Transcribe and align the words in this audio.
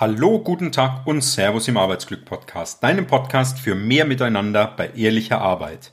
Hallo, 0.00 0.38
guten 0.38 0.72
Tag 0.72 1.06
und 1.06 1.20
Servus 1.20 1.68
im 1.68 1.76
Arbeitsglück 1.76 2.24
Podcast, 2.24 2.82
deinem 2.82 3.06
Podcast 3.06 3.58
für 3.58 3.74
mehr 3.74 4.06
Miteinander 4.06 4.66
bei 4.66 4.88
ehrlicher 4.96 5.42
Arbeit. 5.42 5.92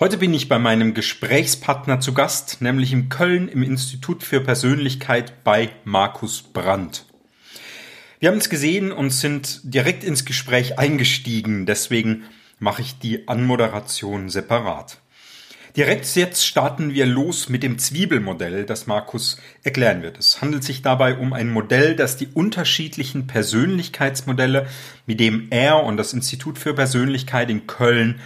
Heute 0.00 0.16
bin 0.16 0.32
ich 0.32 0.48
bei 0.48 0.58
meinem 0.58 0.94
Gesprächspartner 0.94 2.00
zu 2.00 2.14
Gast, 2.14 2.62
nämlich 2.62 2.94
in 2.94 3.10
Köln 3.10 3.48
im 3.48 3.62
Institut 3.62 4.22
für 4.22 4.40
Persönlichkeit 4.40 5.44
bei 5.44 5.68
Markus 5.84 6.40
Brandt. 6.40 7.04
Wir 8.20 8.30
haben 8.30 8.36
uns 8.36 8.48
gesehen 8.48 8.90
und 8.90 9.10
sind 9.10 9.60
direkt 9.64 10.02
ins 10.02 10.24
Gespräch 10.24 10.78
eingestiegen, 10.78 11.66
deswegen 11.66 12.24
mache 12.58 12.80
ich 12.80 12.98
die 13.00 13.28
Anmoderation 13.28 14.30
separat. 14.30 14.96
Direkt 15.76 16.16
jetzt 16.16 16.46
starten 16.46 16.94
wir 16.94 17.04
los 17.04 17.50
mit 17.50 17.62
dem 17.62 17.78
Zwiebelmodell, 17.78 18.64
das 18.64 18.86
Markus 18.86 19.38
erklären 19.62 20.00
wird. 20.00 20.18
Es 20.18 20.40
handelt 20.40 20.64
sich 20.64 20.80
dabei 20.80 21.18
um 21.18 21.34
ein 21.34 21.50
Modell, 21.50 21.94
das 21.94 22.16
die 22.16 22.28
unterschiedlichen 22.28 23.26
Persönlichkeitsmodelle, 23.26 24.66
mit 25.04 25.20
dem 25.20 25.48
er 25.50 25.84
und 25.84 25.98
das 25.98 26.14
Institut 26.14 26.58
für 26.58 26.72
Persönlichkeit 26.72 27.50
in 27.50 27.66
Köln, 27.66 28.20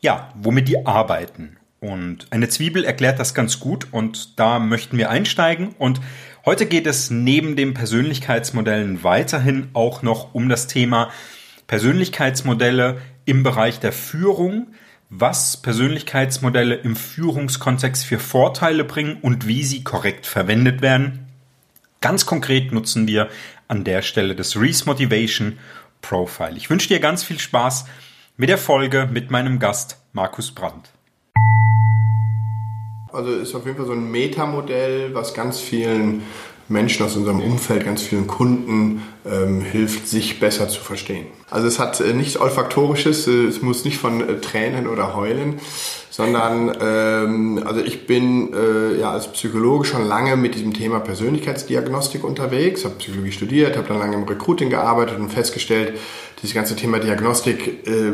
ja, 0.00 0.32
womit 0.36 0.68
die 0.68 0.86
arbeiten. 0.86 1.58
Und 1.80 2.28
eine 2.30 2.48
Zwiebel 2.48 2.82
erklärt 2.82 3.18
das 3.18 3.34
ganz 3.34 3.60
gut 3.60 3.88
und 3.90 4.40
da 4.40 4.58
möchten 4.58 4.96
wir 4.96 5.10
einsteigen. 5.10 5.74
Und 5.76 6.00
heute 6.46 6.64
geht 6.64 6.86
es 6.86 7.10
neben 7.10 7.56
den 7.56 7.74
Persönlichkeitsmodellen 7.74 9.04
weiterhin 9.04 9.68
auch 9.74 10.00
noch 10.00 10.32
um 10.34 10.48
das 10.48 10.66
Thema 10.66 11.10
Persönlichkeitsmodelle 11.66 13.02
im 13.26 13.42
Bereich 13.42 13.80
der 13.80 13.92
Führung, 13.92 14.68
was 15.16 15.56
Persönlichkeitsmodelle 15.56 16.74
im 16.74 16.96
Führungskontext 16.96 18.04
für 18.04 18.18
Vorteile 18.18 18.82
bringen 18.82 19.18
und 19.22 19.46
wie 19.46 19.62
sie 19.62 19.84
korrekt 19.84 20.26
verwendet 20.26 20.82
werden. 20.82 21.28
Ganz 22.00 22.26
konkret 22.26 22.72
nutzen 22.72 23.06
wir 23.06 23.28
an 23.68 23.84
der 23.84 24.02
Stelle 24.02 24.34
das 24.34 24.56
Reese 24.56 24.86
Motivation 24.86 25.58
Profile. 26.02 26.56
Ich 26.56 26.68
wünsche 26.68 26.88
dir 26.88 26.98
ganz 26.98 27.22
viel 27.22 27.38
Spaß 27.38 27.86
mit 28.36 28.48
der 28.48 28.58
Folge 28.58 29.08
mit 29.10 29.30
meinem 29.30 29.60
Gast 29.60 29.98
Markus 30.12 30.50
Brandt. 30.50 30.90
Also 33.12 33.30
ist 33.30 33.54
auf 33.54 33.64
jeden 33.64 33.76
Fall 33.76 33.86
so 33.86 33.92
ein 33.92 34.10
Metamodell, 34.10 35.14
was 35.14 35.32
ganz 35.32 35.60
vielen 35.60 36.24
Menschen 36.68 37.04
aus 37.04 37.16
unserem 37.16 37.40
Umfeld, 37.40 37.84
ganz 37.84 38.02
vielen 38.02 38.26
Kunden 38.26 39.02
ähm, 39.26 39.60
hilft, 39.60 40.08
sich 40.08 40.40
besser 40.40 40.68
zu 40.68 40.80
verstehen. 40.80 41.26
Also 41.50 41.66
es 41.66 41.78
hat 41.78 42.00
äh, 42.00 42.12
nichts 42.12 42.38
Olfaktorisches, 42.38 43.26
äh, 43.26 43.44
es 43.44 43.62
muss 43.62 43.84
nicht 43.84 43.98
von 43.98 44.20
äh, 44.20 44.40
Tränen 44.40 44.86
oder 44.86 45.14
Heulen, 45.14 45.60
sondern 46.10 46.76
ähm, 46.80 47.62
also 47.66 47.80
ich 47.80 48.06
bin 48.06 48.52
äh, 48.54 49.00
ja 49.00 49.10
als 49.10 49.32
Psychologe 49.32 49.84
schon 49.84 50.06
lange 50.06 50.36
mit 50.36 50.54
diesem 50.54 50.72
Thema 50.72 51.00
Persönlichkeitsdiagnostik 51.00 52.24
unterwegs, 52.24 52.84
habe 52.84 52.94
Psychologie 52.96 53.32
studiert, 53.32 53.76
habe 53.76 53.88
dann 53.88 53.98
lange 53.98 54.16
im 54.16 54.22
Recruiting 54.24 54.70
gearbeitet 54.70 55.18
und 55.18 55.30
festgestellt, 55.30 55.98
dieses 56.44 56.54
ganze 56.54 56.76
Thema 56.76 56.98
Diagnostik 56.98 57.88
äh, 57.88 58.12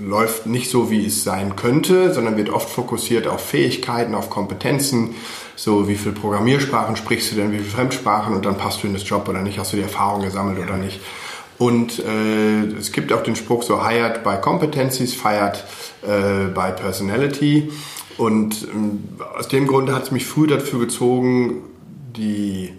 läuft 0.00 0.46
nicht 0.46 0.70
so, 0.70 0.92
wie 0.92 1.06
es 1.06 1.24
sein 1.24 1.56
könnte, 1.56 2.14
sondern 2.14 2.36
wird 2.36 2.48
oft 2.48 2.70
fokussiert 2.70 3.26
auf 3.26 3.44
Fähigkeiten, 3.44 4.14
auf 4.14 4.30
Kompetenzen, 4.30 5.16
so 5.56 5.88
wie 5.88 5.96
viel 5.96 6.12
Programmiersprachen 6.12 6.94
sprichst 6.94 7.32
du 7.32 7.36
denn, 7.36 7.50
wie 7.50 7.56
viele 7.56 7.68
Fremdsprachen 7.68 8.32
und 8.32 8.46
dann 8.46 8.56
passt 8.56 8.84
du 8.84 8.86
in 8.86 8.92
das 8.92 9.08
Job 9.08 9.28
oder 9.28 9.42
nicht, 9.42 9.58
hast 9.58 9.72
du 9.72 9.76
die 9.76 9.82
Erfahrung 9.82 10.22
gesammelt 10.22 10.58
ja. 10.58 10.64
oder 10.66 10.76
nicht. 10.76 11.00
Und 11.58 11.98
äh, 11.98 12.62
es 12.78 12.92
gibt 12.92 13.12
auch 13.12 13.24
den 13.24 13.34
Spruch 13.34 13.64
so 13.64 13.84
hired 13.84 14.22
by 14.22 14.36
competencies, 14.40 15.12
fired 15.12 15.64
äh, 16.02 16.46
by 16.54 16.80
personality. 16.80 17.72
Und 18.18 18.68
äh, 18.68 19.36
aus 19.36 19.48
dem 19.48 19.66
Grund 19.66 19.90
hat 19.90 20.04
es 20.04 20.10
mich 20.12 20.26
früh 20.26 20.46
dafür 20.46 20.78
gezogen, 20.78 21.62
die 22.16 22.72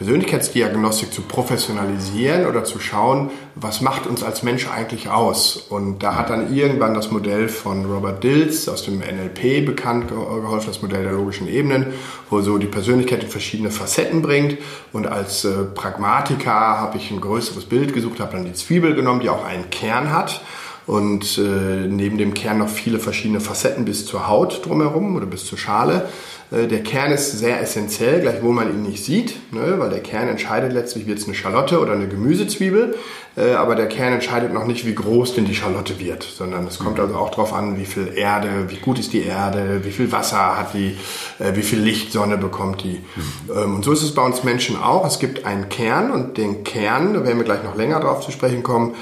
Persönlichkeitsdiagnostik 0.00 1.12
zu 1.12 1.20
professionalisieren 1.20 2.46
oder 2.46 2.64
zu 2.64 2.80
schauen, 2.80 3.28
was 3.54 3.82
macht 3.82 4.06
uns 4.06 4.22
als 4.22 4.42
Mensch 4.42 4.66
eigentlich 4.66 5.10
aus. 5.10 5.58
Und 5.68 6.02
da 6.02 6.14
hat 6.14 6.30
dann 6.30 6.54
irgendwann 6.54 6.94
das 6.94 7.10
Modell 7.10 7.50
von 7.50 7.84
Robert 7.84 8.24
Dills 8.24 8.66
aus 8.70 8.82
dem 8.82 9.00
NLP 9.00 9.66
bekannt 9.66 10.08
geholfen, 10.08 10.68
das 10.68 10.80
Modell 10.80 11.02
der 11.02 11.12
logischen 11.12 11.46
Ebenen, 11.46 11.88
wo 12.30 12.40
so 12.40 12.56
die 12.56 12.66
Persönlichkeit 12.66 13.24
in 13.24 13.28
verschiedene 13.28 13.70
Facetten 13.70 14.22
bringt. 14.22 14.56
Und 14.94 15.06
als 15.06 15.44
äh, 15.44 15.64
Pragmatiker 15.74 16.50
habe 16.50 16.96
ich 16.96 17.10
ein 17.10 17.20
größeres 17.20 17.66
Bild 17.66 17.92
gesucht, 17.92 18.20
habe 18.20 18.32
dann 18.32 18.46
die 18.46 18.54
Zwiebel 18.54 18.94
genommen, 18.94 19.20
die 19.20 19.28
auch 19.28 19.44
einen 19.44 19.68
Kern 19.68 20.14
hat 20.14 20.40
und 20.86 21.36
äh, 21.36 21.86
neben 21.86 22.16
dem 22.16 22.32
Kern 22.32 22.56
noch 22.58 22.70
viele 22.70 22.98
verschiedene 22.98 23.40
Facetten 23.40 23.84
bis 23.84 24.06
zur 24.06 24.28
Haut 24.28 24.66
drumherum 24.66 25.14
oder 25.14 25.26
bis 25.26 25.44
zur 25.44 25.58
Schale. 25.58 26.08
Äh, 26.50 26.66
der 26.66 26.82
Kern 26.82 27.12
ist 27.12 27.38
sehr 27.38 27.60
essentiell, 27.60 28.20
gleichwohl 28.20 28.52
man 28.52 28.70
ihn 28.70 28.82
nicht 28.82 29.04
sieht, 29.04 29.52
ne, 29.52 29.74
weil 29.78 29.90
der 29.90 30.00
Kern 30.00 30.28
entscheidet 30.28 30.72
letztlich, 30.72 31.06
wird 31.06 31.18
es 31.18 31.26
eine 31.26 31.34
Schalotte 31.34 31.80
oder 31.80 31.92
eine 31.92 32.08
Gemüsezwiebel, 32.08 32.96
äh, 33.36 33.52
aber 33.52 33.76
der 33.76 33.86
Kern 33.86 34.14
entscheidet 34.14 34.52
noch 34.52 34.66
nicht, 34.66 34.86
wie 34.86 34.94
groß 34.94 35.34
denn 35.34 35.44
die 35.44 35.54
Schalotte 35.54 36.00
wird, 36.00 36.22
sondern 36.22 36.66
es 36.66 36.78
kommt 36.78 36.98
also 36.98 37.14
auch 37.14 37.30
darauf 37.30 37.52
an, 37.52 37.78
wie 37.78 37.84
viel 37.84 38.12
Erde, 38.14 38.66
wie 38.68 38.76
gut 38.76 38.98
ist 38.98 39.12
die 39.12 39.22
Erde, 39.22 39.80
wie 39.84 39.92
viel 39.92 40.10
Wasser 40.10 40.58
hat 40.58 40.74
die, 40.74 40.96
äh, 41.38 41.54
wie 41.54 41.62
viel 41.62 41.78
Licht, 41.78 42.12
Sonne 42.12 42.36
bekommt 42.36 42.82
die. 42.82 43.00
Mhm. 43.48 43.74
Und 43.74 43.84
so 43.84 43.92
ist 43.92 44.02
es 44.02 44.14
bei 44.14 44.22
uns 44.22 44.42
Menschen 44.42 44.76
auch. 44.76 45.06
Es 45.06 45.18
gibt 45.18 45.44
einen 45.44 45.68
Kern 45.68 46.10
und 46.10 46.36
den 46.38 46.64
Kern, 46.64 47.14
da 47.14 47.24
werden 47.24 47.38
wir 47.38 47.44
gleich 47.44 47.62
noch 47.62 47.76
länger 47.76 48.00
drauf 48.00 48.20
zu 48.20 48.32
sprechen 48.32 48.62
kommen, 48.62 48.94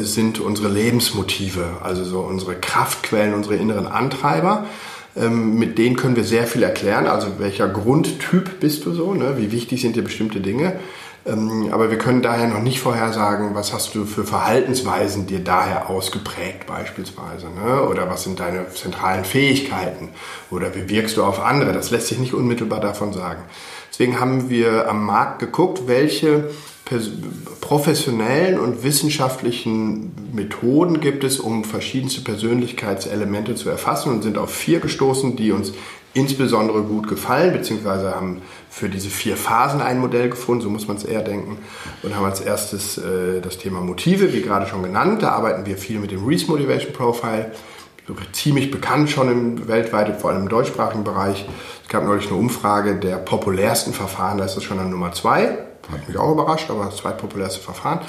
sind 0.00 0.38
unsere 0.38 0.68
Lebensmotive, 0.68 1.64
also 1.82 2.04
so 2.04 2.20
unsere 2.20 2.56
Kraftquellen, 2.56 3.32
unsere 3.32 3.56
inneren 3.56 3.86
Antreiber. 3.86 4.66
Ähm, 5.16 5.58
mit 5.58 5.78
denen 5.78 5.96
können 5.96 6.16
wir 6.16 6.24
sehr 6.24 6.46
viel 6.46 6.62
erklären. 6.62 7.06
Also 7.06 7.38
welcher 7.38 7.68
Grundtyp 7.68 8.60
bist 8.60 8.84
du 8.84 8.92
so? 8.92 9.14
Ne? 9.14 9.34
Wie 9.38 9.52
wichtig 9.52 9.80
sind 9.80 9.96
dir 9.96 10.02
bestimmte 10.02 10.40
Dinge? 10.40 10.78
Ähm, 11.26 11.70
aber 11.72 11.90
wir 11.90 11.98
können 11.98 12.22
daher 12.22 12.46
noch 12.46 12.62
nicht 12.62 12.80
vorhersagen, 12.80 13.54
was 13.54 13.72
hast 13.72 13.94
du 13.94 14.04
für 14.04 14.24
Verhaltensweisen 14.24 15.26
dir 15.26 15.40
daher 15.40 15.90
ausgeprägt 15.90 16.66
beispielsweise. 16.66 17.46
Ne? 17.46 17.82
Oder 17.82 18.08
was 18.08 18.22
sind 18.22 18.38
deine 18.38 18.70
zentralen 18.70 19.24
Fähigkeiten? 19.24 20.10
Oder 20.50 20.74
wie 20.74 20.88
wirkst 20.88 21.16
du 21.16 21.24
auf 21.24 21.40
andere? 21.40 21.72
Das 21.72 21.90
lässt 21.90 22.08
sich 22.08 22.18
nicht 22.18 22.34
unmittelbar 22.34 22.80
davon 22.80 23.12
sagen. 23.12 23.42
Deswegen 23.96 24.20
haben 24.20 24.50
wir 24.50 24.90
am 24.90 25.06
Markt 25.06 25.38
geguckt, 25.38 25.84
welche 25.86 26.50
professionellen 27.62 28.58
und 28.58 28.82
wissenschaftlichen 28.84 30.12
Methoden 30.34 31.00
gibt 31.00 31.24
es, 31.24 31.40
um 31.40 31.64
verschiedenste 31.64 32.20
Persönlichkeitselemente 32.20 33.54
zu 33.54 33.70
erfassen 33.70 34.12
und 34.12 34.22
sind 34.22 34.36
auf 34.36 34.54
vier 34.54 34.80
gestoßen, 34.80 35.36
die 35.36 35.50
uns 35.50 35.72
insbesondere 36.12 36.82
gut 36.82 37.08
gefallen, 37.08 37.54
beziehungsweise 37.54 38.14
haben 38.14 38.42
für 38.68 38.90
diese 38.90 39.08
vier 39.08 39.38
Phasen 39.38 39.80
ein 39.80 39.98
Modell 39.98 40.28
gefunden, 40.28 40.60
so 40.60 40.68
muss 40.68 40.86
man 40.86 40.98
es 40.98 41.04
eher 41.04 41.22
denken, 41.22 41.56
und 42.02 42.14
haben 42.14 42.26
als 42.26 42.42
erstes 42.42 42.98
äh, 42.98 43.40
das 43.40 43.56
Thema 43.56 43.80
Motive, 43.80 44.34
wie 44.34 44.42
gerade 44.42 44.66
schon 44.66 44.82
genannt. 44.82 45.22
Da 45.22 45.30
arbeiten 45.30 45.64
wir 45.64 45.78
viel 45.78 46.00
mit 46.00 46.10
dem 46.10 46.22
Reese 46.26 46.48
Motivation 46.48 46.92
Profile, 46.92 47.50
ziemlich 48.32 48.70
bekannt 48.70 49.10
schon 49.10 49.30
im 49.30 49.68
weltweit, 49.68 50.20
vor 50.20 50.30
allem 50.30 50.42
im 50.42 50.48
deutschsprachigen 50.48 51.04
Bereich. 51.04 51.46
Es 51.82 51.88
gab 51.88 52.04
neulich 52.04 52.26
eine 52.28 52.36
Umfrage 52.36 52.96
der 52.96 53.16
populärsten 53.16 53.92
Verfahren, 53.92 54.38
da 54.38 54.44
ist 54.44 54.56
das 54.56 54.64
schon 54.64 54.78
an 54.78 54.90
Nummer 54.90 55.12
zwei. 55.12 55.58
Hat 55.90 56.08
mich 56.08 56.16
auch 56.16 56.32
überrascht, 56.32 56.70
aber 56.70 56.86
das 56.86 56.96
zweitpopulärste 56.96 57.60
Verfahren. 57.60 58.00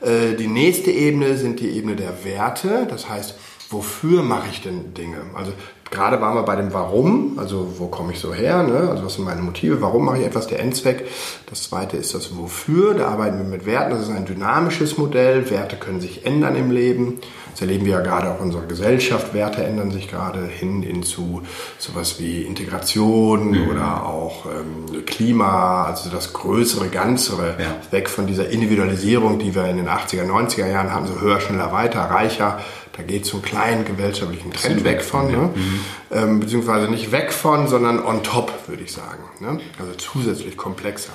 Äh, 0.00 0.34
die 0.34 0.46
nächste 0.46 0.90
Ebene 0.90 1.36
sind 1.36 1.60
die 1.60 1.70
Ebene 1.70 1.96
der 1.96 2.24
Werte. 2.24 2.86
Das 2.88 3.08
heißt, 3.08 3.34
wofür 3.70 4.22
mache 4.22 4.48
ich 4.50 4.62
denn 4.62 4.94
Dinge? 4.94 5.18
Also 5.34 5.52
gerade 5.90 6.20
waren 6.20 6.34
wir 6.34 6.42
bei 6.42 6.56
dem 6.56 6.72
Warum, 6.72 7.38
also 7.38 7.74
wo 7.78 7.86
komme 7.86 8.12
ich 8.12 8.20
so 8.20 8.34
her, 8.34 8.62
ne? 8.62 8.88
also 8.90 9.04
was 9.04 9.14
sind 9.14 9.24
meine 9.24 9.42
Motive, 9.42 9.80
warum 9.80 10.04
mache 10.04 10.18
ich 10.18 10.26
etwas, 10.26 10.46
der 10.46 10.60
Endzweck. 10.60 11.06
Das 11.48 11.64
zweite 11.64 11.96
ist 11.96 12.14
das 12.14 12.36
Wofür, 12.36 12.94
da 12.94 13.08
arbeiten 13.08 13.38
wir 13.38 13.44
mit 13.44 13.66
Werten, 13.66 13.90
das 13.90 14.02
ist 14.02 14.10
ein 14.10 14.26
dynamisches 14.26 14.98
Modell, 14.98 15.50
Werte 15.50 15.76
können 15.76 16.00
sich 16.00 16.26
ändern 16.26 16.56
im 16.56 16.70
Leben. 16.70 17.20
Das 17.58 17.62
erleben 17.62 17.86
wir 17.86 17.94
ja 17.94 18.00
gerade 18.02 18.30
auch 18.30 18.38
in 18.38 18.46
unserer 18.46 18.66
Gesellschaft, 18.66 19.34
Werte 19.34 19.64
ändern 19.64 19.90
sich 19.90 20.08
gerade 20.08 20.46
hin, 20.46 20.80
hin 20.82 21.02
zu 21.02 21.42
sowas 21.76 22.20
wie 22.20 22.42
Integration 22.42 23.50
mhm. 23.50 23.68
oder 23.68 24.06
auch 24.06 24.46
ähm, 24.46 25.04
Klima, 25.06 25.84
also 25.84 26.08
das 26.08 26.32
größere 26.32 26.86
Ganze, 26.86 27.32
ja. 27.58 27.74
weg 27.90 28.08
von 28.08 28.28
dieser 28.28 28.48
Individualisierung, 28.48 29.40
die 29.40 29.56
wir 29.56 29.64
in 29.64 29.76
den 29.76 29.88
80er, 29.88 30.24
90er 30.24 30.68
Jahren 30.68 30.94
hatten, 30.94 31.08
so 31.08 31.20
höher, 31.20 31.40
schneller, 31.40 31.72
weiter, 31.72 32.02
reicher, 32.02 32.60
da 32.98 33.04
geht 33.04 33.24
so 33.24 33.36
einen 33.36 33.44
kleinen 33.44 33.84
gesellschaftlichen 33.84 34.52
Trend 34.52 34.82
weg 34.82 35.02
von, 35.02 35.30
ne? 35.30 35.50
Mhm. 35.54 35.80
Ähm, 36.10 36.40
beziehungsweise 36.40 36.88
nicht 36.88 37.12
weg 37.12 37.32
von, 37.32 37.68
sondern 37.68 38.04
on 38.04 38.24
top, 38.24 38.52
würde 38.66 38.82
ich 38.82 38.92
sagen. 38.92 39.22
Ne? 39.38 39.60
Also 39.78 39.92
zusätzlich 39.94 40.56
komplexer. 40.56 41.12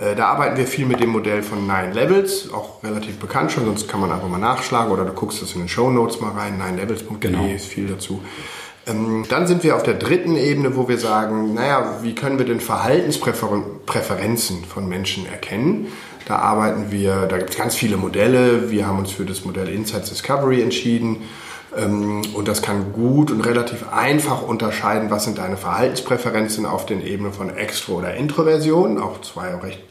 Äh, 0.00 0.14
da 0.14 0.28
arbeiten 0.28 0.56
wir 0.56 0.68
viel 0.68 0.86
mit 0.86 1.00
dem 1.00 1.10
Modell 1.10 1.42
von 1.42 1.66
Nine 1.66 1.92
Levels, 1.92 2.52
auch 2.52 2.84
relativ 2.84 3.18
bekannt 3.18 3.50
schon, 3.50 3.64
sonst 3.64 3.88
kann 3.88 3.98
man 3.98 4.12
einfach 4.12 4.28
mal 4.28 4.38
nachschlagen 4.38 4.92
oder 4.92 5.04
du 5.04 5.12
guckst 5.12 5.42
das 5.42 5.54
in 5.54 5.62
den 5.62 5.68
Show 5.68 5.90
Notes 5.90 6.20
mal 6.20 6.30
rein, 6.30 6.58
ninelevels.de 6.58 7.18
genau. 7.18 7.44
ist 7.46 7.66
viel 7.66 7.88
dazu. 7.88 8.22
Ähm, 8.86 9.24
dann 9.28 9.48
sind 9.48 9.64
wir 9.64 9.74
auf 9.74 9.82
der 9.82 9.94
dritten 9.94 10.36
Ebene, 10.36 10.76
wo 10.76 10.88
wir 10.88 10.98
sagen, 10.98 11.54
naja, 11.54 11.98
wie 12.02 12.14
können 12.14 12.38
wir 12.38 12.46
denn 12.46 12.60
Verhaltenspräferenzen 12.60 14.64
von 14.64 14.88
Menschen 14.88 15.26
erkennen? 15.26 15.88
Da 16.26 16.40
arbeiten 16.40 16.90
wir, 16.90 17.26
da 17.26 17.38
gibt 17.38 17.50
es 17.50 17.56
ganz 17.56 17.76
viele 17.76 17.96
Modelle. 17.96 18.70
Wir 18.70 18.86
haben 18.86 18.98
uns 18.98 19.12
für 19.12 19.24
das 19.24 19.44
Modell 19.44 19.68
Insights 19.68 20.10
Discovery 20.10 20.60
entschieden. 20.60 21.22
Ähm, 21.76 22.22
und 22.34 22.48
das 22.48 22.62
kann 22.62 22.92
gut 22.92 23.30
und 23.30 23.40
relativ 23.42 23.92
einfach 23.92 24.42
unterscheiden, 24.42 25.08
was 25.10 25.24
sind 25.24 25.38
deine 25.38 25.56
Verhaltenspräferenzen 25.56 26.66
auf 26.66 26.84
den 26.84 27.00
Ebenen 27.00 27.32
von 27.32 27.48
Extro- 27.48 27.98
oder 27.98 28.14
Introversion. 28.14 28.98
Auch 28.98 29.20
zwei 29.20 29.54
recht 29.54 29.82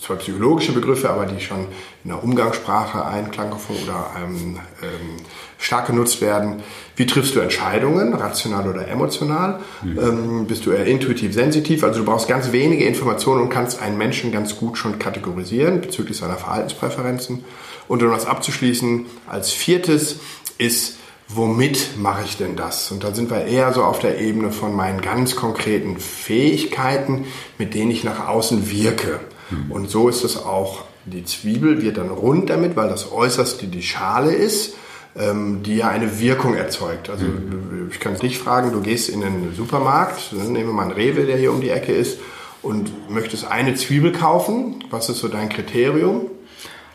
zwar 0.00 0.16
psychologische 0.16 0.72
Begriffe, 0.72 1.10
aber 1.10 1.26
die 1.26 1.40
schon 1.40 1.66
in 2.04 2.10
der 2.10 2.22
Umgangssprache 2.22 3.04
Einklang 3.04 3.52
oder 3.52 4.10
ähm, 4.16 4.58
ähm, 4.82 5.16
stark 5.58 5.86
genutzt 5.86 6.20
werden. 6.20 6.62
Wie 6.96 7.06
triffst 7.06 7.34
du 7.34 7.40
Entscheidungen, 7.40 8.14
rational 8.14 8.68
oder 8.68 8.88
emotional? 8.88 9.60
Mhm. 9.82 9.98
Ähm, 9.98 10.46
bist 10.46 10.66
du 10.66 10.72
eher 10.72 10.86
intuitiv 10.86 11.32
sensitiv? 11.32 11.84
Also 11.84 12.00
du 12.00 12.04
brauchst 12.04 12.28
ganz 12.28 12.52
wenige 12.52 12.84
Informationen 12.84 13.42
und 13.42 13.48
kannst 13.48 13.80
einen 13.80 13.96
Menschen 13.96 14.32
ganz 14.32 14.56
gut 14.56 14.76
schon 14.76 14.98
kategorisieren 14.98 15.80
bezüglich 15.80 16.16
seiner 16.16 16.36
Verhaltenspräferenzen. 16.36 17.44
Und 17.88 18.02
um 18.02 18.10
das 18.10 18.26
abzuschließen, 18.26 19.06
als 19.28 19.52
viertes 19.52 20.20
ist, 20.58 20.96
womit 21.28 21.98
mache 21.98 22.24
ich 22.24 22.36
denn 22.36 22.56
das? 22.56 22.90
Und 22.90 23.04
da 23.04 23.14
sind 23.14 23.30
wir 23.30 23.44
eher 23.44 23.72
so 23.72 23.84
auf 23.84 23.98
der 23.98 24.20
Ebene 24.20 24.52
von 24.52 24.74
meinen 24.74 25.00
ganz 25.00 25.36
konkreten 25.36 25.98
Fähigkeiten, 25.98 27.26
mit 27.58 27.74
denen 27.74 27.90
ich 27.90 28.04
nach 28.04 28.28
außen 28.28 28.70
wirke. 28.70 29.20
Mhm. 29.52 29.72
Und 29.72 29.90
so 29.90 30.08
ist 30.08 30.24
es 30.24 30.36
auch. 30.36 30.84
Die 31.04 31.24
Zwiebel 31.24 31.82
wird 31.82 31.96
dann 31.96 32.10
rund 32.10 32.50
damit, 32.50 32.76
weil 32.76 32.88
das 32.88 33.10
äußerste 33.10 33.66
die 33.66 33.82
Schale 33.82 34.32
ist, 34.32 34.74
ähm, 35.16 35.62
die 35.62 35.76
ja 35.76 35.88
eine 35.88 36.20
Wirkung 36.20 36.54
erzeugt. 36.54 37.10
Also 37.10 37.26
mhm. 37.26 37.88
ich 37.90 38.00
kann 38.00 38.16
dich 38.16 38.38
fragen, 38.38 38.72
du 38.72 38.80
gehst 38.80 39.08
in 39.08 39.20
den 39.20 39.54
Supermarkt, 39.54 40.32
nehmen 40.32 40.68
wir 40.68 40.72
mal 40.72 40.84
einen 40.84 40.92
Rewe, 40.92 41.26
der 41.26 41.36
hier 41.36 41.52
um 41.52 41.60
die 41.60 41.70
Ecke 41.70 41.92
ist, 41.92 42.18
und 42.62 43.10
möchtest 43.10 43.50
eine 43.50 43.74
Zwiebel 43.74 44.12
kaufen. 44.12 44.84
Was 44.90 45.08
ist 45.08 45.18
so 45.18 45.28
dein 45.28 45.48
Kriterium? 45.48 46.30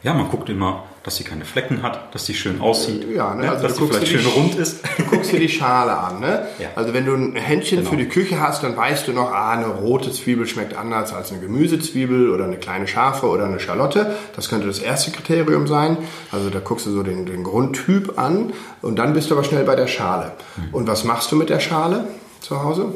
Ja, 0.04 0.14
man 0.14 0.30
guckt 0.30 0.50
immer, 0.50 0.84
dass 1.08 1.16
sie 1.16 1.24
keine 1.24 1.46
Flecken 1.46 1.84
hat, 1.84 2.14
dass 2.14 2.26
sie 2.26 2.34
schön 2.34 2.60
aussieht, 2.60 3.08
ja, 3.16 3.34
ne? 3.34 3.50
also 3.50 3.66
dass 3.66 3.78
sie 3.78 3.88
vielleicht 3.88 4.10
schön 4.10 4.26
rund 4.26 4.56
ist. 4.56 4.84
Du 4.98 5.04
guckst 5.06 5.32
dir 5.32 5.40
die 5.40 5.48
Schale 5.48 5.98
an. 5.98 6.20
Ne? 6.20 6.46
Ja. 6.60 6.70
Also 6.76 6.94
wenn 6.94 7.06
du 7.06 7.14
ein 7.14 7.36
Händchen 7.36 7.80
genau. 7.80 7.92
für 7.92 7.98
die 7.98 8.08
Küche 8.08 8.42
hast, 8.42 8.64
dann 8.64 8.76
weißt 8.76 9.08
du 9.08 9.14
noch, 9.14 9.32
ah, 9.32 9.52
eine 9.52 9.68
rote 9.68 10.12
Zwiebel 10.12 10.48
schmeckt 10.48 10.76
anders 10.76 11.14
als 11.14 11.32
eine 11.32 11.40
Gemüsezwiebel 11.40 12.32
oder 12.32 12.46
eine 12.46 12.58
kleine 12.58 12.88
Schafe 12.88 13.28
oder 13.28 13.46
eine 13.46 13.60
Schalotte. 13.60 14.16
Das 14.36 14.50
könnte 14.50 14.66
das 14.68 14.80
erste 14.80 15.12
Kriterium 15.12 15.68
sein. 15.68 15.98
Also 16.32 16.50
da 16.50 16.60
guckst 16.60 16.88
du 16.88 16.92
so 16.92 17.04
den, 17.04 17.26
den 17.26 17.44
Grundtyp 17.44 18.18
an 18.18 18.54
und 18.82 18.98
dann 18.98 19.14
bist 19.14 19.30
du 19.30 19.36
aber 19.36 19.44
schnell 19.44 19.64
bei 19.66 19.76
der 19.76 19.88
Schale. 19.88 20.32
Mhm. 20.58 20.74
Und 20.74 20.88
was 20.88 21.04
machst 21.04 21.32
du 21.32 21.36
mit 21.36 21.50
der 21.50 21.60
Schale 21.60 22.06
zu 22.42 22.64
Hause? 22.64 22.94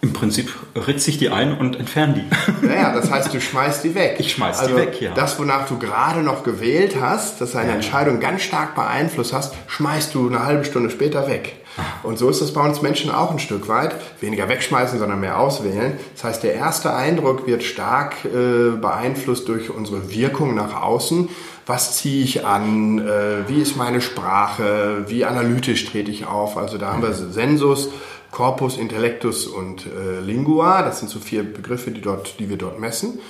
Im 0.00 0.12
Prinzip 0.12 0.54
ritze 0.76 1.10
ich 1.10 1.18
die 1.18 1.28
ein 1.28 1.58
und 1.58 1.76
entferne 1.76 2.14
die. 2.14 2.66
Naja, 2.66 2.94
das 2.94 3.10
heißt, 3.10 3.34
du 3.34 3.40
schmeißt 3.40 3.82
die 3.82 3.96
weg. 3.96 4.16
Ich 4.18 4.32
schmeiß 4.32 4.60
also 4.60 4.76
die 4.76 4.80
weg, 4.80 5.00
ja. 5.00 5.12
Das, 5.12 5.38
wonach 5.40 5.66
du 5.66 5.76
gerade 5.78 6.22
noch 6.22 6.44
gewählt 6.44 6.96
hast, 7.00 7.40
dass 7.40 7.52
deine 7.52 7.70
ja. 7.70 7.74
Entscheidung 7.74 8.20
ganz 8.20 8.42
stark 8.42 8.76
beeinflusst 8.76 9.32
hast, 9.32 9.54
schmeißt 9.66 10.14
du 10.14 10.28
eine 10.28 10.44
halbe 10.44 10.64
Stunde 10.64 10.90
später 10.90 11.26
weg. 11.26 11.56
Und 12.02 12.18
so 12.18 12.28
ist 12.28 12.40
das 12.40 12.52
bei 12.52 12.60
uns 12.60 12.82
Menschen 12.82 13.10
auch 13.10 13.30
ein 13.30 13.38
Stück 13.38 13.68
weit. 13.68 13.94
Weniger 14.20 14.48
wegschmeißen, 14.48 14.98
sondern 14.98 15.20
mehr 15.20 15.38
auswählen. 15.38 15.98
Das 16.14 16.24
heißt, 16.24 16.42
der 16.42 16.54
erste 16.54 16.94
Eindruck 16.94 17.46
wird 17.46 17.62
stark 17.62 18.16
äh, 18.24 18.76
beeinflusst 18.76 19.48
durch 19.48 19.70
unsere 19.70 20.10
Wirkung 20.10 20.54
nach 20.54 20.80
außen. 20.80 21.28
Was 21.66 21.96
ziehe 21.96 22.24
ich 22.24 22.46
an? 22.46 22.98
Äh, 22.98 23.48
wie 23.48 23.60
ist 23.60 23.76
meine 23.76 24.00
Sprache? 24.00 25.04
Wie 25.06 25.24
analytisch 25.24 25.84
trete 25.86 26.10
ich 26.10 26.26
auf? 26.26 26.56
Also 26.56 26.78
da 26.78 26.92
haben 26.92 27.02
wir 27.02 27.12
Sensus 27.12 27.90
Corpus, 28.30 28.76
Intellectus 28.76 29.46
und 29.46 29.86
äh, 29.86 30.20
Lingua. 30.20 30.82
Das 30.82 30.98
sind 30.98 31.08
so 31.08 31.18
vier 31.18 31.42
Begriffe, 31.42 31.90
die, 31.90 32.00
dort, 32.00 32.38
die 32.38 32.48
wir 32.48 32.56
dort 32.56 32.78
messen. 32.78 33.20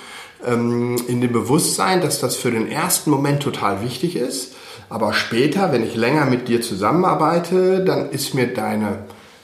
Ähm, 0.45 0.97
in 1.07 1.21
dem 1.21 1.31
Bewusstsein, 1.31 2.01
dass 2.01 2.19
das 2.19 2.35
für 2.35 2.51
den 2.51 2.69
ersten 2.69 3.09
Moment 3.09 3.41
total 3.41 3.81
wichtig 3.81 4.15
ist. 4.15 4.55
Aber 4.89 5.13
später, 5.13 5.71
wenn 5.71 5.83
ich 5.83 5.95
länger 5.95 6.25
mit 6.25 6.47
dir 6.47 6.61
zusammenarbeite, 6.61 7.83
dann 7.83 8.09
ist 8.09 8.33
mir 8.33 8.47
deine 8.47 9.03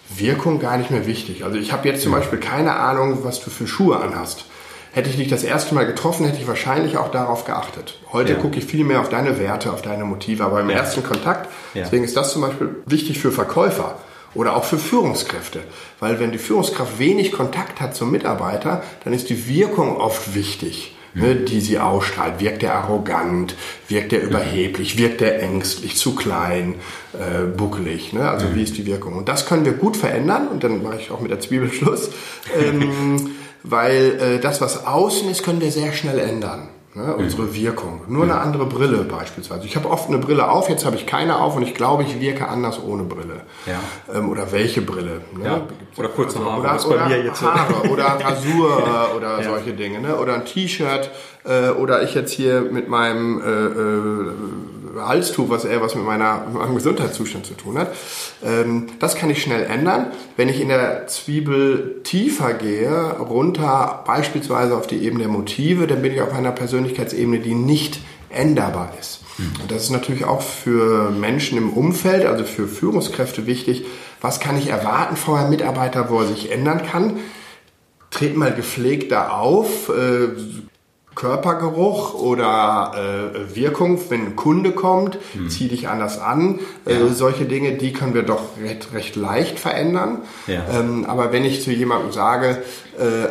Wirkung 0.10 0.60
gar 0.60 0.78
nicht 0.78 0.92
mehr 0.92 1.06
wichtig. 1.06 1.44
Also 1.44 1.58
ich 1.58 1.72
habe 1.72 1.88
jetzt 1.88 2.04
zum 2.04 2.12
Beispiel 2.12 2.40
keine 2.40 2.76
Ahnung, 2.76 3.20
was 3.24 3.44
du 3.44 3.50
für 3.50 3.68
Schuhe 3.68 3.98
anhast. 3.98 4.46
Hätte 4.92 5.10
ich 5.10 5.18
dich 5.18 5.28
das 5.28 5.44
erste 5.44 5.76
Mal 5.76 5.86
getroffen, 5.86 6.26
hätte 6.26 6.40
ich 6.40 6.48
wahrscheinlich 6.48 6.98
auch 6.98 7.12
darauf 7.12 7.44
geachtet. 7.44 8.00
Heute 8.14 8.34
ja. 8.34 8.40
gucke 8.40 8.58
ich 8.58 8.66
viel 8.66 8.86
mehr 8.86 9.02
auf 9.02 9.10
deine 9.10 9.40
Werte, 9.40 9.74
auf 9.74 9.82
deine 9.82 10.06
Motive, 10.06 10.46
aber 10.46 10.62
im 10.62 10.70
ja. 10.70 10.78
ersten 10.78 11.04
Kontakt, 11.04 11.50
ja. 11.74 11.84
deswegen 11.84 12.06
ist 12.06 12.16
das 12.16 12.32
zum 12.32 12.44
Beispiel 12.44 12.78
wichtig 12.86 13.20
für 13.20 13.32
Verkäufer 13.32 13.98
oder 14.36 14.56
auch 14.56 14.66
für 14.66 14.78
Führungskräfte. 14.78 15.62
Weil 16.00 16.20
wenn 16.20 16.32
die 16.32 16.38
Führungskraft 16.38 17.00
wenig 17.00 17.32
Kontakt 17.32 17.82
hat 17.82 17.96
zum 17.96 18.12
Mitarbeiter, 18.12 18.84
dann 19.04 19.14
ist 19.14 19.30
die 19.30 19.48
Wirkung 19.48 19.98
oft 19.98 20.36
wichtig, 20.36 20.96
ne, 21.14 21.36
die 21.36 21.62
sie 21.62 21.80
ausstrahlt. 21.80 22.40
Wirkt 22.40 22.62
er 22.62 22.76
arrogant, 22.76 23.56
wirkt 23.88 24.14
er 24.14 24.22
überheblich, 24.22 24.98
wirkt 24.98 25.22
er 25.22 25.42
ängstlich, 25.42 25.96
zu 25.96 26.14
klein, 26.14 26.76
äh, 27.14 27.46
buckelig. 27.46 28.14
Ne? 28.14 28.30
Also 28.30 28.54
wie 28.54 28.64
ist 28.64 28.78
die 28.78 28.86
Wirkung? 28.86 29.16
Und 29.16 29.30
das 29.30 29.46
können 29.46 29.66
wir 29.66 29.74
gut 29.74 29.98
verändern 29.98 30.50
und 30.50 30.64
dann 30.64 30.84
mache 30.84 31.00
ich 31.00 31.12
auch 31.12 31.22
mit 31.22 31.32
der 31.32 31.40
Zwiebel 31.40 31.72
Schluss. 31.72 32.10
Ähm, 32.56 33.32
weil 33.64 34.20
äh, 34.22 34.40
das, 34.40 34.62
was 34.62 34.86
außen 34.86 35.28
ist, 35.30 35.42
können 35.42 35.60
wir 35.60 35.72
sehr 35.72 35.92
schnell 35.94 36.20
ändern 36.20 36.70
ne, 36.96 37.16
unsere 37.16 37.54
Wirkung. 37.54 38.02
Nur 38.08 38.24
eine 38.24 38.36
andere 38.36 38.66
Brille 38.66 39.04
beispielsweise. 39.04 39.66
Ich 39.66 39.76
habe 39.76 39.90
oft 39.90 40.08
eine 40.08 40.18
Brille 40.18 40.50
auf, 40.50 40.70
jetzt 40.70 40.86
habe 40.86 40.96
ich 40.96 41.06
keine 41.06 41.40
auf 41.40 41.56
und 41.56 41.64
ich 41.64 41.74
glaube, 41.74 42.04
ich 42.04 42.20
wirke 42.20 42.48
anders 42.48 42.82
ohne 42.82 43.04
Brille. 43.04 43.42
Ja. 43.66 43.80
Ähm, 44.14 44.30
oder 44.30 44.52
welche 44.52 44.82
Brille? 44.82 45.22
Ne? 45.38 45.46
Ja. 45.46 45.62
Oder 45.98 46.10
kurze 46.10 46.40
also, 46.40 46.52
Haare, 46.52 46.88
oder, 46.88 47.06
oder, 47.06 47.24
jetzt. 47.24 47.42
Haare 47.42 47.90
oder 47.90 48.06
Rasur 48.24 49.12
oder 49.16 49.42
ja. 49.42 49.44
solche 49.44 49.74
Dinge. 49.74 50.00
Ne? 50.00 50.16
Oder 50.16 50.36
ein 50.36 50.46
T-Shirt 50.46 51.12
äh, 51.44 51.70
oder 51.70 52.04
ich 52.04 52.16
jetzt 52.16 52.32
hier 52.32 52.62
mit 52.62 52.88
meinem 52.88 53.42
äh, 54.96 55.00
Halstuch, 55.00 55.50
was 55.50 55.66
eher 55.66 55.82
was 55.82 55.96
mit, 55.96 56.06
meiner, 56.06 56.46
mit 56.46 56.56
meinem 56.56 56.76
Gesundheitszustand 56.76 57.46
zu 57.46 57.54
tun 57.54 57.78
hat. 57.78 57.94
Ähm, 58.44 58.88
das 59.00 59.16
kann 59.16 59.30
ich 59.30 59.42
schnell 59.42 59.64
ändern. 59.64 60.08
Wenn 60.38 60.50
ich 60.50 60.62
in 60.62 60.70
der 60.70 61.08
Zwiebel 61.08 62.02
tiefer 62.04 62.54
gehe, 62.54 63.18
runter 63.20 64.04
beispielsweise 64.06 64.76
auf 64.76 64.88
die 64.88 65.04
Ebene 65.04 65.24
der 65.24 65.32
Motive, 65.32 65.88
dann 65.88 66.02
bin 66.02 66.14
ich 66.14 66.22
auf 66.22 66.34
einer 66.34 66.52
Persönlichkeitsebene, 66.52 67.40
die 67.40 67.56
nicht 67.56 68.00
änderbar 68.30 68.94
ist. 69.00 69.22
Mhm. 69.38 69.62
Und 69.62 69.72
das 69.72 69.84
ist 69.84 69.90
natürlich 69.92 70.26
auch 70.26 70.42
für 70.42 71.12
Menschen 71.12 71.58
im 71.58 71.72
Umfeld, 71.72 72.26
also 72.26 72.44
für 72.44 72.68
Führungskräfte 72.68 73.46
wichtig. 73.46 73.86
Was 74.22 74.40
kann 74.40 74.58
ich 74.58 74.70
erwarten 74.70 75.16
von 75.16 75.38
einem 75.38 75.50
Mitarbeiter, 75.50 76.10
wo 76.10 76.20
er 76.20 76.28
sich 76.28 76.52
ändern 76.52 76.84
kann? 76.84 77.20
Tret 78.12 78.36
mal 78.38 78.54
gepflegter 78.54 79.38
auf, 79.38 79.90
äh, 79.90 80.30
Körpergeruch 81.16 82.14
oder 82.14 82.92
äh, 82.94 83.56
Wirkung, 83.56 84.00
wenn 84.10 84.26
ein 84.26 84.36
Kunde 84.36 84.74
kommt, 84.74 85.18
hm. 85.32 85.50
zieh 85.50 85.70
dich 85.70 85.88
anders 85.88 86.20
an. 86.20 86.60
Äh, 86.86 86.94
ja. 86.94 87.06
Äh, 87.06 87.10
solche 87.10 87.46
Dinge, 87.46 87.74
die 87.74 87.94
können 87.94 88.14
wir 88.14 88.24
doch 88.24 88.42
recht, 88.62 88.94
recht 88.94 89.16
leicht 89.16 89.58
verändern. 89.58 90.20
Ja. 90.46 90.66
Ähm, 90.74 91.06
aber 91.06 91.32
wenn 91.32 91.46
ich 91.46 91.64
zu 91.64 91.72
jemandem 91.72 92.12
sage, 92.12 92.62
äh, 93.00 93.04
äh, 93.04 93.28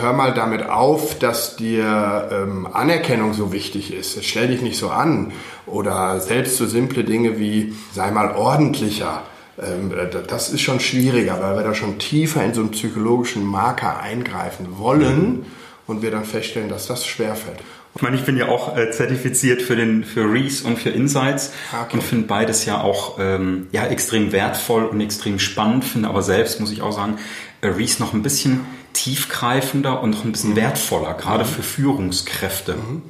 hör 0.00 0.14
mal 0.14 0.32
damit 0.32 0.66
auf, 0.66 1.18
dass 1.18 1.56
dir 1.56 2.30
ähm, 2.32 2.66
Anerkennung 2.72 3.34
so 3.34 3.52
wichtig 3.52 3.92
ist, 3.92 4.24
stell 4.24 4.48
dich 4.48 4.62
nicht 4.62 4.78
so 4.78 4.88
an. 4.88 5.32
Oder 5.66 6.20
selbst 6.20 6.56
so 6.56 6.66
simple 6.66 7.04
Dinge 7.04 7.38
wie, 7.38 7.74
sei 7.92 8.10
mal 8.10 8.34
ordentlicher 8.34 9.22
ähm, 9.62 9.92
das 10.26 10.48
ist 10.48 10.62
schon 10.62 10.80
schwieriger, 10.80 11.38
weil 11.42 11.54
wir 11.56 11.62
da 11.62 11.74
schon 11.74 11.98
tiefer 11.98 12.42
in 12.42 12.54
so 12.54 12.62
einen 12.62 12.70
psychologischen 12.70 13.44
Marker 13.44 14.00
eingreifen 14.00 14.78
wollen. 14.78 15.28
Mhm 15.28 15.46
und 15.90 16.02
wir 16.02 16.10
dann 16.10 16.24
feststellen, 16.24 16.68
dass 16.68 16.86
das 16.86 17.06
schwerfällt. 17.06 17.58
Ich 17.96 18.02
meine, 18.02 18.16
ich 18.16 18.22
bin 18.22 18.36
ja 18.36 18.48
auch 18.48 18.76
äh, 18.76 18.90
zertifiziert 18.92 19.62
für 19.62 19.74
den 19.74 20.04
für 20.04 20.32
Reese 20.32 20.64
und 20.66 20.78
für 20.78 20.90
Insights 20.90 21.52
ah, 21.72 21.82
okay. 21.82 21.96
und 21.96 22.02
finde 22.02 22.26
beides 22.28 22.64
ja 22.64 22.80
auch 22.80 23.18
ähm, 23.18 23.66
ja 23.72 23.86
extrem 23.86 24.30
wertvoll 24.30 24.84
und 24.84 25.00
extrem 25.00 25.40
spannend. 25.40 25.84
Finde 25.84 26.08
aber 26.08 26.22
selbst 26.22 26.60
muss 26.60 26.70
ich 26.70 26.82
auch 26.82 26.92
sagen, 26.92 27.18
äh, 27.62 27.66
Reese 27.66 28.00
noch 28.00 28.12
ein 28.12 28.22
bisschen 28.22 28.60
tiefgreifender 28.92 30.02
und 30.02 30.10
noch 30.10 30.24
ein 30.24 30.32
bisschen 30.32 30.50
mhm. 30.50 30.56
wertvoller, 30.56 31.14
gerade 31.14 31.44
mhm. 31.44 31.48
für 31.48 31.62
Führungskräfte. 31.62 32.74
Mhm. 32.74 33.02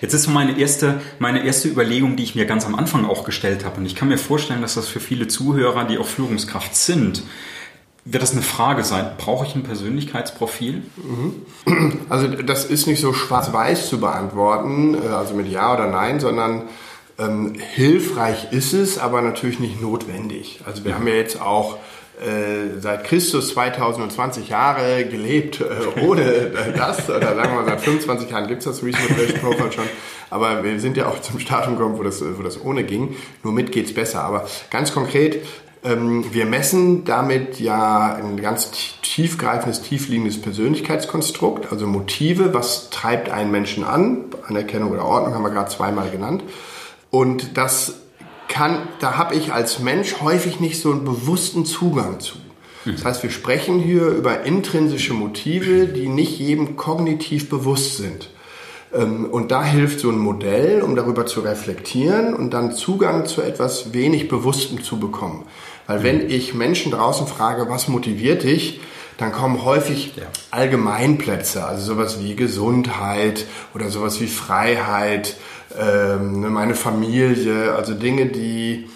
Jetzt 0.00 0.14
ist 0.14 0.24
so 0.24 0.30
meine 0.30 0.58
erste, 0.58 1.00
meine 1.18 1.44
erste 1.44 1.68
Überlegung, 1.68 2.16
die 2.16 2.22
ich 2.22 2.34
mir 2.34 2.46
ganz 2.46 2.66
am 2.66 2.74
Anfang 2.74 3.04
auch 3.04 3.24
gestellt 3.24 3.64
habe. 3.64 3.76
Und 3.78 3.86
ich 3.86 3.94
kann 3.94 4.08
mir 4.08 4.18
vorstellen, 4.18 4.62
dass 4.62 4.74
das 4.74 4.88
für 4.88 5.00
viele 5.00 5.28
Zuhörer, 5.28 5.84
die 5.84 5.98
auch 5.98 6.06
Führungskraft 6.06 6.74
sind, 6.74 7.22
wird 8.04 8.22
das 8.22 8.32
eine 8.32 8.42
Frage 8.42 8.84
sein, 8.84 9.10
brauche 9.18 9.46
ich 9.46 9.54
ein 9.54 9.62
Persönlichkeitsprofil? 9.62 10.82
Mhm. 10.96 11.42
Also 12.08 12.28
das 12.28 12.64
ist 12.64 12.86
nicht 12.86 13.00
so 13.00 13.12
schwarz-weiß 13.12 13.88
zu 13.88 14.00
beantworten, 14.00 14.94
äh, 14.94 15.08
also 15.08 15.34
mit 15.34 15.48
Ja 15.48 15.74
oder 15.74 15.86
Nein, 15.86 16.20
sondern 16.20 16.62
ähm, 17.18 17.54
hilfreich 17.74 18.52
ist 18.52 18.72
es, 18.72 18.98
aber 18.98 19.20
natürlich 19.20 19.58
nicht 19.58 19.80
notwendig. 19.80 20.60
Also 20.64 20.84
wir 20.84 20.92
ja. 20.92 20.96
haben 20.96 21.06
ja 21.06 21.14
jetzt 21.14 21.40
auch 21.40 21.78
äh, 22.20 22.80
seit 22.80 23.04
Christus 23.04 23.50
2020 23.50 24.48
Jahre 24.48 25.04
gelebt 25.04 25.60
äh, 25.60 26.00
ohne 26.00 26.50
das, 26.76 27.08
oder 27.08 27.34
sagen 27.34 27.50
wir 27.50 27.62
mal 27.62 27.64
seit 27.64 27.80
25 27.80 28.30
Jahren 28.30 28.48
gibt 28.48 28.60
es 28.60 28.64
das 28.64 28.82
Reasonable 28.82 29.14
Motivation 29.14 29.40
Profile 29.40 29.72
schon, 29.72 29.84
aber 30.30 30.64
wir 30.64 30.80
sind 30.80 30.96
ja 30.96 31.06
auch 31.08 31.20
zum 31.20 31.38
Stadium 31.38 31.76
gekommen, 31.76 31.98
wo 31.98 32.02
das, 32.02 32.22
wo 32.36 32.42
das 32.42 32.60
ohne 32.60 32.84
ging, 32.84 33.16
nur 33.42 33.52
mit 33.52 33.70
geht's 33.70 33.94
besser. 33.94 34.22
Aber 34.22 34.48
ganz 34.70 34.92
konkret, 34.92 35.44
wir 35.88 36.46
messen 36.46 37.04
damit 37.04 37.60
ja 37.60 38.14
ein 38.14 38.40
ganz 38.40 38.70
tiefgreifendes, 39.02 39.82
tiefliegendes 39.82 40.40
Persönlichkeitskonstrukt, 40.40 41.72
also 41.72 41.86
Motive, 41.86 42.52
was 42.52 42.90
treibt 42.90 43.30
einen 43.30 43.50
Menschen 43.50 43.84
an, 43.84 44.24
Anerkennung 44.46 44.90
oder 44.90 45.04
Ordnung 45.04 45.34
haben 45.34 45.42
wir 45.42 45.50
gerade 45.50 45.70
zweimal 45.70 46.10
genannt. 46.10 46.42
Und 47.10 47.56
das 47.56 47.94
kann, 48.48 48.88
da 49.00 49.16
habe 49.16 49.34
ich 49.34 49.52
als 49.52 49.78
Mensch 49.78 50.20
häufig 50.20 50.60
nicht 50.60 50.80
so 50.80 50.90
einen 50.90 51.04
bewussten 51.04 51.64
Zugang 51.64 52.20
zu. 52.20 52.36
Das 52.84 53.04
heißt, 53.04 53.22
wir 53.22 53.30
sprechen 53.30 53.80
hier 53.80 54.06
über 54.06 54.44
intrinsische 54.44 55.12
Motive, 55.12 55.86
die 55.86 56.08
nicht 56.08 56.38
jedem 56.38 56.76
kognitiv 56.76 57.50
bewusst 57.50 57.98
sind. 57.98 58.30
Ähm, 58.94 59.26
und 59.26 59.50
da 59.50 59.64
hilft 59.64 60.00
so 60.00 60.10
ein 60.10 60.18
Modell, 60.18 60.82
um 60.82 60.96
darüber 60.96 61.26
zu 61.26 61.40
reflektieren 61.40 62.34
und 62.34 62.50
dann 62.50 62.72
Zugang 62.72 63.26
zu 63.26 63.42
etwas 63.42 63.92
wenig 63.92 64.28
Bewusstem 64.28 64.82
zu 64.82 64.98
bekommen. 64.98 65.44
Weil 65.86 66.02
wenn 66.02 66.30
ich 66.30 66.54
Menschen 66.54 66.92
draußen 66.92 67.26
frage, 67.26 67.68
was 67.68 67.88
motiviert 67.88 68.42
dich, 68.42 68.80
dann 69.16 69.32
kommen 69.32 69.64
häufig 69.64 70.14
ja. 70.16 70.24
Allgemeinplätze, 70.50 71.64
also 71.64 71.94
sowas 71.94 72.22
wie 72.22 72.36
Gesundheit 72.36 73.46
oder 73.74 73.90
sowas 73.90 74.20
wie 74.20 74.28
Freiheit, 74.28 75.36
ähm, 75.78 76.40
ne, 76.40 76.50
meine 76.50 76.74
Familie, 76.74 77.74
also 77.74 77.94
Dinge, 77.94 78.26
die 78.26 78.88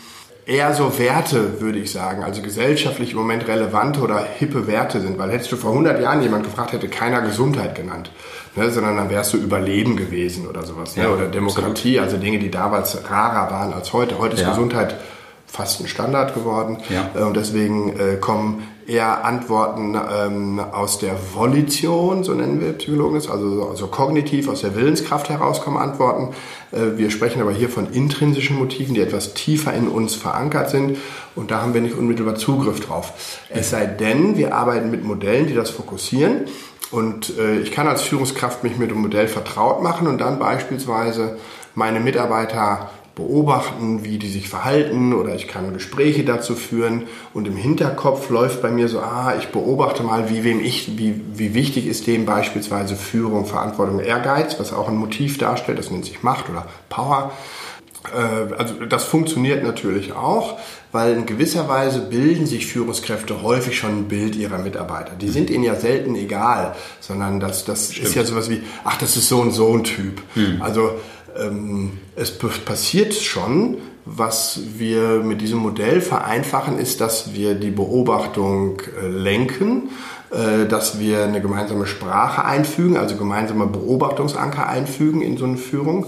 eher 0.46 0.74
so 0.74 0.98
Werte, 0.98 1.60
würde 1.60 1.78
ich 1.78 1.90
sagen, 1.90 2.22
also 2.22 2.40
gesellschaftlich 2.40 3.12
im 3.12 3.18
Moment 3.18 3.46
relevante 3.48 4.00
oder 4.00 4.24
hippe 4.38 4.66
Werte 4.66 5.00
sind. 5.00 5.18
Weil 5.18 5.30
hättest 5.30 5.52
du 5.52 5.56
vor 5.56 5.70
100 5.72 6.00
Jahren 6.00 6.22
jemand 6.22 6.44
gefragt, 6.44 6.72
hätte 6.72 6.88
keiner 6.88 7.20
Gesundheit 7.20 7.74
genannt, 7.74 8.10
ne, 8.56 8.70
sondern 8.70 8.96
dann 8.96 9.10
wärst 9.10 9.32
du 9.32 9.38
Überleben 9.38 9.96
gewesen 9.96 10.46
oder 10.46 10.64
sowas. 10.64 10.96
Ne? 10.96 11.10
oder 11.10 11.26
Demokratie, 11.28 11.98
absolut. 11.98 12.00
also 12.00 12.16
Dinge, 12.18 12.38
die 12.38 12.50
damals 12.50 13.10
rarer 13.10 13.50
waren 13.50 13.72
als 13.72 13.92
heute. 13.92 14.18
Heute 14.18 14.34
ist 14.34 14.42
ja. 14.42 14.50
Gesundheit 14.50 14.96
fast 15.52 15.80
ein 15.80 15.86
Standard 15.86 16.34
geworden. 16.34 16.78
Ja. 16.88 17.10
Äh, 17.14 17.24
und 17.24 17.36
deswegen 17.36 17.98
äh, 17.98 18.16
kommen 18.16 18.66
eher 18.86 19.24
Antworten 19.24 19.94
ähm, 19.94 20.58
aus 20.58 20.98
der 20.98 21.14
Volition, 21.34 22.24
so 22.24 22.32
nennen 22.34 22.60
wir 22.60 22.72
Psychologen 22.72 23.16
es, 23.16 23.30
also, 23.30 23.68
also 23.68 23.86
kognitiv 23.86 24.48
aus 24.48 24.62
der 24.62 24.74
Willenskraft 24.74 25.28
heraus 25.28 25.60
kommen 25.60 25.76
Antworten. 25.76 26.34
Äh, 26.72 26.96
wir 26.98 27.10
sprechen 27.10 27.42
aber 27.42 27.52
hier 27.52 27.68
von 27.68 27.92
intrinsischen 27.92 28.56
Motiven, 28.58 28.94
die 28.94 29.02
etwas 29.02 29.34
tiefer 29.34 29.74
in 29.74 29.88
uns 29.88 30.14
verankert 30.14 30.70
sind. 30.70 30.98
Und 31.34 31.50
da 31.50 31.60
haben 31.60 31.74
wir 31.74 31.82
nicht 31.82 31.96
unmittelbar 31.96 32.34
Zugriff 32.36 32.80
drauf. 32.80 33.12
Es 33.50 33.70
sei 33.70 33.86
denn, 33.86 34.36
wir 34.38 34.54
arbeiten 34.54 34.90
mit 34.90 35.04
Modellen, 35.04 35.46
die 35.46 35.54
das 35.54 35.70
fokussieren. 35.70 36.46
Und 36.92 37.36
äh, 37.38 37.58
ich 37.58 37.72
kann 37.72 37.88
als 37.88 38.02
Führungskraft 38.02 38.62
mich 38.62 38.76
mit 38.76 38.90
dem 38.90 38.98
Modell 38.98 39.26
vertraut 39.26 39.82
machen 39.82 40.06
und 40.06 40.18
dann 40.18 40.38
beispielsweise 40.38 41.38
meine 41.74 42.00
Mitarbeiter 42.00 42.90
beobachten, 43.14 44.04
wie 44.04 44.18
die 44.18 44.28
sich 44.28 44.48
verhalten 44.48 45.12
oder 45.12 45.34
ich 45.34 45.46
kann 45.46 45.74
Gespräche 45.74 46.24
dazu 46.24 46.54
führen 46.54 47.04
und 47.34 47.46
im 47.46 47.56
Hinterkopf 47.56 48.30
läuft 48.30 48.62
bei 48.62 48.70
mir 48.70 48.88
so, 48.88 49.00
ah, 49.00 49.34
ich 49.38 49.48
beobachte 49.48 50.02
mal, 50.02 50.30
wie 50.30 50.44
wem 50.44 50.60
ich, 50.60 50.96
wie, 50.96 51.20
wie 51.34 51.52
wichtig 51.52 51.86
ist 51.86 52.06
dem 52.06 52.24
beispielsweise 52.24 52.96
Führung, 52.96 53.44
Verantwortung, 53.44 54.00
Ehrgeiz, 54.00 54.58
was 54.58 54.72
auch 54.72 54.88
ein 54.88 54.96
Motiv 54.96 55.36
darstellt, 55.36 55.78
das 55.78 55.90
nennt 55.90 56.06
sich 56.06 56.22
Macht 56.22 56.48
oder 56.48 56.66
Power. 56.88 57.32
Äh, 58.12 58.54
also 58.54 58.74
das 58.86 59.04
funktioniert 59.04 59.62
natürlich 59.62 60.12
auch, 60.12 60.58
weil 60.90 61.14
in 61.14 61.26
gewisser 61.26 61.68
Weise 61.68 62.00
bilden 62.00 62.46
sich 62.46 62.66
Führungskräfte 62.66 63.42
häufig 63.42 63.78
schon 63.78 64.00
ein 64.00 64.08
Bild 64.08 64.36
ihrer 64.36 64.58
Mitarbeiter. 64.58 65.12
Die 65.20 65.28
sind 65.28 65.50
ihnen 65.50 65.64
ja 65.64 65.74
selten 65.74 66.14
egal, 66.14 66.74
sondern 67.00 67.40
das, 67.40 67.64
das 67.64 67.96
ist 67.96 68.14
ja 68.14 68.24
sowas 68.24 68.50
wie, 68.50 68.62
ach, 68.84 68.98
das 68.98 69.16
ist 69.16 69.28
so 69.28 69.40
und 69.40 69.52
so 69.52 69.72
ein 69.74 69.84
Typ. 69.84 70.22
Hm. 70.34 70.60
Also 70.60 70.90
ähm, 71.38 71.98
es 72.16 72.36
passiert 72.38 73.14
schon, 73.14 73.78
was 74.04 74.60
wir 74.76 75.20
mit 75.22 75.40
diesem 75.40 75.58
Modell 75.58 76.00
vereinfachen, 76.00 76.78
ist, 76.78 77.00
dass 77.00 77.34
wir 77.34 77.54
die 77.54 77.70
Beobachtung 77.70 78.80
äh, 79.00 79.06
lenken, 79.06 79.90
äh, 80.30 80.66
dass 80.66 80.98
wir 80.98 81.24
eine 81.24 81.40
gemeinsame 81.40 81.86
Sprache 81.86 82.44
einfügen, 82.44 82.96
also 82.96 83.16
gemeinsame 83.16 83.66
Beobachtungsanker 83.66 84.68
einfügen 84.68 85.22
in 85.22 85.36
so 85.36 85.44
eine 85.44 85.56
Führung. 85.56 86.06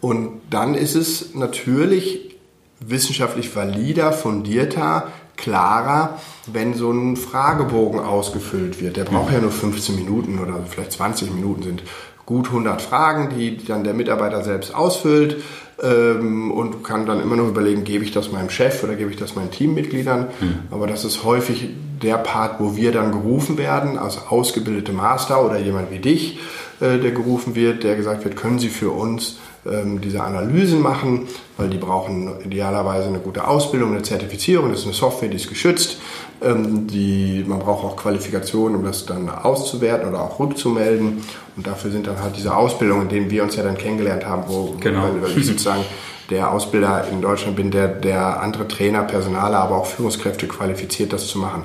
Und 0.00 0.40
dann 0.50 0.74
ist 0.74 0.94
es 0.94 1.34
natürlich 1.34 2.36
wissenschaftlich 2.80 3.54
valider, 3.54 4.12
fundierter, 4.12 5.08
klarer, 5.36 6.18
wenn 6.46 6.74
so 6.74 6.92
ein 6.92 7.16
Fragebogen 7.16 8.00
ausgefüllt 8.00 8.80
wird. 8.80 8.96
Der 8.96 9.04
braucht 9.04 9.32
ja 9.32 9.40
nur 9.40 9.50
15 9.50 9.96
Minuten 9.96 10.38
oder 10.38 10.60
vielleicht 10.68 10.92
20 10.92 11.32
Minuten 11.32 11.62
sind 11.62 11.82
gut 12.26 12.46
100 12.48 12.80
Fragen, 12.80 13.30
die 13.36 13.62
dann 13.64 13.84
der 13.84 13.94
Mitarbeiter 13.94 14.42
selbst 14.42 14.74
ausfüllt 14.74 15.42
ähm, 15.82 16.50
und 16.50 16.84
kann 16.84 17.06
dann 17.06 17.20
immer 17.20 17.36
noch 17.36 17.48
überlegen, 17.48 17.84
gebe 17.84 18.04
ich 18.04 18.12
das 18.12 18.32
meinem 18.32 18.48
Chef 18.48 18.82
oder 18.82 18.94
gebe 18.94 19.10
ich 19.10 19.16
das 19.16 19.34
meinen 19.34 19.50
Teammitgliedern. 19.50 20.28
Mhm. 20.40 20.58
Aber 20.70 20.86
das 20.86 21.04
ist 21.04 21.24
häufig 21.24 21.70
der 22.02 22.16
Part, 22.16 22.60
wo 22.60 22.76
wir 22.76 22.92
dann 22.92 23.12
gerufen 23.12 23.58
werden, 23.58 23.98
als 23.98 24.26
ausgebildete 24.28 24.92
Master 24.92 25.44
oder 25.44 25.58
jemand 25.58 25.90
wie 25.90 25.98
dich, 25.98 26.38
äh, 26.80 26.98
der 26.98 27.10
gerufen 27.10 27.54
wird, 27.54 27.82
der 27.82 27.96
gesagt 27.96 28.24
wird, 28.24 28.36
können 28.36 28.58
Sie 28.58 28.68
für 28.68 28.90
uns 28.90 29.38
ähm, 29.70 30.00
diese 30.00 30.22
Analysen 30.22 30.80
machen, 30.80 31.26
weil 31.56 31.68
die 31.68 31.78
brauchen 31.78 32.32
idealerweise 32.44 33.08
eine 33.08 33.18
gute 33.18 33.46
Ausbildung, 33.46 33.92
eine 33.92 34.02
Zertifizierung, 34.02 34.70
das 34.70 34.80
ist 34.80 34.86
eine 34.86 34.94
Software, 34.94 35.28
die 35.28 35.36
ist 35.36 35.48
geschützt. 35.48 35.98
Ähm, 36.42 36.86
die, 36.86 37.44
man 37.46 37.60
braucht 37.60 37.84
auch 37.84 37.96
Qualifikationen, 37.96 38.76
um 38.76 38.84
das 38.84 39.06
dann 39.06 39.28
auszuwerten 39.28 40.08
oder 40.08 40.20
auch 40.20 40.38
rückzumelden. 40.38 41.22
Und 41.56 41.66
dafür 41.66 41.90
sind 41.90 42.06
dann 42.06 42.20
halt 42.20 42.36
diese 42.36 42.54
Ausbildungen, 42.56 43.02
in 43.02 43.08
denen 43.08 43.30
wir 43.30 43.42
uns 43.42 43.56
ja 43.56 43.62
dann 43.62 43.78
kennengelernt 43.78 44.26
haben, 44.26 44.44
wo 44.48 44.74
genau. 44.80 45.02
weil, 45.02 45.22
weil 45.22 45.38
ich 45.38 45.46
sozusagen 45.46 45.84
der 46.30 46.50
Ausbilder 46.50 47.06
in 47.10 47.20
Deutschland 47.20 47.56
bin, 47.56 47.70
der, 47.70 47.88
der 47.88 48.42
andere 48.42 48.66
Trainer, 48.66 49.02
Personale, 49.02 49.56
aber 49.56 49.76
auch 49.76 49.86
Führungskräfte 49.86 50.46
qualifiziert, 50.46 51.12
das 51.12 51.26
zu 51.26 51.38
machen. 51.38 51.64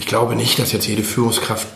Ich 0.00 0.06
glaube 0.06 0.34
nicht, 0.34 0.58
dass 0.58 0.72
jetzt 0.72 0.88
jede 0.88 1.02
Führungskraft 1.02 1.68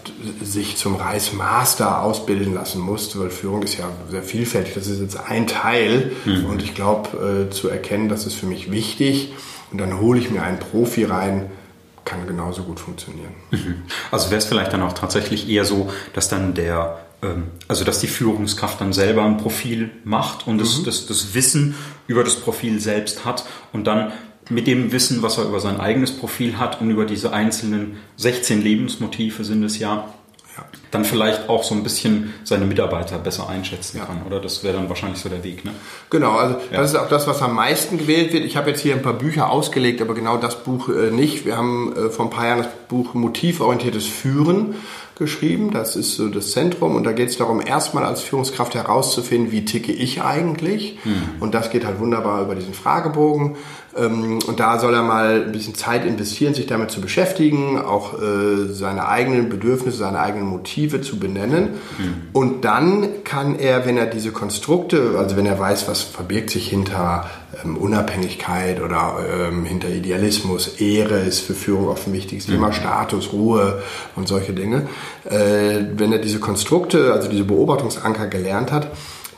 sich 0.42 0.78
zum 0.78 0.96
Reismaster 0.96 2.00
ausbilden 2.00 2.54
lassen 2.54 2.80
muss, 2.80 3.18
weil 3.20 3.28
Führung 3.28 3.62
ist 3.62 3.76
ja 3.76 3.90
sehr 4.08 4.22
vielfältig. 4.22 4.72
Das 4.72 4.86
ist 4.86 4.98
jetzt 5.02 5.20
ein 5.28 5.46
Teil 5.46 6.10
mhm. 6.24 6.46
und 6.46 6.62
ich 6.62 6.74
glaube, 6.74 7.48
äh, 7.50 7.50
zu 7.50 7.68
erkennen, 7.68 8.08
das 8.08 8.24
ist 8.24 8.32
für 8.32 8.46
mich 8.46 8.70
wichtig 8.70 9.34
und 9.70 9.76
dann 9.76 10.00
hole 10.00 10.18
ich 10.18 10.30
mir 10.30 10.42
einen 10.42 10.58
Profi 10.58 11.04
rein, 11.04 11.50
kann 12.06 12.26
genauso 12.26 12.62
gut 12.62 12.80
funktionieren. 12.80 13.34
Mhm. 13.50 13.82
Also 14.10 14.30
wäre 14.30 14.38
es 14.38 14.46
vielleicht 14.46 14.72
dann 14.72 14.80
auch 14.80 14.94
tatsächlich 14.94 15.46
eher 15.46 15.66
so, 15.66 15.92
dass 16.14 16.30
dann 16.30 16.54
der 16.54 17.00
ähm, 17.20 17.48
also 17.68 17.84
dass 17.84 17.98
die 17.98 18.06
Führungskraft 18.06 18.80
dann 18.80 18.94
selber 18.94 19.22
ein 19.22 19.36
Profil 19.36 19.90
macht 20.02 20.46
und 20.46 20.56
das, 20.56 20.78
mhm. 20.78 20.84
das, 20.84 21.04
das 21.04 21.34
Wissen 21.34 21.74
über 22.06 22.24
das 22.24 22.36
Profil 22.36 22.80
selbst 22.80 23.26
hat 23.26 23.44
und 23.74 23.86
dann 23.86 24.12
mit 24.50 24.66
dem 24.66 24.92
Wissen, 24.92 25.22
was 25.22 25.38
er 25.38 25.44
über 25.44 25.60
sein 25.60 25.80
eigenes 25.80 26.12
Profil 26.12 26.58
hat 26.58 26.80
und 26.80 26.90
über 26.90 27.04
diese 27.04 27.32
einzelnen 27.32 27.96
16 28.16 28.62
Lebensmotive 28.62 29.44
sind 29.44 29.62
es 29.62 29.78
ja, 29.78 30.08
ja. 30.56 30.64
dann 30.90 31.04
vielleicht 31.04 31.48
auch 31.48 31.64
so 31.64 31.74
ein 31.74 31.82
bisschen 31.82 32.34
seine 32.44 32.66
Mitarbeiter 32.66 33.18
besser 33.18 33.48
einschätzen 33.48 33.98
ja. 33.98 34.04
kann, 34.04 34.22
oder? 34.26 34.40
Das 34.40 34.62
wäre 34.62 34.76
dann 34.76 34.88
wahrscheinlich 34.88 35.20
so 35.20 35.28
der 35.28 35.42
Weg, 35.44 35.64
ne? 35.64 35.72
Genau, 36.10 36.32
also 36.32 36.56
ja. 36.70 36.80
das 36.80 36.90
ist 36.90 36.96
auch 36.96 37.08
das, 37.08 37.26
was 37.26 37.40
am 37.42 37.54
meisten 37.54 37.96
gewählt 37.98 38.32
wird. 38.32 38.44
Ich 38.44 38.56
habe 38.56 38.70
jetzt 38.70 38.80
hier 38.80 38.94
ein 38.94 39.02
paar 39.02 39.14
Bücher 39.14 39.50
ausgelegt, 39.50 40.02
aber 40.02 40.14
genau 40.14 40.36
das 40.36 40.62
Buch 40.62 40.88
äh, 40.88 41.10
nicht. 41.10 41.46
Wir 41.46 41.56
haben 41.56 41.94
äh, 41.96 42.10
vor 42.10 42.26
ein 42.26 42.30
paar 42.30 42.46
Jahren 42.46 42.58
das 42.58 42.68
Buch 42.88 43.14
Motivorientiertes 43.14 44.06
Führen 44.06 44.74
geschrieben. 45.16 45.70
Das 45.70 45.96
ist 45.96 46.16
so 46.16 46.28
das 46.28 46.50
Zentrum 46.50 46.96
und 46.96 47.04
da 47.04 47.12
geht 47.12 47.28
es 47.28 47.36
darum, 47.36 47.60
erstmal 47.64 48.04
als 48.04 48.22
Führungskraft 48.22 48.74
herauszufinden, 48.74 49.52
wie 49.52 49.64
ticke 49.64 49.92
ich 49.92 50.22
eigentlich. 50.22 50.98
Mhm. 51.04 51.40
Und 51.40 51.54
das 51.54 51.70
geht 51.70 51.84
halt 51.84 52.00
wunderbar 52.00 52.42
über 52.42 52.54
diesen 52.54 52.74
Fragebogen. 52.74 53.56
Ähm, 53.96 54.40
und 54.46 54.60
da 54.60 54.78
soll 54.78 54.94
er 54.94 55.02
mal 55.02 55.44
ein 55.46 55.52
bisschen 55.52 55.74
Zeit 55.74 56.04
investieren, 56.04 56.54
sich 56.54 56.66
damit 56.66 56.90
zu 56.90 57.00
beschäftigen, 57.00 57.78
auch 57.78 58.20
äh, 58.20 58.66
seine 58.72 59.08
eigenen 59.08 59.48
Bedürfnisse, 59.48 59.98
seine 59.98 60.20
eigenen 60.20 60.46
Motive 60.46 61.00
zu 61.00 61.18
benennen. 61.18 61.74
Mhm. 61.98 62.14
Und 62.32 62.64
dann 62.64 63.24
kann 63.24 63.58
er, 63.58 63.86
wenn 63.86 63.96
er 63.96 64.06
diese 64.06 64.32
Konstrukte, 64.32 65.14
also 65.18 65.36
wenn 65.36 65.46
er 65.46 65.58
weiß, 65.58 65.88
was 65.88 66.02
verbirgt 66.02 66.50
sich 66.50 66.68
hinter 66.68 67.30
ähm, 67.64 67.76
Unabhängigkeit 67.76 68.82
oder 68.82 69.16
ähm, 69.48 69.64
hinter 69.64 69.88
Idealismus, 69.88 70.80
Ehre 70.80 71.18
ist 71.18 71.40
für 71.40 71.54
Führung 71.54 71.88
oft 71.88 72.06
ein 72.06 72.12
wichtiges 72.12 72.46
Thema, 72.46 72.68
mhm. 72.68 72.72
Status, 72.72 73.32
Ruhe 73.32 73.82
und 74.16 74.28
solche 74.28 74.52
Dinge. 74.52 74.88
Äh, 75.24 75.84
wenn 75.96 76.12
er 76.12 76.18
diese 76.18 76.40
Konstrukte, 76.40 77.12
also 77.12 77.28
diese 77.28 77.44
Beobachtungsanker 77.44 78.26
gelernt 78.26 78.72
hat, 78.72 78.88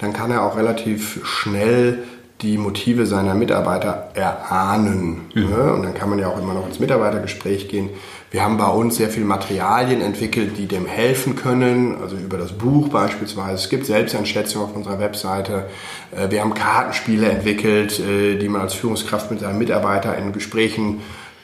dann 0.01 0.13
kann 0.13 0.31
er 0.31 0.43
auch 0.43 0.57
relativ 0.57 1.21
schnell 1.25 2.05
die 2.43 2.59
Motive 2.59 3.07
seiner 3.07 3.35
Mitarbeiter 3.35 4.11
erahnen. 4.15 5.23
Mhm. 5.35 5.51
Ne? 5.51 5.73
Und 5.73 5.83
dann 5.85 5.95
kann 5.95 6.11
man 6.11 6.19
ja 6.19 6.29
auch 6.29 6.39
immer 6.39 6.53
noch 6.53 6.67
ins 6.67 6.79
Mitarbeitergespräch 6.79 7.69
gehen. 7.69 7.91
Wir 8.31 8.43
haben 8.43 8.59
bei 8.59 8.69
uns 8.69 8.97
sehr 8.97 9.09
viele 9.09 9.25
Materialien 9.25 10.03
entwickelt, 10.03 10.59
die 10.59 10.67
dem 10.67 10.85
helfen 10.85 11.37
können, 11.37 11.97
also 12.03 12.17
über 12.17 12.37
das 12.37 12.53
Buch 12.53 12.89
beispielsweise. 12.89 13.55
Es 13.55 13.71
gibt 13.71 13.87
Selbsteinschätzungen 13.87 14.69
auf 14.69 14.77
unserer 14.77 14.99
Webseite. 14.99 15.67
Äh, 16.11 16.31
wir 16.31 16.43
haben 16.43 16.53
Kartenspiele 16.53 17.29
entwickelt, 17.29 17.99
äh, 18.01 18.37
die 18.37 18.49
man 18.49 18.61
als 18.61 18.75
Führungskraft 18.75 19.31
mit 19.31 19.41
seinem 19.41 19.59
Mitarbeiter 19.59 20.17
in 20.19 20.33
Gesprächen 20.33 21.01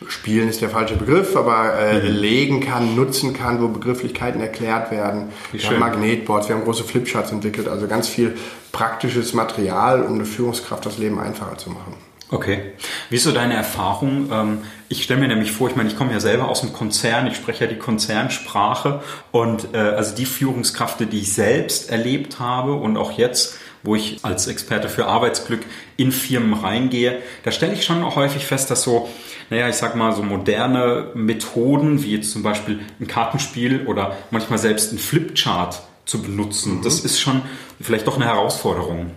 spielen 0.08 0.48
ist 0.48 0.60
der 0.60 0.70
falsche 0.70 0.96
Begriff, 0.96 1.36
aber 1.36 1.78
äh, 1.78 2.02
mhm. 2.02 2.16
legen 2.16 2.60
kann, 2.60 2.94
nutzen 2.94 3.32
kann, 3.34 3.60
wo 3.60 3.68
Begrifflichkeiten 3.68 4.40
erklärt 4.40 4.90
werden. 4.90 5.28
Wie 5.50 5.54
wir 5.54 5.60
schön. 5.60 5.70
haben 5.70 5.80
Magnetboards, 5.80 6.48
wir 6.48 6.56
haben 6.56 6.64
große 6.64 6.84
Flipcharts 6.84 7.32
entwickelt, 7.32 7.68
also 7.68 7.86
ganz 7.86 8.08
viel 8.08 8.36
praktisches 8.72 9.34
Material, 9.34 10.02
um 10.02 10.14
eine 10.14 10.24
Führungskraft 10.24 10.86
das 10.86 10.98
Leben 10.98 11.18
einfacher 11.18 11.58
zu 11.58 11.70
machen. 11.70 11.94
Okay. 12.32 12.72
Wie 13.10 13.16
ist 13.16 13.24
so 13.24 13.32
deine 13.32 13.54
Erfahrung? 13.54 14.30
Ähm, 14.32 14.58
ich 14.88 15.02
stelle 15.02 15.20
mir 15.20 15.28
nämlich 15.28 15.52
vor, 15.52 15.68
ich 15.68 15.76
meine, 15.76 15.90
ich 15.90 15.98
komme 15.98 16.12
ja 16.12 16.20
selber 16.20 16.48
aus 16.48 16.62
dem 16.62 16.72
Konzern, 16.72 17.26
ich 17.26 17.36
spreche 17.36 17.66
ja 17.66 17.70
die 17.70 17.78
Konzernsprache 17.78 19.02
und 19.32 19.74
äh, 19.74 19.78
also 19.78 20.16
die 20.16 20.24
Führungskräfte, 20.24 21.06
die 21.06 21.20
ich 21.20 21.34
selbst 21.34 21.90
erlebt 21.90 22.40
habe 22.40 22.72
und 22.72 22.96
auch 22.96 23.12
jetzt, 23.12 23.58
wo 23.82 23.96
ich 23.96 24.20
als 24.22 24.46
Experte 24.46 24.88
für 24.88 25.06
Arbeitsglück 25.06 25.60
in 25.98 26.10
Firmen 26.10 26.54
reingehe, 26.54 27.18
da 27.44 27.50
stelle 27.50 27.74
ich 27.74 27.84
schon 27.84 28.02
auch 28.02 28.16
häufig 28.16 28.46
fest, 28.46 28.70
dass 28.70 28.82
so 28.82 29.10
naja, 29.50 29.68
ich 29.68 29.76
sag 29.76 29.96
mal, 29.96 30.12
so 30.12 30.22
moderne 30.22 31.08
Methoden, 31.14 32.02
wie 32.02 32.16
jetzt 32.16 32.32
zum 32.32 32.42
Beispiel 32.42 32.80
ein 33.00 33.06
Kartenspiel 33.06 33.86
oder 33.86 34.16
manchmal 34.30 34.58
selbst 34.58 34.92
ein 34.92 34.98
Flipchart 34.98 35.82
zu 36.04 36.22
benutzen. 36.22 36.78
Mhm. 36.78 36.82
Das 36.82 37.00
ist 37.00 37.20
schon 37.20 37.42
vielleicht 37.80 38.06
doch 38.06 38.16
eine 38.16 38.26
Herausforderung. 38.26 39.12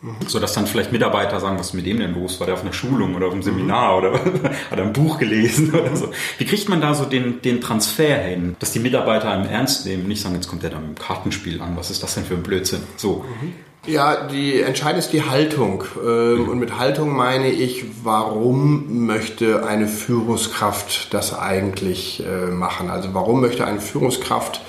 Mhm. 0.00 0.16
So 0.28 0.38
dass 0.38 0.52
dann 0.52 0.68
vielleicht 0.68 0.92
Mitarbeiter 0.92 1.40
sagen, 1.40 1.58
was 1.58 1.68
ist 1.68 1.74
mit 1.74 1.84
dem 1.86 1.98
denn 1.98 2.14
los? 2.14 2.38
War 2.38 2.46
der 2.46 2.54
auf 2.54 2.62
einer 2.62 2.72
Schulung 2.72 3.16
oder 3.16 3.26
auf 3.26 3.32
einem 3.32 3.42
Seminar 3.42 3.92
mhm. 3.92 3.98
oder 3.98 4.12
hat 4.70 4.78
er 4.78 4.84
ein 4.84 4.92
Buch 4.92 5.18
gelesen 5.18 5.74
oder 5.74 5.96
so? 5.96 6.10
Wie 6.38 6.44
kriegt 6.44 6.68
man 6.68 6.80
da 6.80 6.94
so 6.94 7.04
den, 7.04 7.42
den 7.42 7.60
Transfer 7.60 8.18
hin, 8.18 8.56
dass 8.60 8.72
die 8.72 8.78
Mitarbeiter 8.78 9.30
einem 9.30 9.48
ernst 9.48 9.86
nehmen, 9.86 10.06
nicht 10.06 10.22
sagen, 10.22 10.36
jetzt 10.36 10.48
kommt 10.48 10.62
der 10.62 10.70
da 10.70 10.78
mit 10.78 10.88
dem 10.88 10.98
Kartenspiel 11.02 11.60
an, 11.60 11.76
was 11.76 11.90
ist 11.90 12.02
das 12.02 12.14
denn 12.14 12.24
für 12.24 12.34
ein 12.34 12.42
Blödsinn? 12.42 12.82
So. 12.96 13.24
Mhm. 13.40 13.54
Ja, 13.86 14.26
die 14.26 14.60
entscheidend 14.60 14.98
ist 14.98 15.12
die 15.12 15.22
Haltung. 15.22 15.84
Ähm, 16.04 16.48
und 16.48 16.58
mit 16.58 16.78
Haltung 16.78 17.14
meine 17.14 17.50
ich, 17.50 17.84
warum 18.02 19.06
möchte 19.06 19.66
eine 19.66 19.88
Führungskraft 19.88 21.14
das 21.14 21.38
eigentlich 21.38 22.22
äh, 22.26 22.50
machen? 22.50 22.90
Also 22.90 23.14
warum 23.14 23.40
möchte 23.40 23.66
eine 23.66 23.80
Führungskraft 23.80 24.60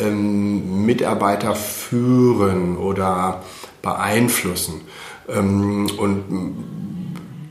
ähm, 0.00 0.84
Mitarbeiter 0.86 1.54
führen 1.54 2.76
oder 2.76 3.42
beeinflussen. 3.82 4.80
Ähm, 5.28 5.88
und 5.96 6.24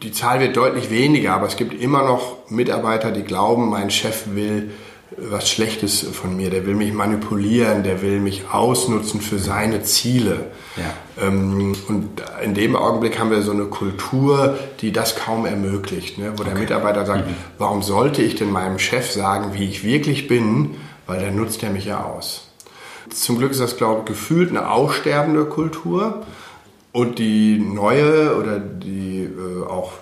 die 0.02 0.12
Zahl 0.12 0.42
wird 0.42 0.58
deutlich 0.58 0.90
weniger, 0.90 1.34
aber 1.34 1.48
es 1.48 1.56
gibt 1.56 1.80
immer 1.80 2.04
noch 2.04 2.50
Mitarbeiter, 2.50 3.12
die 3.12 3.24
glauben, 3.24 3.70
mein 3.70 3.90
Chef 3.90 4.36
will 4.36 4.72
was 5.18 5.50
Schlechtes 5.50 6.02
von 6.02 6.36
mir, 6.36 6.50
der 6.50 6.66
will 6.66 6.76
mich 6.76 6.94
manipulieren, 6.94 7.84
der 7.84 8.02
will 8.02 8.20
mich 8.20 8.52
ausnutzen 8.52 9.22
für 9.22 9.40
seine 9.40 9.84
Ziele. 9.84 10.52
Ja. 10.78 11.28
Ähm, 11.28 11.76
und 11.88 12.22
in 12.44 12.54
dem 12.54 12.76
Augenblick 12.76 13.20
haben 13.20 13.32
wir 13.32 13.42
so 13.42 13.52
eine 13.52 13.66
Kultur, 13.66 14.58
die 14.82 14.92
das 14.92 15.16
kaum 15.16 15.46
ermöglicht, 15.46 16.18
ne? 16.18 16.34
wo 16.36 16.42
okay. 16.42 16.52
der 16.52 16.60
Mitarbeiter 16.60 17.06
sagt, 17.06 17.28
mhm. 17.28 17.36
warum 17.58 17.84
sollte 17.84 18.22
ich 18.22 18.36
denn 18.36 18.52
meinem 18.52 18.80
Chef 18.80 19.12
sagen, 19.12 19.54
wie 19.54 19.68
ich 19.68 19.84
wirklich 19.84 20.28
bin, 20.28 20.76
weil 21.06 21.22
dann 21.22 21.36
nutzt 21.36 21.62
er 21.64 21.70
mich 21.70 21.86
ja 21.86 22.04
aus. 22.04 22.48
Zum 23.10 23.38
Glück 23.38 23.52
ist 23.52 23.62
das, 23.62 23.78
glaube 23.78 24.02
ich, 24.02 24.06
gefühlt 24.06 24.50
eine 24.50 24.70
aussterbende 24.70 25.46
Kultur. 25.46 26.24
Und 26.92 27.18
die 27.18 27.58
neue 27.58 28.38
oder 28.38 28.60
die 28.60 29.24
äh, 29.24 29.68
auch 29.68 29.94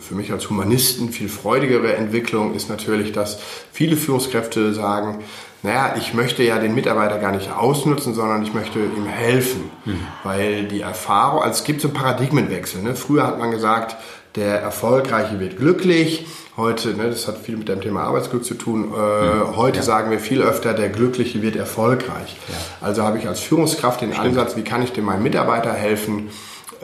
für 0.00 0.14
mich 0.14 0.32
als 0.32 0.48
Humanisten 0.50 1.10
viel 1.10 1.28
freudigere 1.28 1.94
Entwicklung 1.94 2.54
ist 2.54 2.68
natürlich, 2.68 3.12
dass 3.12 3.38
viele 3.72 3.96
Führungskräfte 3.96 4.74
sagen, 4.74 5.24
naja, 5.62 5.94
ich 5.98 6.14
möchte 6.14 6.42
ja 6.42 6.58
den 6.58 6.74
Mitarbeiter 6.74 7.18
gar 7.18 7.32
nicht 7.32 7.50
ausnutzen, 7.50 8.14
sondern 8.14 8.42
ich 8.42 8.54
möchte 8.54 8.78
ihm 8.78 9.06
helfen. 9.06 9.70
Mhm. 9.84 10.00
Weil 10.22 10.64
die 10.64 10.80
Erfahrung, 10.80 11.42
also 11.42 11.58
es 11.58 11.64
gibt 11.64 11.80
so 11.80 11.88
einen 11.88 11.96
Paradigmenwechsel. 11.96 12.82
Ne? 12.82 12.94
Früher 12.94 13.26
hat 13.26 13.38
man 13.38 13.50
gesagt, 13.50 13.96
der 14.36 14.60
Erfolgreiche 14.60 15.40
wird 15.40 15.56
glücklich. 15.56 16.26
Heute, 16.56 16.94
ne, 16.94 17.10
das 17.10 17.26
hat 17.26 17.38
viel 17.38 17.56
mit 17.56 17.68
dem 17.68 17.80
Thema 17.80 18.04
Arbeitsglück 18.04 18.44
zu 18.44 18.54
tun. 18.54 18.92
Äh, 18.94 18.96
mhm. 18.96 19.56
Heute 19.56 19.78
ja. 19.78 19.82
sagen 19.82 20.10
wir 20.10 20.20
viel 20.20 20.40
öfter, 20.42 20.72
der 20.72 20.88
Glückliche 20.88 21.42
wird 21.42 21.56
erfolgreich. 21.56 22.36
Ja. 22.48 22.86
Also 22.86 23.02
habe 23.02 23.18
ich 23.18 23.26
als 23.26 23.40
Führungskraft 23.40 24.00
den 24.00 24.12
Stimmt. 24.12 24.28
Ansatz, 24.28 24.56
wie 24.56 24.62
kann 24.62 24.82
ich 24.82 24.92
dem 24.92 25.04
meinem 25.04 25.22
Mitarbeiter 25.22 25.72
helfen, 25.72 26.30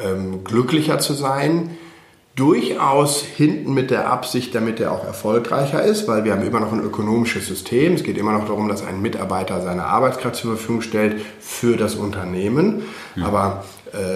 ähm, 0.02 0.44
glücklicher 0.44 0.98
zu 0.98 1.14
sein, 1.14 1.76
durchaus 2.34 3.22
hinten 3.22 3.74
mit 3.74 3.90
der 3.90 4.10
Absicht, 4.10 4.54
damit 4.54 4.80
er 4.80 4.92
auch 4.92 5.04
erfolgreicher 5.04 5.82
ist, 5.82 6.08
weil 6.08 6.24
wir 6.24 6.32
haben 6.32 6.42
immer 6.42 6.60
noch 6.60 6.72
ein 6.72 6.80
ökonomisches 6.80 7.46
System. 7.46 7.94
Es 7.94 8.04
geht 8.04 8.16
immer 8.16 8.32
noch 8.32 8.46
darum, 8.46 8.68
dass 8.68 8.84
ein 8.84 9.02
Mitarbeiter 9.02 9.60
seine 9.60 9.84
Arbeitskraft 9.84 10.36
zur 10.36 10.56
Verfügung 10.56 10.80
stellt 10.80 11.20
für 11.40 11.76
das 11.76 11.94
Unternehmen. 11.94 12.84
Ja. 13.16 13.26
Aber 13.26 13.64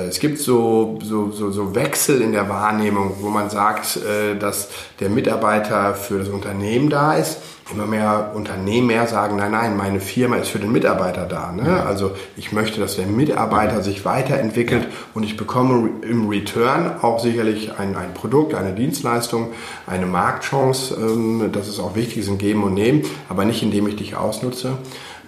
es 0.09 0.21
gibt 0.21 0.39
so, 0.39 0.99
so, 1.03 1.31
so, 1.31 1.51
so 1.51 1.75
Wechsel 1.75 2.23
in 2.23 2.33
der 2.33 2.49
Wahrnehmung, 2.49 3.17
wo 3.21 3.29
man 3.29 3.51
sagt, 3.51 3.97
äh, 3.97 4.37
dass 4.37 4.69
der 5.01 5.11
Mitarbeiter 5.11 5.95
für 5.95 6.19
das 6.19 6.29
Unternehmen 6.29 6.89
da 6.89 7.15
ist. 7.15 7.39
Immer 7.73 7.87
mehr 7.87 8.31
Unternehmen 8.35 8.87
mehr 8.87 9.09
sagen, 9.09 9.37
nein, 9.37 9.51
nein, 9.51 9.77
meine 9.77 9.99
Firma 9.99 10.37
ist 10.37 10.51
für 10.51 10.61
den 10.61 10.71
Mitarbeiter 10.71 11.27
da. 11.27 11.51
Ne? 11.51 11.83
Also 11.85 12.13
ich 12.37 12.53
möchte, 12.53 12.81
dass 12.81 12.95
der 12.95 13.07
Mitarbeiter 13.07 13.83
sich 13.83 14.05
weiterentwickelt 14.05 14.87
und 15.15 15.25
ich 15.25 15.37
bekomme 15.37 15.91
im 16.03 16.29
Return 16.29 16.93
auch 17.03 17.19
sicherlich 17.19 17.77
ein, 17.77 17.97
ein 17.97 18.15
Produkt, 18.15 18.55
eine 18.55 18.73
Dienstleistung, 18.73 19.49
eine 19.85 20.07
Marktchance. 20.07 20.95
Ähm, 20.95 21.51
das 21.53 21.67
ist 21.67 21.81
auch 21.81 21.97
wichtig, 21.97 22.19
ist 22.19 22.29
ein 22.29 22.39
Geben 22.39 22.63
und 22.63 22.75
Nehmen, 22.75 23.03
aber 23.29 23.45
nicht 23.45 23.65
indem 23.65 23.89
ich 23.89 23.97
dich 23.97 24.17
ausnutze. 24.17 24.79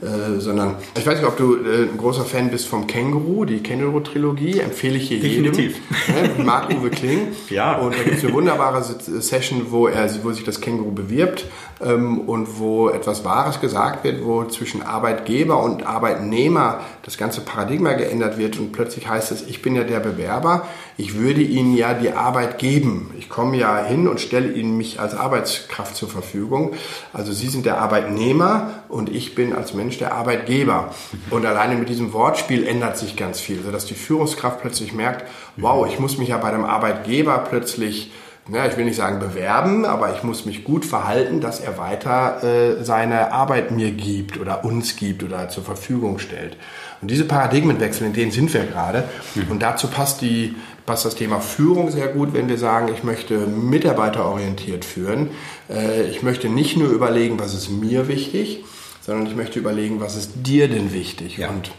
Äh, 0.00 0.38
sondern 0.40 0.76
ich 0.96 1.04
weiß 1.04 1.18
nicht, 1.18 1.26
ob 1.26 1.37
du 1.37 1.56
äh, 1.56 1.88
ein 1.90 1.96
großer 1.96 2.24
Fan 2.24 2.50
bist 2.50 2.68
vom 2.68 2.87
Känguru, 2.87 3.44
die 3.44 3.61
Känguru-Trilogie, 3.62 4.61
empfehle 4.61 4.96
ich 4.96 5.08
hier 5.08 5.20
Definitiv. 5.20 5.80
jedem. 6.06 6.37
Ne? 6.38 6.44
Marc-Uwe 6.44 6.90
Kling. 6.90 7.28
ja. 7.50 7.76
Und 7.78 7.94
da 7.94 8.02
gibt 8.02 8.18
es 8.18 8.24
eine 8.24 8.32
wunderbare 8.32 8.82
Session, 8.82 9.66
wo, 9.70 9.88
er, 9.88 10.08
wo 10.22 10.32
sich 10.32 10.44
das 10.44 10.61
Känguru 10.61 10.92
bewirbt 10.92 11.46
und 11.80 12.58
wo 12.58 12.88
etwas 12.88 13.24
Wahres 13.24 13.60
gesagt 13.60 14.02
wird, 14.02 14.24
wo 14.24 14.44
zwischen 14.44 14.82
Arbeitgeber 14.82 15.62
und 15.62 15.86
Arbeitnehmer 15.86 16.80
das 17.04 17.16
ganze 17.16 17.40
Paradigma 17.40 17.92
geändert 17.92 18.36
wird 18.36 18.58
und 18.58 18.72
plötzlich 18.72 19.08
heißt 19.08 19.30
es, 19.30 19.46
ich 19.46 19.62
bin 19.62 19.76
ja 19.76 19.84
der 19.84 20.00
Bewerber, 20.00 20.66
ich 20.96 21.14
würde 21.14 21.40
Ihnen 21.40 21.76
ja 21.76 21.94
die 21.94 22.10
Arbeit 22.10 22.58
geben. 22.58 23.10
Ich 23.16 23.28
komme 23.28 23.56
ja 23.56 23.84
hin 23.84 24.08
und 24.08 24.20
stelle 24.20 24.50
Ihnen 24.52 24.76
mich 24.76 24.98
als 24.98 25.14
Arbeitskraft 25.14 25.94
zur 25.94 26.08
Verfügung. 26.08 26.72
Also 27.12 27.32
Sie 27.32 27.46
sind 27.46 27.64
der 27.64 27.78
Arbeitnehmer 27.78 28.70
und 28.88 29.08
ich 29.08 29.36
bin 29.36 29.52
als 29.52 29.72
Mensch 29.72 29.98
der 29.98 30.14
Arbeitgeber. 30.14 30.92
Und 31.30 31.46
alleine 31.46 31.76
mit 31.76 31.88
diesem 31.88 32.12
Wortspiel 32.12 32.66
ändert 32.66 32.98
sich 32.98 33.16
ganz 33.16 33.38
viel, 33.38 33.62
sodass 33.62 33.86
die 33.86 33.94
Führungskraft 33.94 34.60
plötzlich 34.60 34.92
merkt, 34.92 35.24
wow, 35.56 35.86
ich 35.86 36.00
muss 36.00 36.18
mich 36.18 36.30
ja 36.30 36.38
bei 36.38 36.50
dem 36.50 36.64
Arbeitgeber 36.64 37.38
plötzlich 37.48 38.10
ja, 38.50 38.66
ich 38.66 38.76
will 38.76 38.84
nicht 38.84 38.96
sagen 38.96 39.18
bewerben, 39.18 39.84
aber 39.84 40.14
ich 40.14 40.22
muss 40.22 40.46
mich 40.46 40.64
gut 40.64 40.84
verhalten, 40.84 41.40
dass 41.40 41.61
er 41.61 41.76
weiter 41.76 42.42
äh, 42.42 42.84
seine 42.84 43.32
Arbeit 43.32 43.70
mir 43.70 43.90
gibt 43.90 44.40
oder 44.40 44.64
uns 44.64 44.96
gibt 44.96 45.22
oder 45.22 45.48
zur 45.48 45.64
Verfügung 45.64 46.18
stellt. 46.18 46.56
Und 47.00 47.11
diese 47.11 47.24
Paradigmenwechsel, 47.24 48.06
in 48.06 48.12
denen 48.12 48.30
sind 48.30 48.52
wir 48.52 48.64
gerade. 48.64 49.04
Mhm. 49.34 49.50
Und 49.50 49.62
dazu 49.62 49.88
passt, 49.88 50.22
die, 50.22 50.56
passt 50.87 51.04
das 51.04 51.14
Thema 51.14 51.40
Führung 51.40 51.90
sehr 51.90 52.08
gut, 52.08 52.32
wenn 52.32 52.48
wir 52.48 52.58
sagen, 52.58 52.88
ich 52.92 53.04
möchte 53.04 53.38
mitarbeiterorientiert 53.46 54.84
führen. 54.84 55.30
Äh, 55.70 56.04
ich 56.04 56.22
möchte 56.22 56.48
nicht 56.48 56.76
nur 56.76 56.88
überlegen, 56.88 57.38
was 57.38 57.54
ist 57.54 57.68
mir 57.68 58.08
wichtig, 58.08 58.64
sondern 59.02 59.26
ich 59.26 59.37
möchte 59.37 59.58
überlegen, 59.58 60.00
was 60.00 60.16
ist 60.16 60.32
dir 60.37 60.68
denn 60.68 60.92
wichtig. 60.92 61.37
Ja. 61.37 61.50
Und 61.50 61.70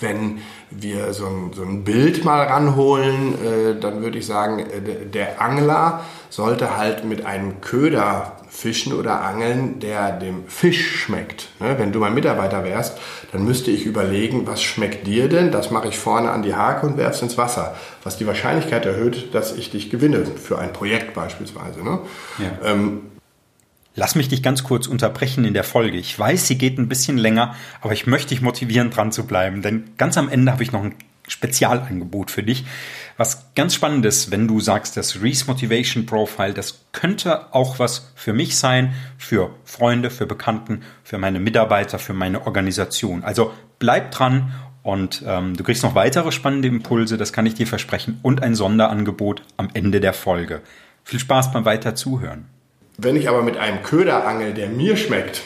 wenn 0.00 0.38
wir 0.70 1.12
so 1.12 1.26
ein, 1.26 1.52
so 1.52 1.62
ein 1.62 1.84
Bild 1.84 2.24
mal 2.24 2.46
ranholen, 2.46 3.34
äh, 3.34 3.80
dann 3.80 4.02
würde 4.02 4.18
ich 4.18 4.26
sagen, 4.26 4.60
äh, 4.60 5.06
der 5.06 5.40
Angler 5.40 6.04
sollte 6.28 6.76
halt 6.76 7.04
mit 7.04 7.26
einem 7.26 7.60
Köder 7.60 8.36
fischen 8.48 8.92
oder 8.92 9.22
angeln, 9.22 9.78
der 9.80 10.12
dem 10.12 10.46
Fisch 10.46 11.02
schmeckt. 11.02 11.48
Ne? 11.60 11.76
Wenn 11.78 11.92
du 11.92 12.00
mein 12.00 12.14
Mitarbeiter 12.14 12.64
wärst, 12.64 12.98
dann 13.32 13.44
müsste 13.44 13.70
ich 13.70 13.86
überlegen, 13.86 14.46
was 14.46 14.62
schmeckt 14.62 15.06
dir 15.06 15.28
denn? 15.28 15.50
Das 15.52 15.70
mache 15.70 15.88
ich 15.88 15.98
vorne 15.98 16.30
an 16.30 16.42
die 16.42 16.54
Hake 16.54 16.86
und 16.86 16.96
werfe 16.96 17.14
es 17.14 17.22
ins 17.22 17.38
Wasser, 17.38 17.76
was 18.02 18.16
die 18.16 18.26
Wahrscheinlichkeit 18.26 18.84
erhöht, 18.86 19.34
dass 19.34 19.56
ich 19.56 19.70
dich 19.70 19.90
gewinne 19.90 20.24
für 20.26 20.58
ein 20.58 20.72
Projekt 20.72 21.14
beispielsweise. 21.14 21.82
Ne? 21.82 22.00
Ja. 22.38 22.70
Ähm, 22.72 23.02
Lass 24.00 24.14
mich 24.14 24.28
dich 24.28 24.42
ganz 24.42 24.64
kurz 24.64 24.86
unterbrechen 24.86 25.44
in 25.44 25.52
der 25.52 25.62
Folge. 25.62 25.98
Ich 25.98 26.18
weiß, 26.18 26.46
sie 26.46 26.56
geht 26.56 26.78
ein 26.78 26.88
bisschen 26.88 27.18
länger, 27.18 27.54
aber 27.82 27.92
ich 27.92 28.06
möchte 28.06 28.30
dich 28.30 28.40
motivieren, 28.40 28.88
dran 28.88 29.12
zu 29.12 29.26
bleiben, 29.26 29.60
denn 29.60 29.90
ganz 29.98 30.16
am 30.16 30.30
Ende 30.30 30.50
habe 30.50 30.62
ich 30.62 30.72
noch 30.72 30.82
ein 30.82 30.94
Spezialangebot 31.28 32.30
für 32.30 32.42
dich. 32.42 32.64
Was 33.18 33.52
ganz 33.54 33.74
spannend 33.74 34.06
ist, 34.06 34.30
wenn 34.30 34.48
du 34.48 34.58
sagst, 34.58 34.96
das 34.96 35.20
Reese 35.20 35.44
Motivation 35.48 36.06
Profile, 36.06 36.54
das 36.54 36.86
könnte 36.92 37.52
auch 37.52 37.78
was 37.78 38.10
für 38.14 38.32
mich 38.32 38.56
sein, 38.56 38.94
für 39.18 39.54
Freunde, 39.66 40.08
für 40.08 40.24
Bekannten, 40.24 40.80
für 41.04 41.18
meine 41.18 41.38
Mitarbeiter, 41.38 41.98
für 41.98 42.14
meine 42.14 42.46
Organisation. 42.46 43.22
Also 43.22 43.52
bleib 43.78 44.12
dran 44.12 44.54
und 44.82 45.22
ähm, 45.26 45.58
du 45.58 45.62
kriegst 45.62 45.82
noch 45.82 45.94
weitere 45.94 46.32
spannende 46.32 46.68
Impulse, 46.68 47.18
das 47.18 47.34
kann 47.34 47.44
ich 47.44 47.52
dir 47.52 47.66
versprechen, 47.66 48.18
und 48.22 48.42
ein 48.42 48.54
Sonderangebot 48.54 49.42
am 49.58 49.68
Ende 49.74 50.00
der 50.00 50.14
Folge. 50.14 50.62
Viel 51.04 51.18
Spaß 51.18 51.52
beim 51.52 51.66
Weiter 51.66 51.94
zuhören. 51.94 52.46
Wenn 53.02 53.16
ich 53.16 53.30
aber 53.30 53.40
mit 53.40 53.56
einem 53.56 53.82
Köder 53.82 54.26
angel, 54.26 54.52
der 54.52 54.68
mir 54.68 54.94
schmeckt, 54.98 55.40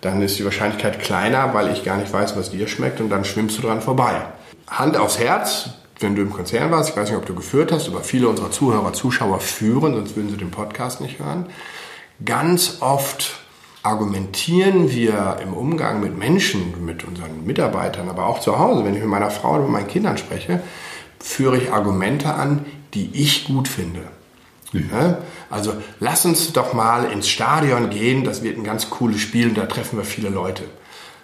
dann 0.00 0.20
ist 0.20 0.36
die 0.36 0.44
Wahrscheinlichkeit 0.44 0.98
kleiner, 0.98 1.54
weil 1.54 1.72
ich 1.72 1.84
gar 1.84 1.96
nicht 1.96 2.12
weiß, 2.12 2.36
was 2.36 2.50
dir 2.50 2.66
schmeckt 2.66 3.00
und 3.00 3.08
dann 3.08 3.24
schwimmst 3.24 3.56
du 3.58 3.62
dran 3.62 3.80
vorbei. 3.80 4.22
Hand 4.66 4.96
aufs 4.96 5.20
Herz, 5.20 5.70
wenn 6.00 6.16
du 6.16 6.22
im 6.22 6.32
Konzern 6.32 6.72
warst, 6.72 6.90
ich 6.90 6.96
weiß 6.96 7.08
nicht, 7.08 7.18
ob 7.18 7.24
du 7.24 7.36
geführt 7.36 7.70
hast, 7.70 7.86
aber 7.86 8.00
viele 8.00 8.28
unserer 8.28 8.50
Zuhörer, 8.50 8.92
Zuschauer 8.92 9.38
führen, 9.38 9.94
sonst 9.94 10.16
würden 10.16 10.28
sie 10.28 10.38
den 10.38 10.50
Podcast 10.50 11.00
nicht 11.00 11.20
hören. 11.20 11.46
Ganz 12.24 12.78
oft 12.80 13.36
argumentieren 13.84 14.90
wir 14.90 15.36
im 15.40 15.54
Umgang 15.54 16.00
mit 16.00 16.18
Menschen, 16.18 16.84
mit 16.84 17.04
unseren 17.04 17.46
Mitarbeitern, 17.46 18.08
aber 18.08 18.26
auch 18.26 18.40
zu 18.40 18.58
Hause, 18.58 18.84
wenn 18.84 18.94
ich 18.94 19.00
mit 19.00 19.08
meiner 19.08 19.30
Frau 19.30 19.52
oder 19.52 19.62
mit 19.62 19.70
meinen 19.70 19.86
Kindern 19.86 20.18
spreche, 20.18 20.60
führe 21.20 21.58
ich 21.58 21.72
Argumente 21.72 22.34
an, 22.34 22.66
die 22.94 23.10
ich 23.12 23.44
gut 23.44 23.68
finde. 23.68 24.15
Mhm. 24.72 25.16
Also 25.50 25.74
lass 26.00 26.24
uns 26.24 26.52
doch 26.52 26.72
mal 26.72 27.10
ins 27.10 27.28
Stadion 27.28 27.90
gehen, 27.90 28.24
das 28.24 28.42
wird 28.42 28.58
ein 28.58 28.64
ganz 28.64 28.90
cooles 28.90 29.20
Spiel 29.20 29.48
und 29.48 29.58
da 29.58 29.66
treffen 29.66 29.98
wir 29.98 30.04
viele 30.04 30.28
Leute. 30.28 30.64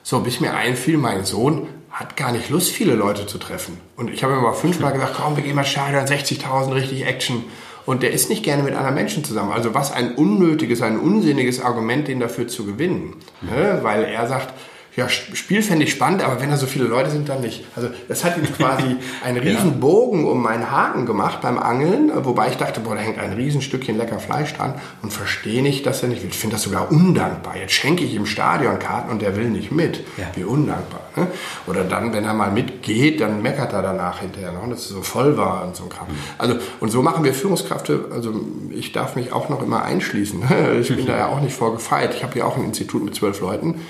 So, 0.03 0.21
bis 0.21 0.41
mir 0.41 0.55
einfiel, 0.55 0.99
mein 0.99 1.25
Sohn 1.25 1.69
hat 1.91 2.17
gar 2.17 2.33
nicht 2.33 2.49
Lust, 2.51 2.71
viele 2.71 2.95
Leute 2.95 3.27
zu 3.27 3.39
treffen. 3.39 3.79
Und 3.97 4.11
ich 4.11 4.25
habe 4.25 4.35
mir 4.35 4.41
mal 4.41 4.55
fünfmal 4.55 4.93
gesagt, 4.93 5.15
komm, 5.17 5.37
wir 5.37 5.43
gehen 5.43 5.55
mal 5.55 5.65
Stadion, 5.65 6.05
60.000, 6.05 6.75
richtig 6.75 7.07
Action. 7.07 7.45
Und 7.85 8.03
der 8.03 8.13
ist 8.13 8.31
nicht 8.31 8.45
gerne 8.45 8.63
mit 8.63 8.75
anderen 8.75 8.95
Menschen 8.95 9.25
zusammen. 9.25 9.53
Also 9.53 9.75
was 9.75 9.93
ein 9.93 10.15
unnötiges, 10.15 10.83
ein 10.83 10.99
unsinniges 10.99 11.61
Argument, 11.61 12.09
den 12.09 12.21
dafür 12.21 12.49
zu 12.49 12.65
gewinnen. 12.65 13.17
Ne? 13.43 13.81
Weil 13.83 14.05
er 14.05 14.27
sagt, 14.29 14.55
ja, 14.95 15.09
Spiel 15.09 15.63
fände 15.63 15.87
ich 15.87 15.93
spannend, 15.93 16.23
aber 16.23 16.43
wenn 16.43 16.51
da 16.51 16.59
so 16.59 16.67
viele 16.67 16.85
Leute 16.85 17.09
sind, 17.09 17.27
dann 17.27 17.41
nicht. 17.41 17.65
Also 17.75 17.89
das 18.09 18.25
hat 18.25 18.37
ihm 18.37 18.45
quasi 18.53 18.97
einen 19.25 19.39
riesen 19.39 19.81
Bogen 19.81 20.27
um 20.27 20.43
meinen 20.43 20.71
Haken 20.71 21.07
gemacht 21.07 21.41
beim 21.41 21.59
Angeln, 21.59 22.13
wobei 22.15 22.49
ich 22.49 22.57
dachte, 22.57 22.81
boah, 22.81 22.95
da 22.95 23.01
hängt 23.01 23.19
ein 23.19 23.33
Riesenstückchen 23.33 23.97
lecker 23.97 24.19
Fleisch 24.19 24.53
dran 24.53 24.75
und 25.01 25.11
verstehe 25.11 25.63
nicht, 25.63 25.87
dass 25.87 26.03
er 26.03 26.11
nicht 26.11 26.23
will. 26.23 26.29
Ich 26.29 26.39
finde 26.39 26.57
das 26.57 26.65
sogar 26.65 26.93
undankbar. 26.93 27.57
Jetzt 27.57 27.73
schenke 27.73 28.05
ich 28.05 28.13
ihm 28.13 28.27
Stadionkarten 28.27 29.11
und 29.11 29.23
der 29.23 29.35
will 29.35 29.49
nicht 29.49 29.73
mit. 29.73 30.05
Ja. 30.19 30.27
Wie 30.35 30.45
undankbar. 30.45 31.01
Ne? 31.17 31.29
Oder 31.67 31.85
dann, 31.85 32.13
wenn 32.13 32.25
er 32.25 32.35
mal 32.35 32.51
mitgeht, 32.51 33.23
dann 33.23 33.41
meckert 33.41 33.73
er 33.73 33.81
danach 33.81 34.21
hinterher 34.21 34.53
noch, 34.53 34.69
dass 34.69 34.81
es 34.81 34.89
so 34.89 35.01
voll 35.01 35.39
war 35.39 35.65
und 35.65 35.75
so 35.75 35.85
ein 35.85 35.89
Kram. 35.89 36.09
Mhm. 36.09 36.15
Also, 36.37 36.57
und 36.81 36.91
so 36.91 37.01
machen 37.01 37.25
wir 37.25 37.33
Führungskräfte, 37.33 38.11
also 38.13 38.35
ich 38.69 38.93
darf 38.93 39.17
mich 39.17 39.33
auch 39.33 39.49
noch 39.49 39.63
immer 39.63 39.85
einschließen. 39.85 40.43
Ich 40.83 40.95
bin 40.95 41.07
da 41.07 41.17
ja 41.17 41.27
auch 41.29 41.41
nicht 41.41 41.55
vorgefeit. 41.55 42.15
Ich 42.15 42.23
habe 42.23 42.35
hier 42.35 42.47
auch 42.47 42.59
ein 42.59 42.65
Institut 42.65 43.03
mit 43.03 43.15
zwölf 43.15 43.41
Leuten. 43.41 43.81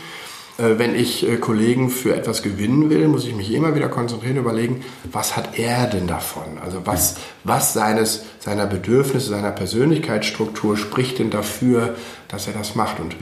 Äh, 0.63 0.79
wenn 0.79 0.95
ich 0.95 1.29
äh, 1.29 1.37
Kollegen 1.37 1.91
für 1.91 2.15
etwas 2.15 2.43
gewinnen 2.43 2.89
will, 2.89 3.09
muss 3.09 3.27
ich 3.27 3.35
mich 3.35 3.53
immer 3.53 3.75
wieder 3.75 3.89
konzentrieren, 3.89 4.37
überlegen, 4.37 4.85
was 5.11 5.37
hat 5.37 5.59
er 5.59 5.87
denn 5.87 6.07
davon? 6.07 6.59
Also 6.63 6.87
was, 6.87 7.17
was 7.43 7.73
seines, 7.73 8.25
seiner 8.39 8.67
Bedürfnisse, 8.67 9.29
seiner 9.29 9.51
Persönlichkeitsstruktur 9.51 10.77
spricht 10.77 11.19
denn 11.19 11.31
dafür, 11.31 11.97
dass 12.29 12.47
er 12.47 12.53
das 12.53 12.75
macht? 12.77 13.01
Und 13.01 13.15
äh, 13.15 13.17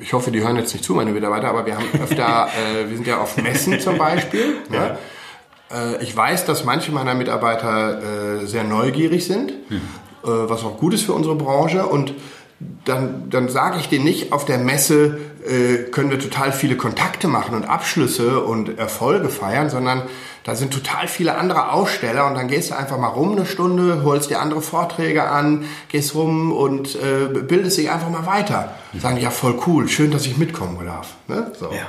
ich 0.00 0.12
hoffe, 0.12 0.30
die 0.30 0.42
hören 0.42 0.56
jetzt 0.56 0.74
nicht 0.74 0.84
zu, 0.84 0.94
meine 0.94 1.12
Mitarbeiter, 1.12 1.48
aber 1.48 1.64
wir 1.64 1.76
haben 1.76 1.88
öfter, 2.02 2.48
äh, 2.48 2.88
wir 2.88 2.96
sind 2.96 3.06
ja 3.06 3.18
auf 3.18 3.36
Messen 3.38 3.80
zum 3.80 3.96
Beispiel. 3.98 4.56
Ja. 4.72 4.80
Ne? 4.80 4.98
ich 6.00 6.16
weiß, 6.16 6.44
dass 6.44 6.64
manche 6.64 6.92
meiner 6.92 7.14
Mitarbeiter 7.14 8.46
sehr 8.46 8.62
neugierig 8.62 9.26
sind, 9.26 9.52
hm. 9.68 9.80
was 10.22 10.62
auch 10.62 10.78
gut 10.78 10.94
ist 10.94 11.02
für 11.02 11.12
unsere 11.12 11.34
Branche 11.34 11.86
und 11.86 12.14
dann, 12.58 13.28
dann 13.28 13.48
sage 13.48 13.78
ich 13.78 13.88
denen 13.88 14.04
nicht 14.04 14.32
auf 14.32 14.44
der 14.44 14.58
Messe, 14.58 15.18
äh, 15.46 15.90
können 15.90 16.10
wir 16.10 16.18
total 16.18 16.52
viele 16.52 16.76
Kontakte 16.76 17.28
machen 17.28 17.54
und 17.54 17.64
Abschlüsse 17.64 18.40
und 18.40 18.78
Erfolge 18.78 19.28
feiern, 19.28 19.68
sondern 19.68 20.02
da 20.44 20.54
sind 20.54 20.72
total 20.72 21.06
viele 21.08 21.36
andere 21.36 21.72
Aussteller 21.72 22.26
und 22.26 22.34
dann 22.34 22.48
gehst 22.48 22.70
du 22.70 22.76
einfach 22.76 22.98
mal 22.98 23.08
rum 23.08 23.32
eine 23.32 23.44
Stunde, 23.44 24.02
holst 24.04 24.30
dir 24.30 24.40
andere 24.40 24.62
Vorträge 24.62 25.28
an, 25.28 25.64
gehst 25.88 26.14
rum 26.14 26.52
und 26.52 26.94
äh, 26.94 27.26
bildest 27.28 27.76
dich 27.78 27.90
einfach 27.90 28.08
mal 28.08 28.26
weiter. 28.26 28.74
Sagen, 28.98 29.18
ja 29.18 29.30
voll 29.30 29.58
cool, 29.66 29.88
schön, 29.88 30.10
dass 30.10 30.24
ich 30.24 30.38
mitkommen 30.38 30.78
darf. 30.84 31.14
Ne? 31.28 31.52
So. 31.58 31.66
Ja. 31.66 31.88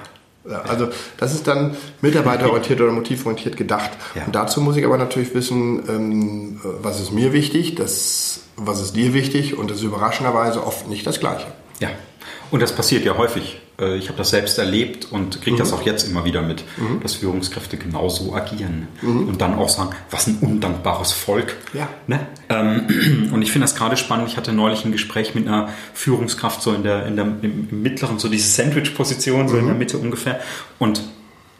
Also 0.67 0.89
das 1.17 1.33
ist 1.33 1.47
dann 1.47 1.75
mitarbeiterorientiert 2.01 2.79
oder 2.81 2.91
motivorientiert 2.91 3.57
gedacht. 3.57 3.91
Ja. 4.15 4.25
Und 4.25 4.35
dazu 4.35 4.61
muss 4.61 4.77
ich 4.77 4.85
aber 4.85 4.97
natürlich 4.97 5.33
wissen, 5.33 5.83
ähm, 5.89 6.61
was 6.63 6.99
ist 7.01 7.11
mir 7.11 7.33
wichtig, 7.33 7.75
das, 7.75 8.41
was 8.55 8.81
ist 8.81 8.95
dir 8.95 9.13
wichtig 9.13 9.57
und 9.57 9.69
das 9.69 9.77
ist 9.77 9.83
überraschenderweise 9.83 10.65
oft 10.65 10.87
nicht 10.87 11.05
das 11.05 11.19
Gleiche. 11.19 11.47
Ja, 11.79 11.89
und 12.51 12.61
das 12.61 12.73
passiert 12.73 13.05
ja 13.05 13.17
häufig. 13.17 13.59
Äh, 13.79 13.97
ich 13.97 14.07
habe 14.07 14.17
das 14.17 14.29
selbst 14.29 14.57
erlebt 14.57 15.11
und 15.11 15.41
kriege 15.41 15.55
mhm. 15.55 15.59
das 15.59 15.73
auch 15.73 15.83
jetzt 15.83 16.07
immer 16.07 16.25
wieder 16.25 16.41
mit, 16.41 16.63
mhm. 16.77 16.99
dass 17.01 17.15
Führungskräfte 17.15 17.77
genauso 17.77 18.33
agieren 18.33 18.87
mhm. 19.01 19.27
und 19.27 19.41
dann 19.41 19.55
auch 19.55 19.69
sagen, 19.69 19.91
was 20.11 20.27
ein 20.27 20.37
undankbares 20.41 21.11
Volk. 21.11 21.55
Ja. 21.73 21.87
Ne? 22.07 22.27
Ähm, 22.49 23.29
und 23.33 23.41
ich 23.41 23.51
finde 23.51 23.65
das 23.65 23.75
gerade 23.75 23.97
spannend. 23.97 24.27
Ich 24.29 24.37
hatte 24.37 24.53
neulich 24.53 24.85
ein 24.85 24.91
Gespräch 24.91 25.35
mit 25.35 25.47
einer 25.47 25.69
Führungskraft 25.93 26.61
so 26.61 26.73
in 26.73 26.83
der, 26.83 27.05
in 27.05 27.15
der 27.15 27.25
im 27.41 27.67
mittleren, 27.81 28.19
so 28.19 28.29
diese 28.29 28.47
Sandwich-Position, 28.49 29.47
so 29.47 29.57
in 29.57 29.65
der 29.65 29.73
mhm. 29.73 29.79
Mitte 29.79 29.97
ungefähr. 29.97 30.39
Und 30.79 31.01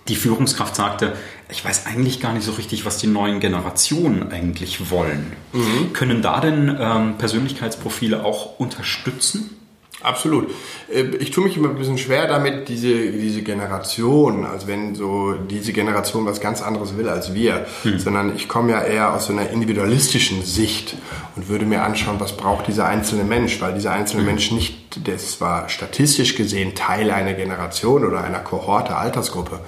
die 0.07 0.15
Führungskraft 0.15 0.75
sagte, 0.75 1.13
ich 1.49 1.63
weiß 1.63 1.85
eigentlich 1.85 2.21
gar 2.21 2.33
nicht 2.33 2.45
so 2.45 2.53
richtig, 2.53 2.85
was 2.85 2.97
die 2.97 3.07
neuen 3.07 3.39
Generationen 3.39 4.31
eigentlich 4.31 4.89
wollen. 4.89 5.33
Mhm. 5.51 5.93
Können 5.93 6.21
da 6.21 6.39
denn 6.39 6.75
ähm, 6.79 7.17
Persönlichkeitsprofile 7.17 8.23
auch 8.23 8.57
unterstützen? 8.59 9.57
Absolut. 10.07 10.49
Äh, 10.89 11.03
ich 11.19 11.31
tue 11.31 11.43
mich 11.43 11.57
immer 11.57 11.69
ein 11.69 11.75
bisschen 11.75 11.97
schwer 11.97 12.27
damit, 12.27 12.69
diese, 12.69 13.11
diese 13.11 13.41
Generation, 13.41 14.45
also 14.45 14.67
wenn 14.67 14.95
so 14.95 15.33
diese 15.33 15.73
Generation 15.73 16.25
was 16.25 16.39
ganz 16.39 16.61
anderes 16.61 16.97
will 16.97 17.09
als 17.09 17.33
wir, 17.33 17.65
hm. 17.83 17.99
sondern 17.99 18.35
ich 18.35 18.47
komme 18.47 18.71
ja 18.71 18.81
eher 18.81 19.13
aus 19.13 19.27
so 19.27 19.33
einer 19.33 19.49
individualistischen 19.49 20.43
Sicht 20.43 20.95
und 21.35 21.49
würde 21.49 21.65
mir 21.65 21.83
anschauen, 21.83 22.19
was 22.19 22.37
braucht 22.37 22.67
dieser 22.67 22.87
einzelne 22.87 23.25
Mensch, 23.25 23.59
weil 23.59 23.73
dieser 23.73 23.91
einzelne 23.91 24.21
hm. 24.21 24.27
Mensch 24.27 24.51
nicht, 24.51 25.07
das 25.07 25.41
war 25.41 25.67
statistisch 25.67 26.35
gesehen 26.35 26.73
Teil 26.73 27.11
einer 27.11 27.33
Generation 27.33 28.05
oder 28.05 28.23
einer 28.23 28.39
Kohorte, 28.39 28.95
Altersgruppe, 28.95 29.59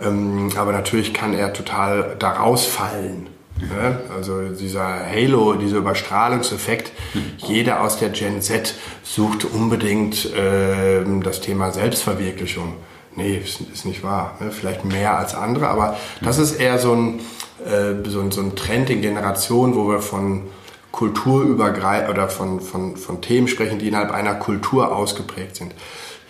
ähm, 0.00 0.50
aber 0.56 0.72
natürlich 0.72 1.12
kann 1.12 1.34
er 1.34 1.52
total 1.52 2.16
daraus 2.18 2.64
fallen. 2.64 3.33
Ne? 3.60 4.00
Also 4.14 4.48
dieser 4.48 5.06
Halo, 5.06 5.54
dieser 5.54 5.78
Überstrahlungseffekt, 5.78 6.92
jeder 7.38 7.82
aus 7.82 7.98
der 7.98 8.10
Gen 8.10 8.42
Z 8.42 8.74
sucht 9.02 9.44
unbedingt 9.44 10.32
äh, 10.34 11.04
das 11.22 11.40
Thema 11.40 11.70
Selbstverwirklichung. 11.70 12.74
Nee, 13.16 13.36
ist, 13.36 13.60
ist 13.60 13.86
nicht 13.86 14.02
wahr. 14.02 14.36
Ne? 14.40 14.50
Vielleicht 14.50 14.84
mehr 14.84 15.16
als 15.16 15.34
andere, 15.34 15.68
aber 15.68 15.96
das 16.20 16.38
ist 16.38 16.54
eher 16.54 16.78
so 16.78 16.94
ein, 16.94 17.20
äh, 17.64 18.08
so, 18.08 18.20
ein, 18.20 18.32
so 18.32 18.40
ein 18.40 18.56
Trend 18.56 18.90
in 18.90 19.02
Generationen, 19.02 19.76
wo 19.76 19.88
wir 19.88 20.00
von 20.00 20.42
kulturübergreifend 20.90 22.10
oder 22.10 22.28
von, 22.28 22.60
von, 22.60 22.96
von 22.96 23.20
Themen 23.20 23.48
sprechen, 23.48 23.78
die 23.78 23.88
innerhalb 23.88 24.12
einer 24.12 24.34
Kultur 24.34 24.94
ausgeprägt 24.94 25.56
sind. 25.56 25.74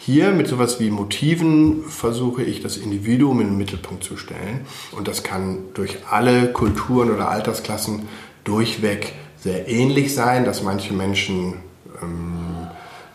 Hier 0.07 0.33
mit 0.33 0.49
sowas 0.49 0.81
wie 0.81 0.91
Motiven 0.91 1.85
versuche 1.89 2.43
ich 2.43 2.61
das 2.61 2.77
Individuum 2.77 3.41
in 3.41 3.47
den 3.47 3.57
Mittelpunkt 3.57 4.05
zu 4.05 4.19
stellen. 4.19 4.67
Und 4.93 5.09
das 5.09 5.23
kann 5.23 5.61
durch 5.73 5.97
alle 6.11 6.53
Kulturen 6.53 7.11
oder 7.11 7.31
Altersklassen 7.31 8.07
durchweg 8.45 9.15
sehr 9.39 9.67
ähnlich 9.67 10.15
sein, 10.15 10.45
dass 10.45 10.63
manche 10.63 10.93
Menschen 10.93 11.55
ähm, 12.03 12.67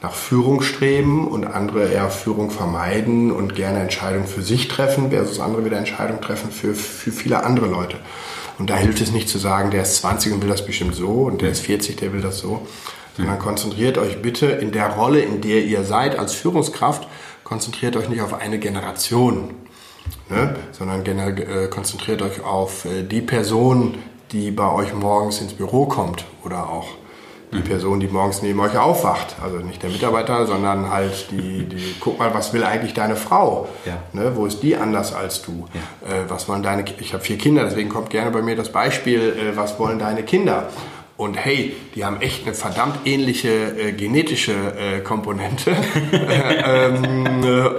nach 0.02 0.14
Führung 0.16 0.62
streben 0.64 1.28
und 1.28 1.46
andere 1.46 1.92
eher 1.92 2.10
Führung 2.10 2.50
vermeiden 2.50 3.30
und 3.30 3.54
gerne 3.54 3.82
Entscheidungen 3.82 4.26
für 4.26 4.42
sich 4.42 4.68
treffen, 4.68 5.12
versus 5.12 5.40
andere 5.40 5.66
wieder 5.66 5.78
Entscheidungen 5.78 6.22
treffen 6.22 6.50
für, 6.50 6.74
für 6.74 7.12
viele 7.12 7.44
andere 7.44 7.68
Leute. 7.68 7.98
Und 8.58 8.72
da 8.72 8.78
hilft 8.78 9.00
es 9.00 9.12
nicht 9.12 9.30
zu 9.30 9.38
sagen, 9.38 9.70
der 9.70 9.84
ist 9.84 9.98
20 9.98 10.34
und 10.34 10.42
will 10.42 10.50
das 10.50 10.66
bestimmt 10.66 10.96
so 10.96 11.10
und 11.10 11.44
der 11.44 11.52
ist 11.52 11.60
40, 11.60 11.98
der 11.98 12.14
will 12.14 12.22
das 12.22 12.40
so, 12.40 12.66
sondern 13.20 13.40
konzentriert 13.40 13.98
euch 13.98 14.22
bitte 14.22 14.48
in 14.48 14.72
der 14.72 14.88
Rolle, 14.88 15.20
in 15.20 15.42
der 15.42 15.64
ihr 15.64 15.84
seid 15.84 16.18
als 16.18 16.34
Führungskraft, 16.34 17.08
konzentriert 17.44 17.96
euch 17.98 18.10
nicht 18.10 18.22
auf 18.22 18.34
eine 18.34 18.60
Generation, 18.60 19.56
ne? 20.30 20.56
sondern 20.72 21.06
äh, 21.06 21.68
konzentriert 21.70 22.22
euch 22.22 22.44
auf 22.44 22.86
äh, 22.86 23.04
die 23.04 23.22
Person, 23.22 23.98
die 24.32 24.52
bei 24.52 24.72
euch 24.72 24.94
morgens 24.94 25.42
ins 25.42 25.54
Büro 25.54 25.86
kommt 25.86 26.26
oder 26.44 26.70
auch 26.70 26.88
die 27.52 27.58
mhm. 27.58 27.64
Person, 27.64 28.00
die 28.00 28.08
morgens 28.08 28.42
neben 28.42 28.60
euch 28.60 28.78
aufwacht. 28.78 29.36
Also 29.44 29.58
nicht 29.58 29.82
der 29.82 29.90
Mitarbeiter, 29.90 30.46
sondern 30.46 30.90
halt 30.90 31.32
die, 31.32 31.66
die 31.70 31.96
guck 32.00 32.20
mal, 32.20 32.34
was 32.34 32.54
will 32.54 32.64
eigentlich 32.64 32.94
deine 32.94 33.16
Frau? 33.16 33.68
Ja. 33.86 33.98
Ne, 34.14 34.34
wo 34.36 34.46
ist 34.46 34.62
die 34.62 34.76
anders 34.76 35.14
als 35.14 35.42
du? 35.42 35.66
Ja. 35.74 36.14
Äh, 36.14 36.30
was 36.30 36.48
wollen 36.48 36.64
deine, 36.64 36.86
ich 37.00 37.14
habe 37.14 37.24
vier 37.24 37.38
Kinder, 37.38 37.64
deswegen 37.64 37.90
kommt 37.90 38.12
gerne 38.12 38.32
bei 38.32 38.42
mir 38.42 38.56
das 38.56 38.72
Beispiel, 38.72 39.20
äh, 39.20 39.58
was 39.58 39.80
wollen 39.80 40.00
deine 40.00 40.24
Kinder? 40.24 40.70
Und 41.20 41.36
hey, 41.36 41.76
die 41.96 42.06
haben 42.06 42.22
echt 42.22 42.46
eine 42.46 42.56
verdammt 42.56 43.06
ähnliche 43.06 43.50
äh, 43.50 43.92
genetische 43.92 44.54
äh, 44.54 45.02
Komponente. 45.02 45.76
ähm, 46.14 47.44
äh, 47.44 47.70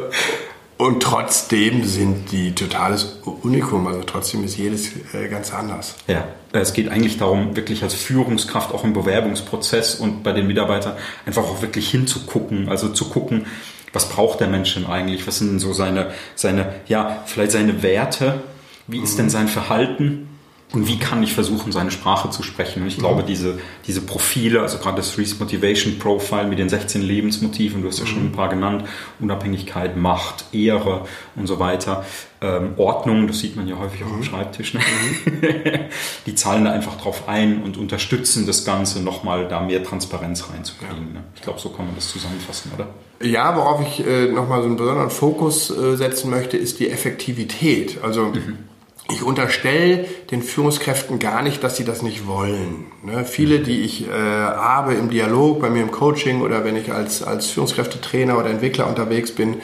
und 0.77 1.03
trotzdem 1.03 1.85
sind 1.85 2.33
die 2.33 2.55
totales 2.55 3.19
Unikum. 3.43 3.87
Also 3.87 4.03
trotzdem 4.03 4.45
ist 4.45 4.59
jedes 4.59 4.91
äh, 5.15 5.29
ganz 5.31 5.55
anders. 5.55 5.97
Ja, 6.07 6.29
es 6.53 6.75
geht 6.75 6.91
eigentlich 6.91 7.17
darum, 7.17 7.57
wirklich 7.57 7.83
als 7.83 7.95
Führungskraft 7.95 8.75
auch 8.75 8.85
im 8.85 8.93
Bewerbungsprozess 8.93 9.95
und 9.95 10.23
bei 10.23 10.33
den 10.33 10.47
Mitarbeitern 10.47 10.93
einfach 11.25 11.45
auch 11.45 11.63
wirklich 11.63 11.89
hinzugucken. 11.89 12.69
Also 12.69 12.91
zu 12.91 13.09
gucken, 13.09 13.47
was 13.95 14.11
braucht 14.11 14.41
der 14.41 14.49
Mensch 14.49 14.75
denn 14.75 14.85
eigentlich? 14.85 15.27
Was 15.27 15.39
sind 15.39 15.61
so 15.61 15.73
seine, 15.73 16.13
seine, 16.35 16.75
ja, 16.89 17.23
vielleicht 17.25 17.53
seine 17.53 17.83
Werte? 17.83 18.43
Wie 18.87 19.01
ist 19.01 19.19
denn 19.19 19.31
sein 19.31 19.49
Verhalten? 19.49 20.30
Und 20.73 20.87
wie 20.87 20.99
kann 20.99 21.21
ich 21.23 21.33
versuchen, 21.33 21.73
seine 21.73 21.91
Sprache 21.91 22.31
zu 22.31 22.45
sprechen. 22.45 22.83
Und 22.83 22.89
ich 22.89 22.99
glaube, 22.99 23.25
diese, 23.25 23.59
diese 23.89 24.03
Profile, 24.03 24.63
also 24.63 24.79
gerade 24.79 24.99
das 24.99 25.19
Reese 25.19 25.35
Motivation 25.41 25.99
Profile 25.99 26.47
mit 26.47 26.61
den 26.61 26.69
16 26.69 27.03
Lebensmotiven, 27.03 27.83
du 27.83 27.89
hast 27.89 27.99
ja 27.99 28.07
schon 28.07 28.27
ein 28.27 28.33
paar 28.33 28.49
genannt, 28.49 28.85
Unabhängigkeit, 29.19 29.97
Macht, 29.97 30.45
Ehre 30.53 31.07
und 31.35 31.49
so 31.49 31.59
weiter, 31.59 32.05
ähm, 32.41 32.75
Ordnung, 32.77 33.27
das 33.27 33.41
sieht 33.41 33.57
man 33.57 33.67
ja 33.67 33.79
häufig 33.79 34.05
auch 34.05 34.13
am 34.13 34.19
mhm. 34.19 34.23
Schreibtisch, 34.23 34.75
ne? 34.75 34.81
die 36.27 36.35
zahlen 36.37 36.65
da 36.65 36.71
einfach 36.71 36.97
drauf 37.01 37.29
ein 37.29 37.63
und 37.65 37.77
unterstützen 37.77 38.47
das 38.47 38.65
Ganze, 38.65 39.03
nochmal 39.03 39.49
da 39.49 39.61
mehr 39.61 39.83
Transparenz 39.83 40.49
reinzukriegen. 40.53 41.13
Ne? 41.13 41.25
Ich 41.35 41.43
glaube, 41.43 41.59
so 41.59 41.71
kann 41.71 41.87
man 41.87 41.97
das 41.97 42.09
zusammenfassen, 42.09 42.71
oder? 42.77 42.87
Ja, 43.21 43.57
worauf 43.57 43.83
ich 43.83 44.07
äh, 44.07 44.29
nochmal 44.29 44.63
so 44.63 44.69
einen 44.69 44.77
besonderen 44.77 45.11
Fokus 45.11 45.69
äh, 45.71 45.97
setzen 45.97 46.31
möchte, 46.31 46.57
ist 46.57 46.79
die 46.79 46.89
Effektivität. 46.89 47.99
Also 48.03 48.27
mhm 48.27 48.70
ich 49.13 49.23
unterstelle 49.23 50.07
den 50.31 50.43
Führungskräften 50.43 51.19
gar 51.19 51.43
nicht, 51.43 51.63
dass 51.63 51.77
sie 51.77 51.85
das 51.85 52.03
nicht 52.03 52.27
wollen. 52.27 52.87
Ne? 53.03 53.25
Viele, 53.25 53.61
die 53.61 53.81
ich 53.81 54.09
äh, 54.09 54.11
habe 54.11 54.95
im 54.95 55.11
Dialog, 55.11 55.61
bei 55.61 55.71
mir 55.71 55.83
im 55.83 55.91
Coaching 55.91 56.43
oder 56.43 56.65
wenn 56.65 56.77
ich 56.77 56.93
als, 56.93 57.23
als 57.23 57.47
Führungskräftetrainer 57.47 58.39
oder 58.39 58.51
Entwickler 58.51 58.87
unterwegs 58.87 59.33
bin, 59.33 59.57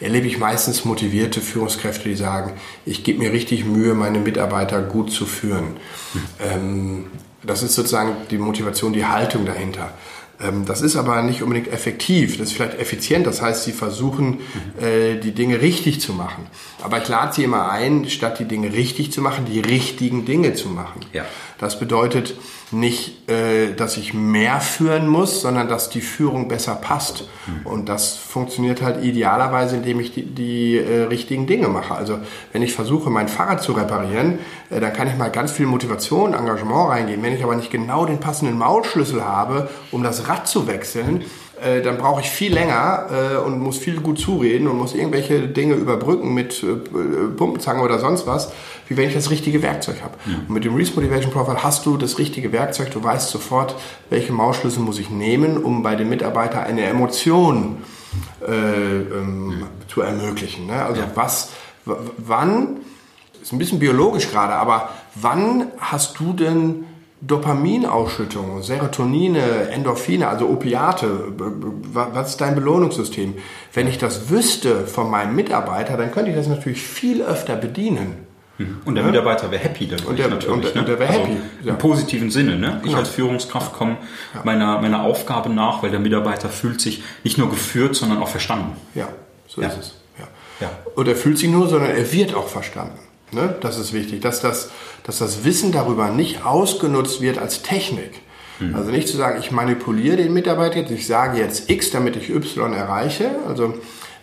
erlebe 0.00 0.26
ich 0.26 0.38
meistens 0.38 0.84
motivierte 0.84 1.40
Führungskräfte, 1.40 2.08
die 2.08 2.14
sagen, 2.14 2.52
ich 2.86 3.04
gebe 3.04 3.18
mir 3.18 3.32
richtig 3.32 3.64
Mühe, 3.64 3.94
meine 3.94 4.18
Mitarbeiter 4.18 4.80
gut 4.80 5.12
zu 5.12 5.26
führen. 5.26 5.76
Ähm, 6.40 7.06
das 7.42 7.62
ist 7.62 7.74
sozusagen 7.74 8.16
die 8.30 8.38
Motivation, 8.38 8.92
die 8.92 9.06
Haltung 9.06 9.46
dahinter. 9.46 9.92
Ähm, 10.42 10.64
das 10.66 10.80
ist 10.80 10.96
aber 10.96 11.22
nicht 11.22 11.42
unbedingt 11.42 11.68
effektiv. 11.68 12.38
Das 12.38 12.48
ist 12.48 12.54
vielleicht 12.54 12.78
effizient. 12.78 13.26
Das 13.26 13.42
heißt, 13.42 13.64
sie 13.64 13.72
versuchen, 13.72 14.40
äh, 14.80 15.16
die 15.16 15.32
Dinge 15.32 15.60
richtig 15.60 16.00
zu 16.00 16.12
machen. 16.12 16.46
Aber 16.82 16.98
ich 16.98 17.08
lade 17.08 17.34
sie 17.34 17.44
immer 17.44 17.70
ein, 17.70 18.08
statt 18.08 18.38
die 18.38 18.46
Dinge 18.46 18.72
richtig 18.72 19.12
zu 19.12 19.20
machen, 19.20 19.44
die 19.44 19.60
richtigen 19.60 20.24
Dinge 20.24 20.54
zu 20.54 20.68
machen. 20.68 21.00
Ja. 21.12 21.24
Das 21.60 21.78
bedeutet 21.78 22.34
nicht, 22.70 23.28
äh, 23.28 23.74
dass 23.74 23.98
ich 23.98 24.14
mehr 24.14 24.60
führen 24.60 25.06
muss, 25.06 25.42
sondern 25.42 25.68
dass 25.68 25.90
die 25.90 26.00
Führung 26.00 26.48
besser 26.48 26.74
passt. 26.74 27.28
Und 27.64 27.90
das 27.90 28.16
funktioniert 28.16 28.80
halt 28.80 29.04
idealerweise, 29.04 29.76
indem 29.76 30.00
ich 30.00 30.14
die, 30.14 30.22
die 30.22 30.78
äh, 30.78 31.02
richtigen 31.02 31.46
Dinge 31.46 31.68
mache. 31.68 31.94
Also 31.94 32.18
wenn 32.52 32.62
ich 32.62 32.72
versuche, 32.72 33.10
mein 33.10 33.28
Fahrrad 33.28 33.62
zu 33.62 33.72
reparieren, 33.72 34.38
äh, 34.70 34.80
dann 34.80 34.94
kann 34.94 35.06
ich 35.06 35.16
mal 35.18 35.30
ganz 35.30 35.52
viel 35.52 35.66
Motivation, 35.66 36.32
Engagement 36.32 36.88
reingehen. 36.88 37.22
Wenn 37.22 37.34
ich 37.34 37.44
aber 37.44 37.56
nicht 37.56 37.70
genau 37.70 38.06
den 38.06 38.20
passenden 38.20 38.56
Maulschlüssel 38.56 39.22
habe, 39.22 39.68
um 39.90 40.02
das 40.02 40.28
Rad 40.28 40.48
zu 40.48 40.66
wechseln, 40.66 41.24
äh, 41.62 41.82
dann 41.82 41.98
brauche 41.98 42.20
ich 42.20 42.30
viel 42.30 42.52
länger 42.52 43.06
äh, 43.10 43.36
und 43.36 43.58
muss 43.58 43.78
viel 43.78 44.00
gut 44.00 44.18
zureden 44.18 44.68
und 44.68 44.78
muss 44.78 44.94
irgendwelche 44.94 45.48
Dinge 45.48 45.74
überbrücken 45.74 46.32
mit 46.32 46.62
äh, 46.62 46.76
Pumpenzange 47.36 47.82
oder 47.82 47.98
sonst 47.98 48.26
was, 48.26 48.52
wie 48.88 48.96
wenn 48.96 49.08
ich 49.08 49.14
das 49.14 49.30
richtige 49.30 49.62
Werkzeug 49.62 50.02
habe. 50.02 50.14
Ja. 50.26 50.38
Und 50.48 50.50
mit 50.50 50.64
dem 50.64 50.74
Reese 50.74 50.94
Motivation 50.94 51.32
Profile 51.32 51.62
hast 51.62 51.86
du 51.86 51.96
das 51.96 52.18
richtige 52.18 52.52
Werkzeug, 52.52 52.90
du 52.90 53.02
weißt 53.02 53.30
sofort, 53.30 53.74
welche 54.08 54.32
Mausschlüssel 54.32 54.82
muss 54.82 54.98
ich 54.98 55.10
nehmen, 55.10 55.58
um 55.58 55.82
bei 55.82 55.96
dem 55.96 56.08
Mitarbeiter 56.08 56.62
eine 56.62 56.82
Emotion 56.82 57.78
äh, 58.46 58.52
ähm, 58.52 59.56
ja. 59.60 59.66
zu 59.88 60.00
ermöglichen. 60.00 60.66
Ne? 60.66 60.84
Also 60.84 61.02
ja. 61.02 61.10
was, 61.14 61.50
wann, 61.84 62.78
ist 63.42 63.52
ein 63.52 63.58
bisschen 63.58 63.78
biologisch 63.78 64.30
gerade, 64.30 64.54
aber 64.54 64.90
wann 65.14 65.68
hast 65.78 66.18
du 66.18 66.32
denn 66.32 66.84
Dopaminausschüttung, 67.22 68.62
Serotonine, 68.62 69.68
Endorphine, 69.70 70.28
also 70.28 70.48
Opiate, 70.48 71.32
was 71.92 72.30
ist 72.30 72.40
dein 72.40 72.54
Belohnungssystem? 72.54 73.34
Wenn 73.74 73.88
ich 73.88 73.98
das 73.98 74.30
wüsste 74.30 74.86
von 74.86 75.10
meinem 75.10 75.36
Mitarbeiter, 75.36 75.98
dann 75.98 76.12
könnte 76.12 76.30
ich 76.30 76.36
das 76.36 76.48
natürlich 76.48 76.82
viel 76.82 77.22
öfter 77.22 77.56
bedienen. 77.56 78.26
Mhm. 78.56 78.78
Und 78.86 78.94
der 78.94 79.04
ja? 79.04 79.10
Mitarbeiter 79.10 79.50
wäre 79.50 79.62
happy 79.62 79.86
dadurch 79.86 80.08
und 80.08 80.18
der, 80.18 80.28
natürlich. 80.28 80.54
Und, 80.54 80.74
ne? 80.74 80.80
und 80.80 80.88
der 80.88 80.98
wäre 80.98 81.10
also 81.10 81.20
happy. 81.22 81.36
Ja. 81.62 81.72
Im 81.72 81.78
positiven 81.78 82.30
Sinne. 82.30 82.58
Ne? 82.58 82.80
Ich 82.84 82.92
ja. 82.92 82.98
als 82.98 83.10
Führungskraft 83.10 83.74
komme 83.74 83.98
meiner, 84.44 84.80
meiner 84.80 85.02
Aufgabe 85.02 85.50
nach, 85.50 85.82
weil 85.82 85.90
der 85.90 86.00
Mitarbeiter 86.00 86.48
fühlt 86.48 86.80
sich 86.80 87.02
nicht 87.22 87.36
nur 87.36 87.50
geführt, 87.50 87.96
sondern 87.96 88.22
auch 88.22 88.28
verstanden. 88.28 88.76
Ja, 88.94 89.08
so 89.46 89.60
ist 89.60 89.78
es. 89.78 89.94
Ja. 90.60 90.70
Und 90.94 91.08
er 91.08 91.16
fühlt 91.16 91.38
sich 91.38 91.48
nur, 91.48 91.68
sondern 91.68 91.90
er 91.90 92.12
wird 92.12 92.34
auch 92.34 92.48
verstanden. 92.48 92.98
Ne? 93.32 93.54
Das 93.60 93.78
ist 93.78 93.92
wichtig, 93.92 94.20
dass 94.20 94.40
das, 94.40 94.70
dass 95.04 95.18
das 95.18 95.44
Wissen 95.44 95.72
darüber 95.72 96.10
nicht 96.10 96.44
ausgenutzt 96.44 97.20
wird 97.20 97.38
als 97.38 97.62
Technik. 97.62 98.12
Mhm. 98.58 98.74
Also 98.74 98.90
nicht 98.90 99.08
zu 99.08 99.16
sagen, 99.16 99.38
ich 99.40 99.50
manipuliere 99.50 100.16
den 100.16 100.32
Mitarbeiter 100.32 100.76
jetzt, 100.76 100.90
ich 100.90 101.06
sage 101.06 101.38
jetzt 101.38 101.70
X, 101.70 101.90
damit 101.90 102.16
ich 102.16 102.30
Y 102.30 102.72
erreiche. 102.72 103.30
Also 103.48 103.74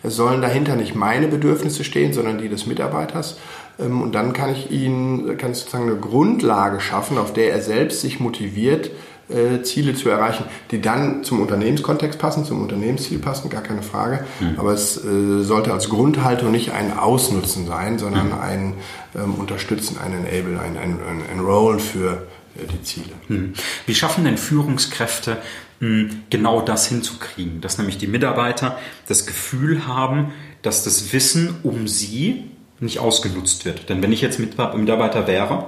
es 0.02 0.16
sollen 0.16 0.40
dahinter 0.40 0.76
nicht 0.76 0.94
meine 0.94 1.28
Bedürfnisse 1.28 1.84
stehen, 1.84 2.12
sondern 2.12 2.38
die 2.38 2.48
des 2.48 2.66
Mitarbeiters. 2.66 3.38
Ähm, 3.78 4.02
und 4.02 4.14
dann 4.14 4.32
kann 4.32 4.52
ich 4.52 4.70
ihn, 4.70 5.36
kann 5.38 5.52
ich 5.52 5.58
sozusagen 5.58 5.90
eine 5.90 5.98
Grundlage 5.98 6.80
schaffen, 6.80 7.18
auf 7.18 7.32
der 7.32 7.52
er 7.52 7.62
selbst 7.62 8.00
sich 8.00 8.20
motiviert, 8.20 8.90
äh, 9.28 9.62
Ziele 9.62 9.94
zu 9.94 10.08
erreichen, 10.08 10.44
die 10.70 10.80
dann 10.80 11.24
zum 11.24 11.40
Unternehmenskontext 11.40 12.18
passen, 12.18 12.44
zum 12.44 12.62
Unternehmensziel 12.62 13.18
passen, 13.18 13.50
gar 13.50 13.62
keine 13.62 13.82
Frage. 13.82 14.24
Mhm. 14.40 14.58
Aber 14.58 14.72
es 14.72 14.96
äh, 14.96 15.42
sollte 15.42 15.72
als 15.72 15.88
Grundhaltung 15.88 16.50
nicht 16.50 16.72
ein 16.72 16.96
Ausnutzen 16.96 17.66
sein, 17.66 17.98
sondern 17.98 18.28
mhm. 18.28 18.40
ein 18.40 18.74
ähm, 19.14 19.34
Unterstützen, 19.34 19.98
ein 19.98 20.12
Enable, 20.12 20.60
ein, 20.60 20.76
ein, 20.76 20.98
ein 21.00 21.22
Enroll 21.32 21.78
für 21.78 22.26
äh, 22.56 22.66
die 22.72 22.82
Ziele. 22.82 23.12
Mhm. 23.28 23.52
Wie 23.86 23.94
schaffen 23.94 24.24
denn 24.24 24.38
Führungskräfte 24.38 25.38
hm, 25.80 26.22
genau 26.28 26.60
das 26.60 26.86
hinzukriegen, 26.86 27.60
dass 27.60 27.78
nämlich 27.78 27.98
die 27.98 28.08
Mitarbeiter 28.08 28.78
das 29.06 29.26
Gefühl 29.26 29.86
haben, 29.86 30.32
dass 30.62 30.82
das 30.82 31.12
Wissen 31.12 31.54
um 31.62 31.86
sie 31.86 32.44
nicht 32.80 32.98
ausgenutzt 32.98 33.64
wird. 33.64 33.88
Denn 33.88 34.02
wenn 34.02 34.12
ich 34.12 34.20
jetzt 34.20 34.38
Mitarbeiter 34.38 35.26
wäre. 35.26 35.66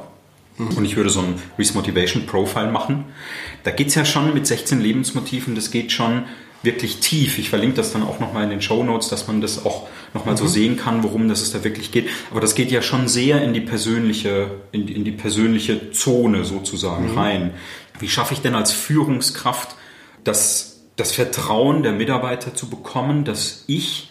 Und 0.69 0.85
ich 0.85 0.97
würde 0.97 1.11
so 1.11 1.21
ein 1.21 1.35
Reese 1.59 1.75
Motivation 1.75 2.27
Profile 2.27 2.71
machen, 2.71 3.07
da 3.63 3.71
geht 3.71 3.89
es 3.89 3.95
ja 3.95 4.05
schon 4.05 4.35
mit 4.35 4.47
16 4.47 4.81
Lebensmotiven, 4.81 5.55
das 5.55 5.71
geht 5.71 5.93
schon 5.93 6.25
wirklich 6.63 7.01
tief. 7.01 7.39
Ich 7.39 7.49
verlinke 7.49 7.77
das 7.77 7.93
dann 7.93 8.03
auch 8.03 8.21
nochmal 8.21 8.45
in 8.45 8.51
den 8.51 8.63
Show 8.63 8.83
Notes, 8.83 9.09
dass 9.09 9.27
man 9.27 9.41
das 9.41 9.65
auch 9.65 9.89
nochmal 10.13 10.35
mhm. 10.35 10.39
so 10.39 10.47
sehen 10.47 10.77
kann, 10.77 11.03
worum 11.03 11.29
das 11.29 11.41
es 11.41 11.53
da 11.53 11.65
wirklich 11.65 11.91
geht. 11.91 12.09
Aber 12.31 12.41
das 12.41 12.55
geht 12.55 12.71
ja 12.71 12.83
schon 12.83 13.09
sehr 13.09 13.43
in 13.43 13.55
die 13.55 13.61
persönliche, 13.61 14.51
in 14.73 14.87
die, 14.87 14.95
in 14.95 15.05
die 15.05 15.13
persönliche 15.13 15.93
Zone 15.93 16.45
sozusagen 16.45 17.13
mhm. 17.13 17.19
rein. 17.19 17.51
Wie 17.99 18.09
schaffe 18.09 18.35
ich 18.35 18.41
denn 18.41 18.55
als 18.55 18.73
Führungskraft 18.73 19.75
das, 20.25 20.83
das 20.97 21.13
Vertrauen 21.13 21.83
der 21.83 21.93
Mitarbeiter 21.93 22.55
zu 22.55 22.69
bekommen, 22.69 23.25
dass 23.25 23.65
ich 23.67 24.10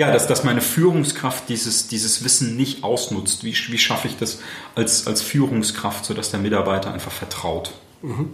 ja, 0.00 0.10
dass, 0.10 0.26
dass 0.26 0.44
meine 0.44 0.62
Führungskraft 0.62 1.50
dieses, 1.50 1.86
dieses 1.86 2.24
Wissen 2.24 2.56
nicht 2.56 2.84
ausnutzt. 2.84 3.44
Wie, 3.44 3.52
wie 3.52 3.78
schaffe 3.78 4.08
ich 4.08 4.16
das 4.16 4.38
als, 4.74 5.06
als 5.06 5.20
Führungskraft, 5.20 6.06
sodass 6.06 6.30
der 6.30 6.40
Mitarbeiter 6.40 6.90
einfach 6.90 7.12
vertraut? 7.12 7.72
Mhm. 8.02 8.30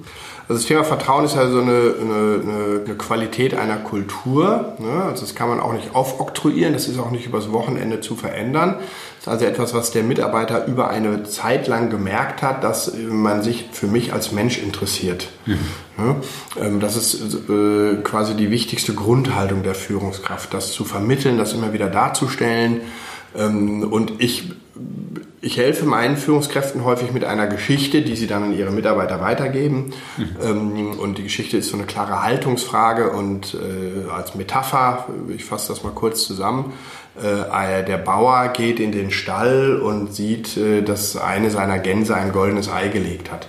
Also 0.48 0.61
das 0.61 0.66
Thema 0.66 0.85
Vertrauen 0.85 1.24
ist 1.24 1.35
ja 1.35 1.48
so 1.48 1.61
eine, 1.61 1.94
eine, 2.00 2.83
eine 2.85 2.94
Qualität 2.94 3.55
einer 3.55 3.76
Kultur. 3.76 4.76
Ne? 4.79 5.05
Also 5.05 5.22
das 5.22 5.35
kann 5.35 5.48
man 5.48 5.59
auch 5.59 5.72
nicht 5.72 5.94
aufoktroyieren, 5.94 6.72
das 6.72 6.87
ist 6.87 6.98
auch 7.00 7.11
nicht 7.11 7.26
übers 7.26 7.50
Wochenende 7.50 8.00
zu 8.00 8.14
verändern. 8.14 8.76
Das 8.79 9.22
ist 9.22 9.29
also 9.29 9.44
etwas, 9.46 9.74
was 9.74 9.90
der 9.90 10.05
Mitarbeiter 10.05 10.66
über 10.66 10.88
eine 10.88 11.24
Zeit 11.24 11.66
lang 11.66 11.90
gemerkt 11.90 12.42
hat, 12.42 12.62
dass 12.62 12.92
man 12.94 13.42
sich 13.42 13.68
für 13.72 13.88
mich 13.88 14.12
als 14.12 14.31
Mensch 14.31 14.59
interessiert. 14.59 15.31
Mhm. 15.46 15.59
Ne? 15.98 16.16
Ähm, 16.61 16.81
das 16.81 16.96
ist 16.96 17.35
äh, 17.48 17.96
quasi 18.05 18.35
die 18.35 18.52
wichtigste 18.52 18.94
Grundhaltung 18.94 19.64
der 19.64 19.74
Führungskraft, 19.74 20.55
das 20.55 20.70
zu 20.70 20.85
vermitteln, 20.85 21.38
das 21.38 21.55
immer 21.55 21.72
wieder 21.72 21.88
darzustellen. 21.88 22.83
Ähm, 23.37 23.83
und 23.83 24.12
ich 24.18 24.52
ich 25.46 25.59
helfe 25.59 25.87
meinen 25.87 26.16
Führungskräften 26.16 26.85
häufig 26.85 27.12
mit 27.12 27.24
einer 27.24 27.46
Geschichte, 27.46 28.02
die 28.02 28.16
sie 28.16 28.26
dann 28.26 28.42
an 28.42 28.59
ihre 28.59 28.72
Mitarbeiter 28.72 29.20
weitergeben. 29.20 29.92
Mhm. 30.16 30.98
und 30.98 31.18
die 31.18 31.22
Geschichte 31.22 31.56
ist 31.56 31.68
so 31.70 31.76
eine 31.76 31.87
klare 31.87 32.22
Haltungsfrage 32.22 33.11
und 33.11 33.54
äh, 33.54 34.11
als 34.11 34.35
Metapher, 34.35 35.06
ich 35.28 35.44
fasse 35.44 35.68
das 35.68 35.85
mal 35.85 35.92
kurz 35.92 36.26
zusammen, 36.26 36.72
äh, 37.16 37.85
der 37.85 37.98
Bauer 37.98 38.48
geht 38.48 38.80
in 38.80 38.90
den 38.90 39.12
Stall 39.12 39.76
und 39.76 40.12
sieht, 40.12 40.56
äh, 40.56 40.82
dass 40.82 41.16
eine 41.16 41.50
seiner 41.50 41.78
Gänse 41.78 42.16
ein 42.16 42.32
goldenes 42.32 42.68
Ei 42.68 42.88
gelegt 42.88 43.30
hat. 43.30 43.48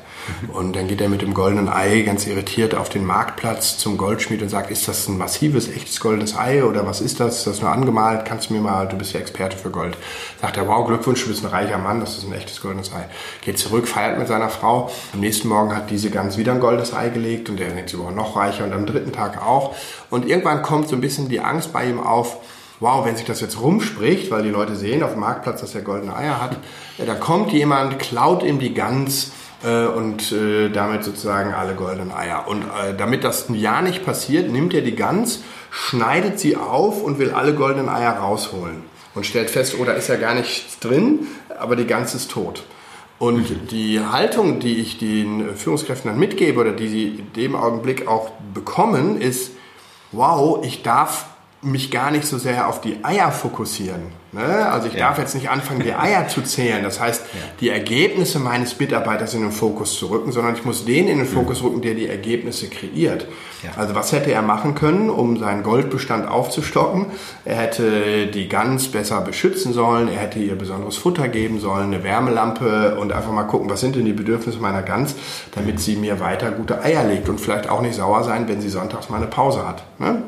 Und 0.53 0.75
dann 0.75 0.87
geht 0.87 1.01
er 1.01 1.09
mit 1.09 1.21
dem 1.21 1.33
goldenen 1.33 1.69
Ei 1.69 2.01
ganz 2.01 2.27
irritiert 2.27 2.75
auf 2.75 2.89
den 2.89 3.05
Marktplatz 3.05 3.77
zum 3.77 3.97
Goldschmied 3.97 4.41
und 4.41 4.49
sagt, 4.49 4.71
ist 4.71 4.87
das 4.87 5.07
ein 5.07 5.17
massives, 5.17 5.69
echtes 5.69 5.99
goldenes 5.99 6.37
Ei 6.37 6.63
oder 6.63 6.85
was 6.85 7.01
ist 7.01 7.19
das? 7.19 7.39
Ist 7.39 7.47
das 7.47 7.61
nur 7.61 7.71
angemalt? 7.71 8.25
Kannst 8.25 8.49
du 8.49 8.53
mir 8.53 8.61
mal, 8.61 8.87
du 8.87 8.97
bist 8.97 9.13
ja 9.13 9.19
Experte 9.19 9.57
für 9.57 9.69
Gold. 9.69 9.97
Sagt 10.41 10.57
er, 10.57 10.67
wow, 10.67 10.85
Glückwunsch, 10.85 11.23
du 11.23 11.29
bist 11.29 11.43
ein 11.45 11.51
reicher 11.51 11.77
Mann, 11.77 11.99
das 11.99 12.17
ist 12.17 12.25
ein 12.25 12.33
echtes 12.33 12.61
goldenes 12.61 12.93
Ei. 12.93 13.05
Geht 13.41 13.57
zurück, 13.59 13.87
feiert 13.87 14.17
mit 14.17 14.27
seiner 14.27 14.49
Frau. 14.49 14.89
Am 15.13 15.19
nächsten 15.19 15.47
Morgen 15.47 15.75
hat 15.75 15.89
diese 15.89 16.09
Gans 16.09 16.37
wieder 16.37 16.53
ein 16.53 16.59
goldenes 16.59 16.93
Ei 16.93 17.09
gelegt 17.09 17.49
und 17.49 17.59
er 17.59 17.69
denkt, 17.69 17.89
sie 17.89 17.99
war 17.99 18.11
noch 18.11 18.35
reicher 18.35 18.65
und 18.65 18.73
am 18.73 18.85
dritten 18.85 19.11
Tag 19.11 19.45
auch. 19.45 19.75
Und 20.09 20.27
irgendwann 20.27 20.61
kommt 20.61 20.89
so 20.89 20.95
ein 20.95 21.01
bisschen 21.01 21.29
die 21.29 21.39
Angst 21.39 21.73
bei 21.73 21.85
ihm 21.85 21.99
auf, 21.99 22.37
wow, 22.79 23.05
wenn 23.05 23.15
sich 23.15 23.25
das 23.25 23.41
jetzt 23.41 23.59
rumspricht, 23.59 24.29
weil 24.31 24.43
die 24.43 24.49
Leute 24.49 24.75
sehen 24.75 25.03
auf 25.03 25.11
dem 25.11 25.21
Marktplatz, 25.21 25.61
dass 25.61 25.73
er 25.73 25.81
goldene 25.81 26.15
Eier 26.15 26.41
hat, 26.41 26.57
da 27.03 27.15
kommt 27.15 27.51
jemand, 27.51 27.99
klaut 27.99 28.43
ihm 28.43 28.59
die 28.59 28.73
Gans 28.73 29.31
und 29.63 30.31
äh, 30.31 30.69
damit 30.69 31.03
sozusagen 31.03 31.53
alle 31.53 31.73
goldenen 31.73 32.11
Eier. 32.11 32.47
Und 32.47 32.63
äh, 32.63 32.95
damit 32.95 33.23
das 33.23 33.49
ein 33.49 33.55
Jahr 33.55 33.81
nicht 33.81 34.05
passiert, 34.05 34.51
nimmt 34.51 34.73
er 34.73 34.81
die 34.81 34.95
Gans, 34.95 35.43
schneidet 35.71 36.39
sie 36.39 36.55
auf 36.55 37.03
und 37.03 37.17
will 37.19 37.31
alle 37.31 37.53
goldenen 37.53 37.89
Eier 37.89 38.13
rausholen. 38.13 38.83
Und 39.15 39.25
stellt 39.25 39.49
fest, 39.49 39.75
oh, 39.79 39.83
da 39.83 39.93
ist 39.93 40.09
ja 40.09 40.15
gar 40.15 40.35
nichts 40.35 40.77
drin, 40.79 41.27
aber 41.57 41.75
die 41.75 41.87
Gans 41.87 42.13
ist 42.13 42.29
tot. 42.29 42.63
Und 43.19 43.49
mhm. 43.49 43.67
die 43.67 43.99
Haltung, 43.99 44.59
die 44.59 44.75
ich 44.79 44.99
den 44.99 45.55
Führungskräften 45.55 46.11
dann 46.11 46.19
mitgebe 46.19 46.59
oder 46.59 46.71
die 46.71 46.87
sie 46.87 47.07
in 47.07 47.33
dem 47.33 47.55
Augenblick 47.55 48.07
auch 48.07 48.31
bekommen, 48.53 49.19
ist, 49.19 49.51
wow, 50.11 50.63
ich 50.63 50.83
darf 50.83 51.25
mich 51.61 51.89
gar 51.89 52.11
nicht 52.11 52.25
so 52.25 52.37
sehr 52.37 52.67
auf 52.67 52.81
die 52.81 53.03
Eier 53.03 53.31
fokussieren, 53.31 54.11
Ne? 54.31 54.69
Also 54.71 54.87
ich 54.87 54.93
ja. 54.93 55.07
darf 55.07 55.17
jetzt 55.17 55.35
nicht 55.35 55.49
anfangen, 55.49 55.81
die 55.81 55.93
Eier 55.93 56.27
zu 56.27 56.41
zählen. 56.41 56.83
Das 56.83 56.99
heißt, 56.99 57.21
ja. 57.21 57.39
die 57.61 57.69
Ergebnisse 57.69 58.39
meines 58.39 58.77
Mitarbeiters 58.79 59.33
in 59.33 59.41
den 59.41 59.51
Fokus 59.51 59.97
zu 59.97 60.07
rücken, 60.07 60.31
sondern 60.31 60.55
ich 60.55 60.65
muss 60.65 60.85
den 60.85 61.07
in 61.07 61.17
den 61.17 61.27
Fokus 61.27 61.63
rücken, 61.63 61.81
der 61.81 61.93
die 61.93 62.07
Ergebnisse 62.07 62.69
kreiert. 62.69 63.27
Ja. 63.63 63.71
Also 63.75 63.95
was 63.95 64.11
hätte 64.11 64.31
er 64.31 64.41
machen 64.41 64.75
können, 64.75 65.09
um 65.09 65.37
seinen 65.37 65.63
Goldbestand 65.63 66.27
aufzustocken? 66.27 67.07
Er 67.43 67.55
hätte 67.55 68.27
die 68.27 68.47
Gans 68.49 68.89
besser 68.89 69.21
beschützen 69.21 69.73
sollen, 69.73 70.07
er 70.07 70.19
hätte 70.19 70.39
ihr 70.39 70.55
besonderes 70.55 70.97
Futter 70.97 71.27
geben 71.27 71.59
sollen, 71.59 71.93
eine 71.93 72.03
Wärmelampe 72.03 72.97
und 72.99 73.11
einfach 73.11 73.31
mal 73.31 73.43
gucken, 73.43 73.69
was 73.69 73.79
sind 73.79 73.95
denn 73.95 74.05
die 74.05 74.13
Bedürfnisse 74.13 74.59
meiner 74.59 74.83
Gans, 74.83 75.15
damit 75.55 75.79
sie 75.79 75.95
mir 75.95 76.19
weiter 76.19 76.51
gute 76.51 76.81
Eier 76.81 77.03
legt 77.03 77.29
und 77.29 77.41
vielleicht 77.41 77.69
auch 77.69 77.81
nicht 77.81 77.95
sauer 77.95 78.23
sein, 78.23 78.47
wenn 78.47 78.61
sie 78.61 78.69
sonntags 78.69 79.09
mal 79.09 79.17
eine 79.17 79.27
Pause 79.27 79.67
hat. 79.67 79.83
Ne? 79.97 80.23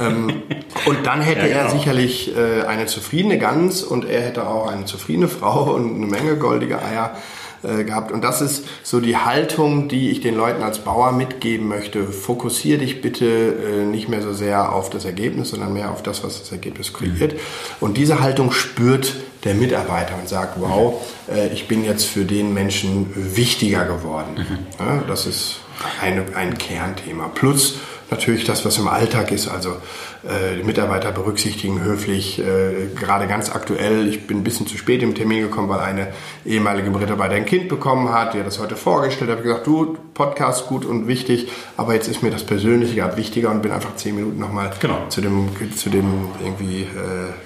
ähm, 0.00 0.42
und 0.86 1.06
dann 1.06 1.20
hätte 1.22 1.48
genau. 1.48 1.62
er 1.62 1.70
sicherlich 1.70 2.36
äh, 2.36 2.62
eine 2.62 2.86
zufriedene 2.86 3.29
Gans 3.38 3.82
und 3.82 4.04
er 4.04 4.22
hätte 4.22 4.46
auch 4.46 4.66
eine 4.68 4.84
zufriedene 4.84 5.28
Frau 5.28 5.74
und 5.74 5.94
eine 5.96 6.06
Menge 6.06 6.36
goldige 6.36 6.82
Eier 6.82 7.16
äh, 7.62 7.84
gehabt. 7.84 8.10
Und 8.10 8.24
das 8.24 8.40
ist 8.40 8.64
so 8.82 9.00
die 9.00 9.18
Haltung, 9.18 9.88
die 9.88 10.10
ich 10.10 10.22
den 10.22 10.34
Leuten 10.34 10.62
als 10.62 10.78
Bauer 10.78 11.12
mitgeben 11.12 11.68
möchte. 11.68 12.04
Fokussiere 12.06 12.78
dich 12.78 13.02
bitte 13.02 13.26
äh, 13.26 13.84
nicht 13.84 14.08
mehr 14.08 14.22
so 14.22 14.32
sehr 14.32 14.72
auf 14.72 14.88
das 14.88 15.04
Ergebnis, 15.04 15.50
sondern 15.50 15.74
mehr 15.74 15.90
auf 15.90 16.02
das, 16.02 16.24
was 16.24 16.38
das 16.40 16.52
Ergebnis 16.52 16.94
kreiert. 16.94 17.34
Und 17.78 17.98
diese 17.98 18.20
Haltung 18.20 18.50
spürt 18.50 19.14
der 19.44 19.54
Mitarbeiter 19.54 20.14
und 20.18 20.26
sagt, 20.26 20.58
wow, 20.58 21.02
äh, 21.30 21.48
ich 21.52 21.68
bin 21.68 21.84
jetzt 21.84 22.06
für 22.06 22.24
den 22.24 22.54
Menschen 22.54 23.12
wichtiger 23.14 23.84
geworden. 23.84 24.36
Mhm. 24.36 24.58
Ja, 24.78 25.02
das 25.06 25.26
ist 25.26 25.56
eine, 26.00 26.24
ein 26.34 26.56
Kernthema. 26.56 27.28
Plus 27.28 27.76
natürlich 28.10 28.44
das, 28.44 28.64
was 28.64 28.78
im 28.78 28.88
Alltag 28.88 29.32
ist. 29.32 29.48
Also 29.48 29.76
die 30.22 30.62
Mitarbeiter 30.64 31.12
berücksichtigen 31.12 31.82
höflich, 31.82 32.38
äh, 32.38 32.88
gerade 32.94 33.26
ganz 33.26 33.50
aktuell, 33.50 34.08
ich 34.08 34.26
bin 34.26 34.38
ein 34.38 34.44
bisschen 34.44 34.66
zu 34.66 34.76
spät 34.76 35.02
im 35.02 35.14
Termin 35.14 35.42
gekommen, 35.42 35.68
weil 35.68 35.80
eine 35.80 36.08
ehemalige 36.44 36.90
Mitarbeiter 36.90 37.34
ein 37.34 37.46
Kind 37.46 37.68
bekommen 37.68 38.12
hat, 38.12 38.34
die 38.34 38.38
hat 38.38 38.46
das 38.46 38.58
heute 38.58 38.76
vorgestellt, 38.76 39.30
habe 39.30 39.42
gesagt, 39.42 39.66
du, 39.66 39.96
Podcast 40.14 40.66
gut 40.66 40.84
und 40.84 41.08
wichtig, 41.08 41.48
aber 41.76 41.94
jetzt 41.94 42.08
ist 42.08 42.22
mir 42.22 42.30
das 42.30 42.44
Persönliche 42.44 42.96
gerade 42.96 43.16
wichtiger 43.16 43.50
und 43.50 43.62
bin 43.62 43.72
einfach 43.72 43.96
zehn 43.96 44.14
Minuten 44.14 44.38
nochmal 44.38 44.70
genau. 44.80 45.06
zu 45.08 45.20
dem, 45.20 45.48
zu 45.74 45.88
dem 45.88 46.28
irgendwie 46.44 46.82
äh, 46.82 46.86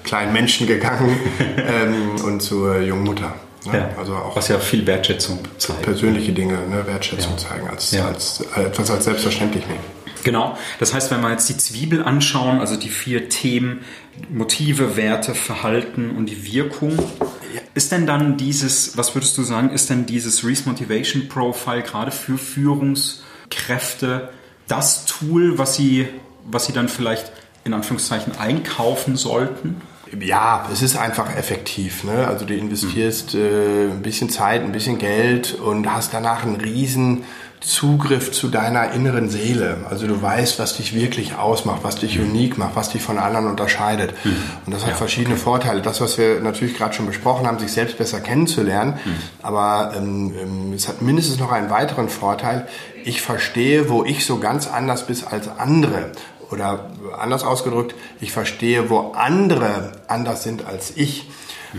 kleinen 0.03 0.33
Menschen 0.33 0.67
gegangen 0.67 1.17
ähm, 1.57 2.25
und 2.25 2.41
zur 2.41 2.79
jungen 2.79 3.03
Mutter. 3.03 3.33
Ne? 3.65 3.77
Ja, 3.77 3.89
also 3.97 4.15
auch 4.15 4.35
was 4.35 4.47
ja 4.47 4.59
viel 4.59 4.85
Wertschätzung 4.85 5.39
zeigt. 5.57 5.81
Persönliche 5.81 6.33
Dinge, 6.33 6.53
ne? 6.69 6.85
Wertschätzung 6.85 7.33
ja. 7.33 7.37
zeigen, 7.37 7.67
als, 7.67 7.91
ja. 7.91 8.05
als, 8.05 8.43
als, 8.53 8.65
etwas 8.65 8.91
als 8.91 9.05
selbstverständlich 9.05 9.65
nehmen. 9.67 9.94
Genau. 10.25 10.57
Das 10.79 10.93
heißt, 10.95 11.11
wenn 11.11 11.21
wir 11.21 11.29
jetzt 11.29 11.47
die 11.49 11.57
Zwiebel 11.57 12.03
anschauen, 12.03 12.59
also 12.59 12.75
die 12.75 12.89
vier 12.89 13.29
Themen, 13.29 13.85
Motive, 14.29 14.97
Werte, 14.97 15.35
Verhalten 15.35 16.15
und 16.17 16.25
die 16.25 16.51
Wirkung, 16.51 16.97
ist 17.75 17.91
denn 17.91 18.07
dann 18.07 18.35
dieses, 18.35 18.97
was 18.97 19.13
würdest 19.13 19.37
du 19.37 19.43
sagen, 19.43 19.69
ist 19.69 19.91
denn 19.91 20.07
dieses 20.07 20.43
Reese 20.43 20.67
Motivation 20.67 21.29
Profile 21.29 21.83
gerade 21.83 22.09
für 22.09 22.39
Führungskräfte 22.39 24.29
das 24.67 25.05
Tool, 25.05 25.59
was 25.59 25.75
sie, 25.75 26.07
was 26.43 26.65
sie 26.65 26.73
dann 26.73 26.89
vielleicht 26.89 27.31
in 27.63 27.75
Anführungszeichen 27.75 28.35
einkaufen 28.35 29.17
sollten? 29.17 29.79
Ja, 30.19 30.67
es 30.73 30.81
ist 30.81 30.97
einfach 30.97 31.35
effektiv. 31.35 32.03
Ne? 32.03 32.27
Also 32.27 32.45
du 32.45 32.55
investierst 32.55 33.35
äh, 33.35 33.89
ein 33.91 34.01
bisschen 34.01 34.29
Zeit, 34.29 34.63
ein 34.63 34.71
bisschen 34.71 34.97
Geld 34.97 35.53
und 35.53 35.91
hast 35.91 36.15
danach 36.15 36.43
einen 36.43 36.55
riesen 36.55 37.25
Zugriff 37.65 38.31
zu 38.31 38.49
deiner 38.49 38.91
inneren 38.91 39.29
Seele. 39.29 39.77
Also 39.89 40.07
du 40.07 40.21
weißt, 40.21 40.59
was 40.59 40.77
dich 40.77 40.93
wirklich 40.93 41.35
ausmacht, 41.35 41.79
was 41.83 41.95
dich 41.95 42.17
mhm. 42.17 42.29
unique 42.29 42.57
macht, 42.57 42.75
was 42.75 42.89
dich 42.89 43.01
von 43.01 43.17
anderen 43.17 43.47
unterscheidet. 43.47 44.13
Mhm. 44.23 44.35
Und 44.65 44.73
das 44.73 44.83
hat 44.83 44.91
ja, 44.91 44.95
verschiedene 44.95 45.35
okay. 45.35 45.43
Vorteile. 45.43 45.81
Das, 45.81 45.99
was 46.01 46.17
wir 46.17 46.39
natürlich 46.41 46.77
gerade 46.77 46.93
schon 46.93 47.07
besprochen 47.07 47.47
haben, 47.47 47.59
sich 47.59 47.71
selbst 47.71 47.97
besser 47.97 48.19
kennenzulernen. 48.19 48.99
Mhm. 49.03 49.15
Aber 49.41 49.93
ähm, 49.97 50.33
ähm, 50.39 50.73
es 50.73 50.87
hat 50.87 51.01
mindestens 51.01 51.39
noch 51.39 51.51
einen 51.51 51.69
weiteren 51.69 52.09
Vorteil. 52.09 52.67
Ich 53.03 53.21
verstehe, 53.21 53.89
wo 53.89 54.03
ich 54.03 54.25
so 54.25 54.39
ganz 54.39 54.67
anders 54.67 55.07
bin 55.07 55.17
als 55.29 55.47
andere. 55.57 56.11
Oder 56.51 56.91
anders 57.17 57.43
ausgedrückt, 57.43 57.95
ich 58.21 58.31
verstehe, 58.31 58.89
wo 58.89 59.13
andere 59.15 59.93
anders 60.07 60.43
sind 60.43 60.65
als 60.65 60.93
ich. 60.95 61.27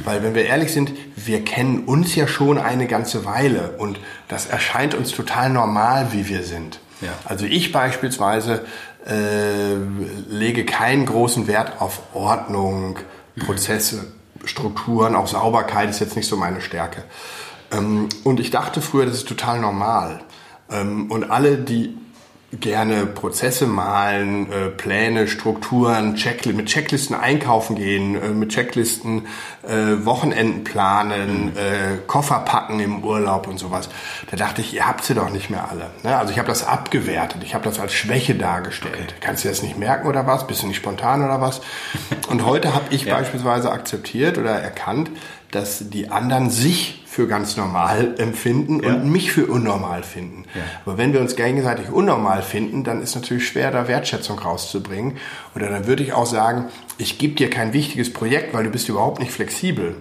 Weil 0.05 0.23
wenn 0.23 0.35
wir 0.35 0.47
ehrlich 0.47 0.73
sind, 0.73 0.93
wir 1.17 1.45
kennen 1.45 1.85
uns 1.85 2.15
ja 2.15 2.27
schon 2.27 2.59
eine 2.59 2.87
ganze 2.87 3.25
Weile 3.25 3.75
und 3.79 3.99
das 4.29 4.47
erscheint 4.47 4.95
uns 4.95 5.13
total 5.13 5.51
normal, 5.51 6.09
wie 6.13 6.29
wir 6.29 6.43
sind. 6.43 6.81
Ja. 7.01 7.13
Also 7.25 7.47
ich 7.47 7.73
beispielsweise 7.73 8.65
äh, 9.07 9.75
lege 10.29 10.65
keinen 10.65 11.07
großen 11.07 11.47
Wert 11.47 11.81
auf 11.81 12.01
Ordnung, 12.15 12.99
Prozesse, 13.45 14.07
Strukturen, 14.45 15.15
auch 15.15 15.27
Sauberkeit 15.27 15.91
ist 15.91 16.01
jetzt 16.01 16.17
nicht 16.17 16.29
so 16.29 16.37
meine 16.37 16.61
Stärke. 16.61 17.05
Ähm, 17.73 18.09
und 18.25 18.41
ich 18.41 18.51
dachte 18.51 18.81
früher, 18.81 19.07
das 19.07 19.17
ist 19.17 19.29
total 19.29 19.61
normal. 19.61 20.21
Ähm, 20.71 21.11
und 21.11 21.31
alle, 21.31 21.59
die 21.59 21.97
gerne 22.53 23.07
Prozesse 23.07 23.67
malen, 23.67 24.51
äh, 24.53 24.69
Pläne, 24.69 25.27
Strukturen, 25.27 26.15
Checkli 26.15 26.53
mit 26.53 26.67
Checklisten 26.67 27.17
einkaufen 27.17 27.75
gehen, 27.75 28.21
äh, 28.21 28.29
mit 28.29 28.51
Checklisten 28.51 29.27
äh, 29.65 30.05
Wochenenden 30.05 30.63
planen, 30.63 31.47
mhm. 31.47 31.57
äh, 31.57 31.97
Koffer 32.07 32.39
packen 32.41 32.79
im 32.79 33.05
Urlaub 33.05 33.49
und 33.49 33.59
sowas. 33.59 33.89
Da 34.31 34.37
dachte 34.37 34.61
ich, 34.61 34.75
ihr 34.75 34.87
habt 34.87 35.05
sie 35.05 35.15
doch 35.15 35.31
nicht 35.31 35.51
mehr 35.51 35.69
alle. 35.69 35.91
Ne? 36.05 36.17
Also 36.17 36.33
ich 36.33 36.39
habe 36.39 36.49
das 36.49 36.65
abgewertet, 36.67 37.43
ich 37.43 37.55
habe 37.55 37.65
das 37.65 37.81
als 37.81 37.93
Schwäche 37.93 38.37
dargestellt. 38.37 39.17
Kannst 39.21 39.45
du 39.45 39.49
das 39.49 39.63
nicht 39.63 39.77
merken 39.77 40.07
oder 40.07 40.27
was? 40.27 40.47
Bist 40.47 40.63
du 40.63 40.69
nicht 40.69 40.77
spontan 40.77 41.25
oder 41.25 41.41
was? 41.41 41.61
Und 42.29 42.47
heute 42.47 42.75
habe 42.75 42.87
ich 42.91 43.05
ja. 43.05 43.17
beispielsweise 43.17 43.73
akzeptiert 43.73 44.39
oder 44.39 44.53
erkannt, 44.53 45.11
dass 45.57 45.89
die 45.89 46.11
anderen 46.11 46.51
sich 46.51 47.03
für 47.07 47.27
ganz 47.27 47.57
normal 47.57 48.15
empfinden 48.19 48.83
ja. 48.83 48.91
und 48.91 49.11
mich 49.11 49.33
für 49.33 49.47
unnormal 49.47 50.03
finden. 50.03 50.45
Ja. 50.55 50.61
Aber 50.85 50.99
wenn 50.99 51.15
wir 51.15 51.21
uns 51.21 51.35
gegenseitig 51.35 51.89
unnormal 51.89 52.43
finden, 52.43 52.85
dann 52.85 53.01
ist 53.01 53.15
natürlich 53.15 53.49
schwer, 53.49 53.71
da 53.71 53.89
Wertschätzung 53.89 54.39
rauszubringen. 54.39 55.17
Oder 55.55 55.71
dann 55.71 55.87
würde 55.87 56.03
ich 56.03 56.13
auch 56.13 56.27
sagen, 56.27 56.67
ich 56.99 57.19
gebe 57.19 57.35
dir 57.35 57.49
kein 57.49 57.73
wichtiges 57.73 58.13
Projekt, 58.13 58.53
weil 58.53 58.65
du 58.65 58.71
bist 58.71 58.91
überhaupt 58.91 59.19
nicht 59.19 59.33
flexibel. 59.33 59.97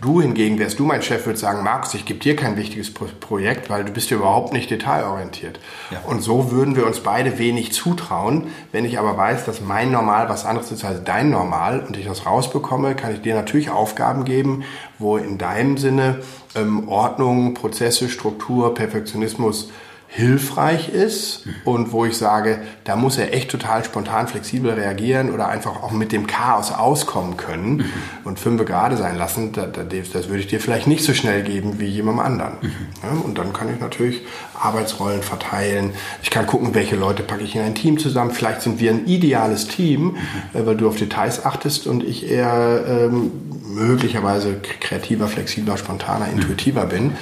Du 0.00 0.20
hingegen, 0.20 0.58
wärst 0.58 0.78
du 0.78 0.84
mein 0.84 1.02
Chef, 1.02 1.26
würde 1.26 1.38
sagen, 1.38 1.62
Markus, 1.62 1.94
ich 1.94 2.04
gebe 2.04 2.18
dir 2.18 2.36
kein 2.36 2.56
wichtiges 2.56 2.92
Projekt, 2.92 3.68
weil 3.68 3.84
du 3.84 3.92
bist 3.92 4.10
ja 4.10 4.16
überhaupt 4.16 4.52
nicht 4.52 4.70
detailorientiert. 4.70 5.60
Ja. 5.90 6.00
Und 6.06 6.22
so 6.22 6.50
würden 6.50 6.76
wir 6.76 6.86
uns 6.86 7.00
beide 7.00 7.38
wenig 7.38 7.72
zutrauen. 7.72 8.48
Wenn 8.72 8.84
ich 8.84 8.98
aber 8.98 9.16
weiß, 9.16 9.44
dass 9.44 9.60
mein 9.60 9.90
Normal 9.90 10.28
was 10.28 10.44
anderes 10.44 10.72
ist 10.72 10.84
als 10.84 11.04
dein 11.04 11.30
Normal 11.30 11.80
und 11.80 11.96
ich 11.96 12.06
das 12.06 12.26
rausbekomme, 12.26 12.94
kann 12.94 13.12
ich 13.12 13.20
dir 13.20 13.34
natürlich 13.34 13.70
Aufgaben 13.70 14.24
geben, 14.24 14.64
wo 14.98 15.16
in 15.18 15.36
deinem 15.36 15.76
Sinne 15.76 16.20
ähm, 16.54 16.88
Ordnung, 16.88 17.54
Prozesse, 17.54 18.08
Struktur, 18.08 18.74
Perfektionismus 18.74 19.70
hilfreich 20.16 20.88
ist 20.88 21.44
und 21.66 21.92
wo 21.92 22.06
ich 22.06 22.16
sage, 22.16 22.58
da 22.84 22.96
muss 22.96 23.18
er 23.18 23.34
echt 23.34 23.50
total 23.50 23.84
spontan 23.84 24.28
flexibel 24.28 24.70
reagieren 24.70 25.30
oder 25.30 25.48
einfach 25.48 25.82
auch 25.82 25.90
mit 25.90 26.10
dem 26.10 26.26
Chaos 26.26 26.72
auskommen 26.72 27.36
können 27.36 27.76
mhm. 27.76 27.84
und 28.24 28.40
fünf 28.40 28.56
gerade 28.64 28.96
sein 28.96 29.18
lassen, 29.18 29.52
das, 29.52 29.68
das, 30.12 30.28
würde 30.28 30.40
ich 30.40 30.46
dir 30.46 30.58
vielleicht 30.58 30.86
nicht 30.86 31.04
so 31.04 31.12
schnell 31.12 31.42
geben 31.42 31.78
wie 31.78 31.84
jemandem 31.84 32.24
anderen. 32.24 32.52
Mhm. 32.62 32.72
Ja, 33.02 33.20
und 33.22 33.36
dann 33.36 33.52
kann 33.52 33.72
ich 33.72 33.78
natürlich 33.78 34.22
Arbeitsrollen 34.58 35.22
verteilen. 35.22 35.92
Ich 36.22 36.30
kann 36.30 36.46
gucken, 36.46 36.74
welche 36.74 36.96
Leute 36.96 37.22
packe 37.22 37.44
ich 37.44 37.54
in 37.54 37.60
ein 37.60 37.74
Team 37.74 37.98
zusammen. 37.98 38.30
Vielleicht 38.30 38.62
sind 38.62 38.80
wir 38.80 38.92
ein 38.92 39.06
ideales 39.06 39.68
Team, 39.68 40.04
mhm. 40.04 40.16
Äh, 40.54 40.64
weil 40.64 40.76
du 40.76 40.88
auf 40.88 40.96
Details 40.96 41.44
achtest 41.44 41.86
und 41.86 42.02
ich 42.02 42.30
eher 42.30 42.84
ähm, 42.88 43.30
möglicherweise 43.66 44.56
kreativer, 44.80 45.28
flexibler, 45.28 45.76
spontaner, 45.76 46.28
intuitiver 46.28 46.86
bin. 46.86 47.12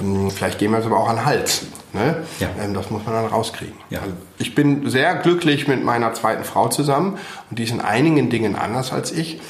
Ähm, 0.00 0.30
vielleicht 0.30 0.58
gehen 0.58 0.72
wir 0.72 0.78
uns 0.78 0.86
aber 0.86 0.98
auch 0.98 1.08
an 1.08 1.16
den 1.16 1.24
Hals. 1.24 1.66
Ne? 1.92 2.24
Ja. 2.38 2.48
Ähm, 2.62 2.74
das 2.74 2.90
muss 2.90 3.04
man 3.04 3.14
dann 3.14 3.26
rauskriegen. 3.26 3.74
Ja. 3.90 4.00
Also 4.00 4.12
ich 4.38 4.54
bin 4.54 4.88
sehr 4.88 5.16
glücklich 5.16 5.66
mit 5.66 5.84
meiner 5.84 6.14
zweiten 6.14 6.44
Frau 6.44 6.68
zusammen 6.68 7.18
und 7.50 7.58
die 7.58 7.64
ist 7.64 7.72
in 7.72 7.80
einigen 7.80 8.30
Dingen 8.30 8.56
anders 8.56 8.92
als 8.92 9.12
ich. 9.12 9.40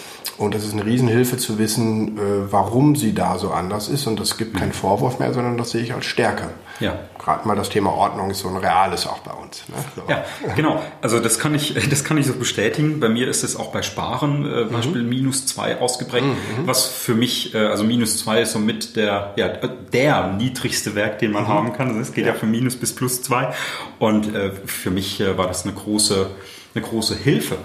Und 0.41 0.55
das 0.55 0.65
ist 0.65 0.73
eine 0.73 0.87
Riesenhilfe 0.87 1.37
zu 1.37 1.59
wissen, 1.59 2.17
äh, 2.17 2.21
warum 2.51 2.97
sie 2.97 3.13
da 3.13 3.37
so 3.37 3.51
anders 3.51 3.89
ist. 3.89 4.07
Und 4.07 4.19
das 4.19 4.39
gibt 4.39 4.57
keinen 4.57 4.73
Vorwurf 4.73 5.19
mehr, 5.19 5.35
sondern 5.35 5.59
das 5.59 5.73
sehe 5.73 5.83
ich 5.83 5.93
als 5.93 6.07
Stärke. 6.07 6.49
Ja. 6.81 6.99
Gerade 7.19 7.47
mal 7.47 7.57
das 7.57 7.69
Thema 7.69 7.93
Ordnung 7.93 8.31
ist 8.31 8.39
so 8.39 8.49
ein 8.49 8.57
reales 8.57 9.07
auch 9.07 9.19
bei 9.19 9.33
uns. 9.33 9.69
Ne? 9.69 9.75
So. 9.97 10.03
Ja, 10.09 10.25
genau. 10.57 10.83
Also 11.03 11.21
das 11.21 11.39
kann 11.39 11.55
ich, 11.55 11.75
das 11.91 12.05
kann 12.05 12.17
ich 12.17 12.27
so 12.27 12.33
bestätigen. 12.33 13.01
Bei 13.01 13.11
mir 13.11 13.29
ist 13.29 13.45
es 13.45 13.55
auch 13.55 13.71
bei 13.71 13.83
Sparen 13.83 14.51
äh, 14.51 14.65
mhm. 14.65 14.71
Beispiel 14.71 15.03
minus 15.03 15.45
zwei 15.45 15.79
ausgeprägt, 15.79 16.25
mhm. 16.25 16.67
was 16.67 16.87
für 16.87 17.15
mich, 17.15 17.55
äh, 17.55 17.59
also 17.59 17.85
minus 17.85 18.17
zwei 18.17 18.41
ist 18.41 18.53
somit 18.53 18.97
der, 18.97 19.35
ja, 19.37 19.49
der 19.49 20.33
niedrigste 20.39 20.95
Werk, 20.95 21.19
den 21.19 21.33
man 21.33 21.43
mhm. 21.43 21.49
haben 21.49 21.73
kann. 21.75 21.89
Also 21.89 22.01
es 22.01 22.15
geht 22.15 22.25
ja. 22.25 22.33
ja 22.33 22.39
von 22.39 22.51
minus 22.51 22.77
bis 22.77 22.95
plus 22.95 23.21
zwei. 23.21 23.53
Und 23.99 24.35
äh, 24.35 24.53
für 24.65 24.91
mich 24.91 25.21
äh, 25.21 25.37
war 25.37 25.49
das 25.49 25.65
eine 25.65 25.75
große, 25.75 26.31
eine 26.75 26.83
große 26.83 27.15
Hilfe 27.15 27.59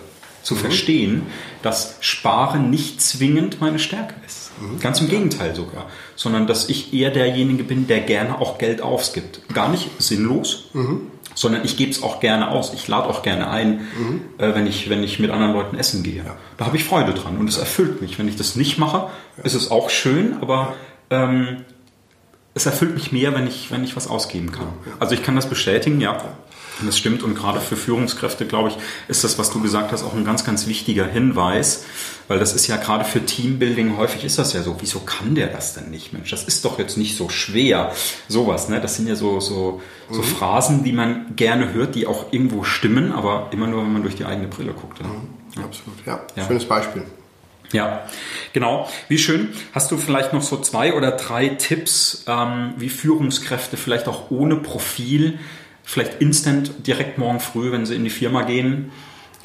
zu 0.45 0.53
mhm. 0.53 0.59
verstehen, 0.59 1.23
dass 1.63 1.97
Sparen 1.99 2.69
nicht 2.69 3.01
zwingend 3.01 3.59
meine 3.59 3.79
Stärke 3.79 4.13
ist. 4.25 4.51
Mhm. 4.61 4.79
Ganz 4.79 5.01
im 5.01 5.09
Gegenteil 5.09 5.55
sogar. 5.55 5.87
Sondern 6.15 6.47
dass 6.47 6.69
ich 6.69 6.93
eher 6.93 7.09
derjenige 7.09 7.63
bin, 7.63 7.87
der 7.87 8.01
gerne 8.01 8.39
auch 8.39 8.57
Geld 8.57 8.81
ausgibt. 8.81 9.41
Gar 9.53 9.69
nicht 9.69 9.89
sinnlos, 9.97 10.69
mhm. 10.73 11.07
sondern 11.33 11.65
ich 11.65 11.77
gebe 11.77 11.91
es 11.91 12.03
auch 12.03 12.19
gerne 12.19 12.49
aus. 12.51 12.73
Ich 12.73 12.87
lade 12.87 13.09
auch 13.09 13.23
gerne 13.23 13.49
ein, 13.49 13.87
mhm. 13.97 14.21
äh, 14.37 14.53
wenn, 14.53 14.67
ich, 14.67 14.87
wenn 14.89 15.03
ich 15.03 15.19
mit 15.19 15.31
anderen 15.31 15.53
Leuten 15.53 15.77
essen 15.77 16.03
gehe. 16.03 16.23
Ja. 16.23 16.37
Da 16.57 16.67
habe 16.67 16.77
ich 16.77 16.83
Freude 16.83 17.13
dran 17.13 17.37
und 17.37 17.49
es 17.49 17.57
erfüllt 17.57 18.01
mich. 18.01 18.19
Wenn 18.19 18.27
ich 18.27 18.35
das 18.35 18.55
nicht 18.55 18.77
mache, 18.77 19.09
ja. 19.37 19.43
ist 19.43 19.55
es 19.55 19.71
auch 19.71 19.89
schön, 19.89 20.37
aber 20.41 20.75
ähm, 21.09 21.65
es 22.53 22.67
erfüllt 22.67 22.93
mich 22.93 23.11
mehr, 23.11 23.33
wenn 23.33 23.47
ich, 23.47 23.71
wenn 23.71 23.83
ich 23.83 23.95
was 23.95 24.07
ausgeben 24.07 24.51
kann. 24.51 24.67
Also 24.99 25.15
ich 25.15 25.23
kann 25.23 25.35
das 25.35 25.49
bestätigen, 25.49 25.99
ja. 25.99 26.17
Und 26.79 26.87
das 26.87 26.97
stimmt. 26.97 27.23
Und 27.23 27.35
gerade 27.35 27.61
für 27.61 27.75
Führungskräfte, 27.75 28.45
glaube 28.45 28.69
ich, 28.69 28.77
ist 29.07 29.23
das, 29.23 29.37
was 29.37 29.51
du 29.51 29.61
gesagt 29.61 29.91
hast, 29.91 30.03
auch 30.03 30.13
ein 30.13 30.25
ganz, 30.25 30.43
ganz 30.43 30.67
wichtiger 30.67 31.05
Hinweis. 31.05 31.85
Weil 32.27 32.39
das 32.39 32.53
ist 32.53 32.67
ja 32.67 32.77
gerade 32.77 33.05
für 33.05 33.23
Teambuilding, 33.23 33.97
häufig 33.97 34.25
ist 34.25 34.39
das 34.39 34.53
ja 34.53 34.63
so, 34.63 34.77
wieso 34.79 34.99
kann 34.99 35.35
der 35.35 35.47
das 35.47 35.75
denn 35.75 35.91
nicht? 35.91 36.11
Mensch, 36.11 36.31
das 36.31 36.43
ist 36.43 36.65
doch 36.65 36.79
jetzt 36.79 36.97
nicht 36.97 37.15
so 37.15 37.29
schwer. 37.29 37.91
Sowas, 38.27 38.67
ne? 38.67 38.81
Das 38.81 38.95
sind 38.95 39.07
ja 39.07 39.15
so, 39.15 39.39
so, 39.39 39.81
so 40.09 40.21
mhm. 40.21 40.25
Phrasen, 40.25 40.83
die 40.83 40.91
man 40.91 41.35
gerne 41.35 41.73
hört, 41.73 41.95
die 41.95 42.07
auch 42.07 42.33
irgendwo 42.33 42.63
stimmen, 42.63 43.11
aber 43.11 43.49
immer 43.51 43.67
nur, 43.67 43.83
wenn 43.83 43.93
man 43.93 44.01
durch 44.01 44.15
die 44.15 44.25
eigene 44.25 44.47
Brille 44.47 44.73
guckt. 44.73 44.99
Ja? 44.99 45.07
Mhm. 45.07 45.63
Absolut, 45.63 46.05
ja. 46.05 46.21
ja. 46.35 46.47
Schönes 46.47 46.65
Beispiel. 46.65 47.03
Ja, 47.71 48.07
genau. 48.53 48.87
Wie 49.07 49.17
schön. 49.17 49.49
Hast 49.73 49.91
du 49.91 49.97
vielleicht 49.97 50.33
noch 50.33 50.41
so 50.41 50.57
zwei 50.57 50.93
oder 50.93 51.11
drei 51.11 51.49
Tipps, 51.49 52.23
ähm, 52.27 52.73
wie 52.77 52.89
Führungskräfte 52.89 53.77
vielleicht 53.77 54.07
auch 54.07 54.31
ohne 54.31 54.55
Profil 54.55 55.39
vielleicht 55.85 56.21
instant 56.21 56.87
direkt 56.87 57.17
morgen 57.17 57.39
früh, 57.39 57.71
wenn 57.71 57.85
sie 57.85 57.95
in 57.95 58.03
die 58.03 58.09
Firma 58.09 58.41
gehen, 58.41 58.91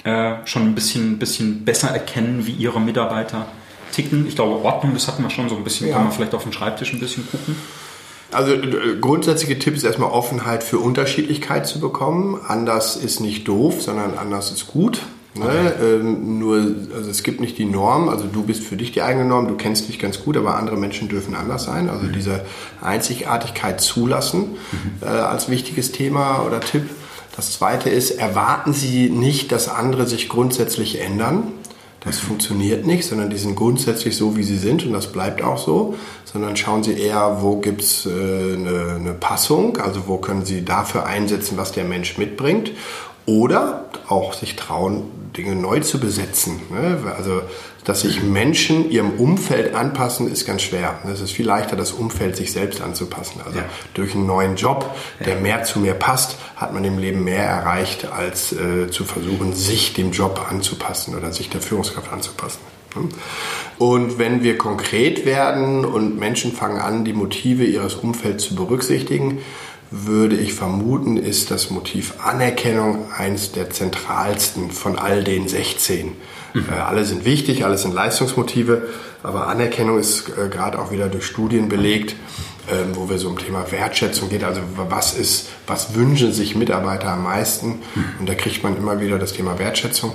äh, 0.04 0.36
schon 0.46 0.62
ein 0.62 0.74
bisschen, 0.74 1.18
bisschen 1.18 1.64
besser 1.64 1.88
erkennen, 1.88 2.46
wie 2.46 2.52
ihre 2.52 2.80
Mitarbeiter 2.80 3.46
ticken. 3.92 4.26
Ich 4.26 4.34
glaube, 4.34 4.64
Ordnung, 4.64 4.94
das 4.94 5.06
hatten 5.06 5.22
wir 5.22 5.30
schon 5.30 5.48
so 5.48 5.56
ein 5.56 5.64
bisschen, 5.64 5.88
ja. 5.88 5.94
kann 5.94 6.04
man 6.04 6.12
vielleicht 6.12 6.34
auf 6.34 6.42
den 6.42 6.52
Schreibtisch 6.52 6.92
ein 6.92 7.00
bisschen 7.00 7.28
gucken. 7.30 7.54
Also 8.32 8.54
äh, 8.54 8.96
grundsätzliche 9.00 9.58
Tipp 9.58 9.74
ist 9.74 9.84
erstmal 9.84 10.10
Offenheit 10.10 10.62
für 10.62 10.78
Unterschiedlichkeit 10.78 11.66
zu 11.66 11.80
bekommen. 11.80 12.40
Anders 12.46 12.96
ist 12.96 13.20
nicht 13.20 13.46
doof, 13.46 13.82
sondern 13.82 14.16
anders 14.16 14.50
ist 14.50 14.66
gut. 14.68 15.02
Ne? 15.34 15.44
Okay. 15.44 16.00
Ähm, 16.00 16.38
nur, 16.38 16.56
also 16.94 17.08
es 17.08 17.22
gibt 17.22 17.40
nicht 17.40 17.56
die 17.56 17.64
Norm, 17.64 18.08
also 18.08 18.24
du 18.26 18.42
bist 18.42 18.64
für 18.64 18.76
dich 18.76 18.90
die 18.90 19.02
eigene 19.02 19.24
Norm, 19.24 19.46
du 19.46 19.54
kennst 19.54 19.88
dich 19.88 20.00
ganz 20.00 20.24
gut, 20.24 20.36
aber 20.36 20.56
andere 20.56 20.76
Menschen 20.76 21.08
dürfen 21.08 21.34
anders 21.34 21.64
sein. 21.64 21.88
Also 21.88 22.06
mhm. 22.06 22.12
diese 22.12 22.44
Einzigartigkeit 22.80 23.80
zulassen 23.80 24.56
mhm. 24.72 24.92
äh, 25.02 25.06
als 25.06 25.48
wichtiges 25.48 25.92
Thema 25.92 26.44
oder 26.44 26.60
Tipp. 26.60 26.90
Das 27.36 27.52
zweite 27.52 27.90
ist, 27.90 28.10
erwarten 28.10 28.72
Sie 28.72 29.08
nicht, 29.08 29.52
dass 29.52 29.68
andere 29.68 30.06
sich 30.06 30.28
grundsätzlich 30.28 31.00
ändern. 31.00 31.44
Das 32.00 32.16
mhm. 32.22 32.26
funktioniert 32.26 32.84
nicht, 32.84 33.06
sondern 33.06 33.30
die 33.30 33.38
sind 33.38 33.54
grundsätzlich 33.54 34.16
so, 34.16 34.36
wie 34.36 34.42
sie 34.42 34.58
sind 34.58 34.84
und 34.84 34.92
das 34.92 35.12
bleibt 35.12 35.42
auch 35.42 35.58
so. 35.58 35.94
Sondern 36.24 36.56
schauen 36.56 36.82
Sie 36.82 36.98
eher, 36.98 37.38
wo 37.40 37.56
gibt's 37.56 38.04
äh, 38.04 38.10
eine, 38.10 38.96
eine 38.98 39.12
Passung, 39.12 39.76
also 39.76 40.08
wo 40.08 40.16
können 40.16 40.44
Sie 40.44 40.64
dafür 40.64 41.06
einsetzen, 41.06 41.56
was 41.56 41.70
der 41.70 41.84
Mensch 41.84 42.18
mitbringt. 42.18 42.72
Oder 43.26 43.84
auch 44.08 44.32
sich 44.32 44.56
trauen, 44.56 45.04
Dinge 45.36 45.54
neu 45.54 45.80
zu 45.80 46.00
besetzen. 46.00 46.60
Ne? 46.70 46.98
Also, 47.16 47.42
dass 47.84 48.02
sich 48.02 48.22
Menschen 48.22 48.90
ihrem 48.90 49.12
Umfeld 49.12 49.74
anpassen, 49.74 50.30
ist 50.30 50.46
ganz 50.46 50.62
schwer. 50.62 50.98
Es 51.10 51.20
ist 51.20 51.30
viel 51.30 51.46
leichter, 51.46 51.76
das 51.76 51.92
Umfeld 51.92 52.36
sich 52.36 52.52
selbst 52.52 52.82
anzupassen. 52.82 53.40
Also 53.44 53.58
ja. 53.58 53.64
durch 53.94 54.14
einen 54.14 54.26
neuen 54.26 54.56
Job, 54.56 54.94
der 55.24 55.36
ja. 55.36 55.40
mehr 55.40 55.64
zu 55.64 55.80
mir 55.80 55.94
passt, 55.94 56.36
hat 56.56 56.74
man 56.74 56.84
im 56.84 56.98
Leben 56.98 57.24
mehr 57.24 57.44
erreicht, 57.44 58.06
als 58.12 58.52
äh, 58.52 58.90
zu 58.90 59.04
versuchen, 59.04 59.54
sich 59.54 59.94
dem 59.94 60.12
Job 60.12 60.46
anzupassen 60.50 61.16
oder 61.16 61.32
sich 61.32 61.48
der 61.48 61.60
Führungskraft 61.60 62.12
anzupassen. 62.12 62.60
Ne? 62.94 63.08
Und 63.78 64.18
wenn 64.18 64.42
wir 64.42 64.58
konkret 64.58 65.24
werden 65.24 65.84
und 65.84 66.18
Menschen 66.18 66.52
fangen 66.52 66.78
an, 66.78 67.04
die 67.04 67.14
Motive 67.14 67.64
ihres 67.64 67.94
Umfelds 67.94 68.44
zu 68.44 68.54
berücksichtigen, 68.54 69.38
würde 69.90 70.36
ich 70.36 70.54
vermuten, 70.54 71.16
ist 71.16 71.50
das 71.50 71.70
Motiv 71.70 72.14
Anerkennung 72.24 73.10
eines 73.16 73.52
der 73.52 73.70
zentralsten 73.70 74.70
von 74.70 74.96
all 74.96 75.24
den 75.24 75.48
16. 75.48 76.12
Mhm. 76.54 76.66
Äh, 76.70 76.80
alle 76.80 77.04
sind 77.04 77.24
wichtig, 77.24 77.64
alle 77.64 77.76
sind 77.76 77.92
Leistungsmotive, 77.92 78.88
aber 79.22 79.48
Anerkennung 79.48 79.98
ist 79.98 80.28
äh, 80.28 80.48
gerade 80.48 80.78
auch 80.78 80.92
wieder 80.92 81.08
durch 81.08 81.26
Studien 81.26 81.68
belegt, 81.68 82.14
äh, 82.68 82.94
wo 82.94 83.08
wir 83.08 83.18
so 83.18 83.28
um 83.28 83.38
Thema 83.38 83.70
Wertschätzung 83.72 84.28
geht. 84.28 84.44
Also 84.44 84.60
was 84.76 85.14
ist, 85.14 85.48
was 85.66 85.94
wünschen 85.94 86.32
sich 86.32 86.54
Mitarbeiter 86.54 87.10
am 87.10 87.24
meisten? 87.24 87.80
Mhm. 87.94 88.04
Und 88.20 88.28
da 88.28 88.34
kriegt 88.34 88.62
man 88.62 88.76
immer 88.76 89.00
wieder 89.00 89.18
das 89.18 89.32
Thema 89.32 89.58
Wertschätzung. 89.58 90.12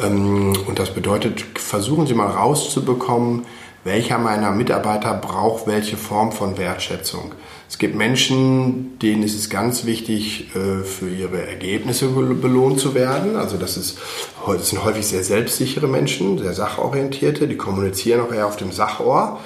Ähm, 0.00 0.54
und 0.66 0.78
das 0.78 0.94
bedeutet, 0.94 1.44
versuchen 1.56 2.06
Sie 2.06 2.14
mal 2.14 2.28
rauszubekommen, 2.28 3.44
welcher 3.84 4.18
meiner 4.18 4.52
Mitarbeiter 4.52 5.14
braucht 5.14 5.66
welche 5.66 5.96
Form 5.96 6.32
von 6.32 6.58
Wertschätzung. 6.58 7.32
Es 7.68 7.76
gibt 7.76 7.94
Menschen, 7.94 8.98
denen 8.98 9.22
ist 9.22 9.34
es 9.34 9.50
ganz 9.50 9.84
wichtig, 9.84 10.48
äh, 10.56 10.82
für 10.84 11.08
ihre 11.08 11.46
Ergebnisse 11.46 12.08
belohnt 12.08 12.80
zu 12.80 12.94
werden. 12.94 13.36
Also 13.36 13.58
das, 13.58 13.76
ist, 13.76 13.98
das 14.46 14.70
sind 14.70 14.82
häufig 14.82 15.06
sehr 15.06 15.22
selbstsichere 15.22 15.86
Menschen, 15.86 16.38
sehr 16.38 16.54
sachorientierte, 16.54 17.46
die 17.46 17.58
kommunizieren 17.58 18.22
auch 18.22 18.32
eher 18.32 18.46
auf 18.46 18.56
dem 18.56 18.72
Sachohr. 18.72 19.40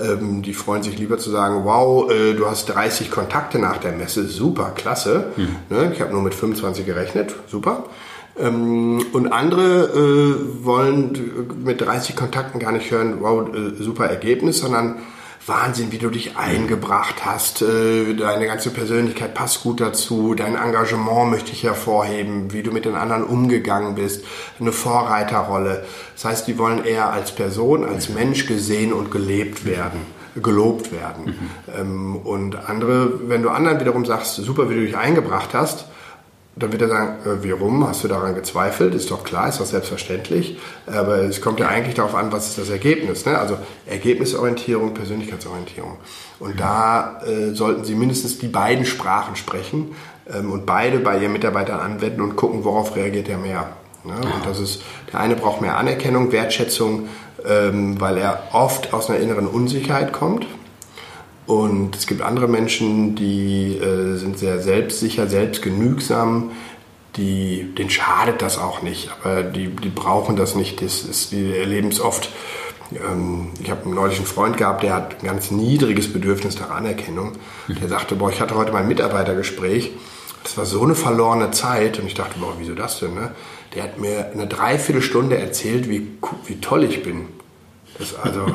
Ähm, 0.00 0.40
die 0.40 0.54
freuen 0.54 0.82
sich 0.82 0.98
lieber 0.98 1.18
zu 1.18 1.30
sagen, 1.30 1.64
wow, 1.64 2.10
äh, 2.10 2.32
du 2.32 2.46
hast 2.46 2.66
30 2.66 3.10
Kontakte 3.10 3.58
nach 3.58 3.76
der 3.76 3.92
Messe, 3.92 4.26
super, 4.26 4.72
klasse. 4.74 5.32
Mhm. 5.36 5.92
Ich 5.92 6.00
habe 6.00 6.12
nur 6.12 6.22
mit 6.22 6.34
25 6.34 6.86
gerechnet, 6.86 7.34
super. 7.46 7.84
Ähm, 8.38 9.04
und 9.12 9.32
andere 9.32 9.84
äh, 9.84 10.64
wollen 10.64 11.12
mit 11.62 11.82
30 11.82 12.16
Kontakten 12.16 12.58
gar 12.58 12.72
nicht 12.72 12.90
hören, 12.90 13.18
wow, 13.20 13.46
super 13.78 14.06
Ergebnis, 14.06 14.60
sondern 14.60 14.96
Wahnsinn, 15.46 15.92
wie 15.92 15.98
du 15.98 16.10
dich 16.10 16.36
eingebracht 16.36 17.24
hast. 17.24 17.62
Äh, 17.62 18.14
deine 18.14 18.46
ganze 18.46 18.70
Persönlichkeit 18.70 19.34
passt 19.34 19.62
gut 19.62 19.80
dazu. 19.80 20.34
Dein 20.34 20.56
Engagement 20.56 21.30
möchte 21.30 21.52
ich 21.52 21.62
hervorheben, 21.62 22.52
wie 22.52 22.62
du 22.62 22.72
mit 22.72 22.84
den 22.84 22.96
anderen 22.96 23.22
umgegangen 23.22 23.94
bist. 23.94 24.24
Eine 24.58 24.72
Vorreiterrolle. 24.72 25.84
Das 26.14 26.24
heißt, 26.24 26.48
die 26.48 26.58
wollen 26.58 26.84
eher 26.84 27.12
als 27.12 27.32
Person, 27.32 27.84
als 27.84 28.08
Mensch 28.08 28.46
gesehen 28.46 28.92
und 28.92 29.10
gelebt 29.12 29.64
werden, 29.64 30.00
gelobt 30.42 30.90
werden. 30.90 31.24
Mhm. 31.26 31.80
Ähm, 31.80 32.16
und 32.16 32.68
andere, 32.68 33.28
wenn 33.28 33.42
du 33.42 33.50
anderen 33.50 33.78
wiederum 33.78 34.04
sagst, 34.04 34.34
super, 34.36 34.68
wie 34.68 34.74
du 34.74 34.80
dich 34.80 34.96
eingebracht 34.96 35.50
hast, 35.52 35.86
dann 36.58 36.72
wird 36.72 36.82
er 36.82 36.88
sagen, 36.88 37.16
äh, 37.26 37.44
wie 37.44 37.50
rum, 37.50 37.86
hast 37.86 38.02
du 38.02 38.08
daran 38.08 38.34
gezweifelt? 38.34 38.94
Ist 38.94 39.10
doch 39.10 39.24
klar, 39.24 39.48
ist 39.48 39.60
doch 39.60 39.66
selbstverständlich. 39.66 40.58
Aber 40.86 41.18
es 41.18 41.42
kommt 41.42 41.60
ja 41.60 41.68
eigentlich 41.68 41.94
darauf 41.94 42.14
an, 42.14 42.32
was 42.32 42.48
ist 42.48 42.58
das 42.58 42.70
Ergebnis. 42.70 43.26
Ne? 43.26 43.38
Also 43.38 43.58
Ergebnisorientierung, 43.86 44.94
Persönlichkeitsorientierung. 44.94 45.98
Und 46.38 46.54
mhm. 46.54 46.58
da 46.58 47.20
äh, 47.26 47.54
sollten 47.54 47.84
Sie 47.84 47.94
mindestens 47.94 48.38
die 48.38 48.48
beiden 48.48 48.86
Sprachen 48.86 49.36
sprechen 49.36 49.94
ähm, 50.32 50.50
und 50.50 50.64
beide 50.64 50.98
bei 50.98 51.18
Ihren 51.18 51.32
Mitarbeitern 51.32 51.78
anwenden 51.78 52.22
und 52.22 52.36
gucken, 52.36 52.64
worauf 52.64 52.96
reagiert 52.96 53.28
er 53.28 53.38
mehr. 53.38 53.68
Ne? 54.04 54.14
Und 54.14 54.46
das 54.46 54.58
ist, 54.58 54.82
der 55.12 55.20
eine 55.20 55.36
braucht 55.36 55.60
mehr 55.60 55.76
Anerkennung, 55.76 56.32
Wertschätzung, 56.32 57.08
ähm, 57.46 58.00
weil 58.00 58.16
er 58.16 58.44
oft 58.52 58.94
aus 58.94 59.10
einer 59.10 59.20
inneren 59.20 59.46
Unsicherheit 59.46 60.14
kommt. 60.14 60.46
Und 61.46 61.94
es 61.94 62.06
gibt 62.06 62.22
andere 62.22 62.48
Menschen, 62.48 63.14
die 63.14 63.76
äh, 63.76 64.16
sind 64.16 64.38
sehr 64.38 64.60
selbstsicher, 64.60 65.28
selbstgenügsam, 65.28 66.50
die, 67.16 67.74
denen 67.74 67.90
schadet 67.90 68.42
das 68.42 68.58
auch 68.58 68.82
nicht, 68.82 69.10
aber 69.22 69.42
die, 69.42 69.68
die 69.68 69.88
brauchen 69.88 70.36
das 70.36 70.54
nicht. 70.54 70.82
Das 70.82 71.02
ist, 71.02 71.32
die 71.32 71.56
erleben 71.56 71.88
es 71.88 72.00
oft. 72.00 72.30
Ähm, 72.92 73.50
ich 73.60 73.70
habe 73.70 73.88
neulich 73.88 74.18
einen 74.18 74.26
Freund 74.26 74.56
gehabt, 74.56 74.82
der 74.82 74.94
hat 74.94 75.22
ein 75.22 75.26
ganz 75.26 75.50
niedriges 75.50 76.12
Bedürfnis 76.12 76.58
nach 76.60 76.70
Anerkennung. 76.70 77.32
Der 77.68 77.88
sagte, 77.88 78.16
boah, 78.16 78.30
ich 78.30 78.40
hatte 78.40 78.54
heute 78.54 78.72
mein 78.72 78.88
Mitarbeitergespräch. 78.88 79.92
Das 80.42 80.56
war 80.56 80.66
so 80.66 80.82
eine 80.82 80.94
verlorene 80.94 81.50
Zeit. 81.50 81.98
Und 81.98 82.06
ich 82.06 82.14
dachte, 82.14 82.38
boah, 82.38 82.54
wieso 82.58 82.74
das 82.74 82.98
denn? 83.00 83.14
Ne? 83.14 83.32
Der 83.74 83.84
hat 83.84 83.98
mir 83.98 84.30
eine 84.32 84.46
Dreiviertelstunde 84.46 85.38
erzählt, 85.38 85.88
wie, 85.88 86.08
wie 86.46 86.60
toll 86.60 86.84
ich 86.84 87.02
bin. 87.02 87.26
Das, 87.98 88.14
also, 88.14 88.46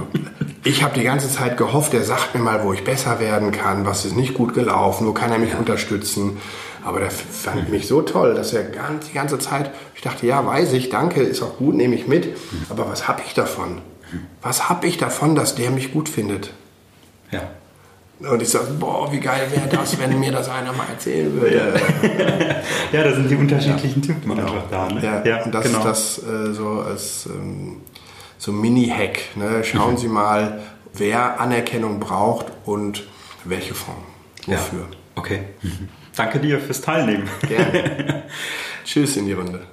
ich 0.64 0.84
habe 0.84 0.94
die 0.98 1.04
ganze 1.04 1.30
Zeit 1.30 1.58
gehofft, 1.58 1.94
er 1.94 2.04
sagt 2.04 2.36
mir 2.36 2.42
mal, 2.42 2.64
wo 2.64 2.74
ich 2.74 2.84
besser 2.84 3.20
werden 3.20 3.52
kann, 3.52 3.86
was 3.86 4.06
ist 4.06 4.16
nicht 4.16 4.34
gut 4.34 4.54
gelaufen, 4.54 5.08
wo 5.08 5.14
kann 5.14 5.32
er 5.32 5.40
mich 5.40 5.52
ja. 5.52 5.58
unterstützen. 5.58 6.38
Aber 6.84 7.00
der 7.00 7.12
fand 7.12 7.70
mich 7.70 7.88
so 7.88 8.02
toll, 8.02 8.34
dass 8.34 8.54
er 8.54 8.64
ganz, 8.64 9.08
die 9.08 9.14
ganze 9.14 9.38
Zeit, 9.40 9.72
ich 9.96 10.02
dachte, 10.02 10.26
ja, 10.26 10.46
weiß 10.46 10.74
ich, 10.74 10.90
danke, 10.90 11.22
ist 11.22 11.42
auch 11.44 11.58
gut, 11.58 11.76
nehme 11.76 11.96
ich 11.96 12.08
mit. 12.08 12.36
Aber 12.70 12.90
was 12.90 13.08
habe 13.08 13.22
ich 13.26 13.34
davon? 13.34 13.82
Was 14.42 14.68
habe 14.70 14.88
ich 14.88 14.98
davon, 14.98 15.36
dass 15.36 15.56
der 15.56 15.70
mich 15.72 15.94
gut 15.94 16.10
findet? 16.10 16.52
Ja. 17.30 17.42
Und 18.20 18.42
ich 18.42 18.50
sage, 18.50 18.68
boah, 18.80 19.12
wie 19.12 19.20
geil 19.20 19.48
wäre 19.52 19.68
das, 19.68 19.98
wenn 20.00 20.20
mir 20.20 20.32
das 20.32 20.48
einer 20.50 20.74
mal 20.74 20.86
erzählen 20.92 21.34
würde. 21.34 21.80
ja, 22.92 23.04
da 23.04 23.14
sind 23.14 23.30
die 23.30 23.36
unterschiedlichen 23.36 24.02
ja. 24.02 24.08
Typen 24.08 24.36
genau. 24.36 24.64
da. 24.70 24.90
Ne? 24.90 25.02
Ja, 25.04 25.26
ja, 25.26 25.44
und 25.44 25.54
das 25.54 25.64
genau. 25.64 25.80
ist 25.80 25.86
das 25.86 26.24
äh, 26.24 26.54
so 26.54 26.84
als 26.88 27.26
ähm, 27.28 27.78
so 28.42 28.52
Mini-Hack. 28.52 29.38
Ne? 29.38 29.64
Schauen 29.64 29.94
mhm. 29.94 29.98
Sie 29.98 30.08
mal, 30.08 30.64
wer 30.94 31.40
Anerkennung 31.40 32.00
braucht 32.00 32.48
und 32.66 33.04
welche 33.46 33.76
Form. 33.76 34.04
Wofür. 34.48 34.80
Ja. 34.80 34.98
Okay. 35.14 35.44
Mhm. 35.62 35.90
Danke 36.16 36.40
dir 36.40 36.60
fürs 36.60 36.82
Teilnehmen. 36.82 37.30
Gerne. 37.48 38.24
Tschüss 38.84 39.16
in 39.16 39.28
die 39.28 39.34
Runde. 39.34 39.68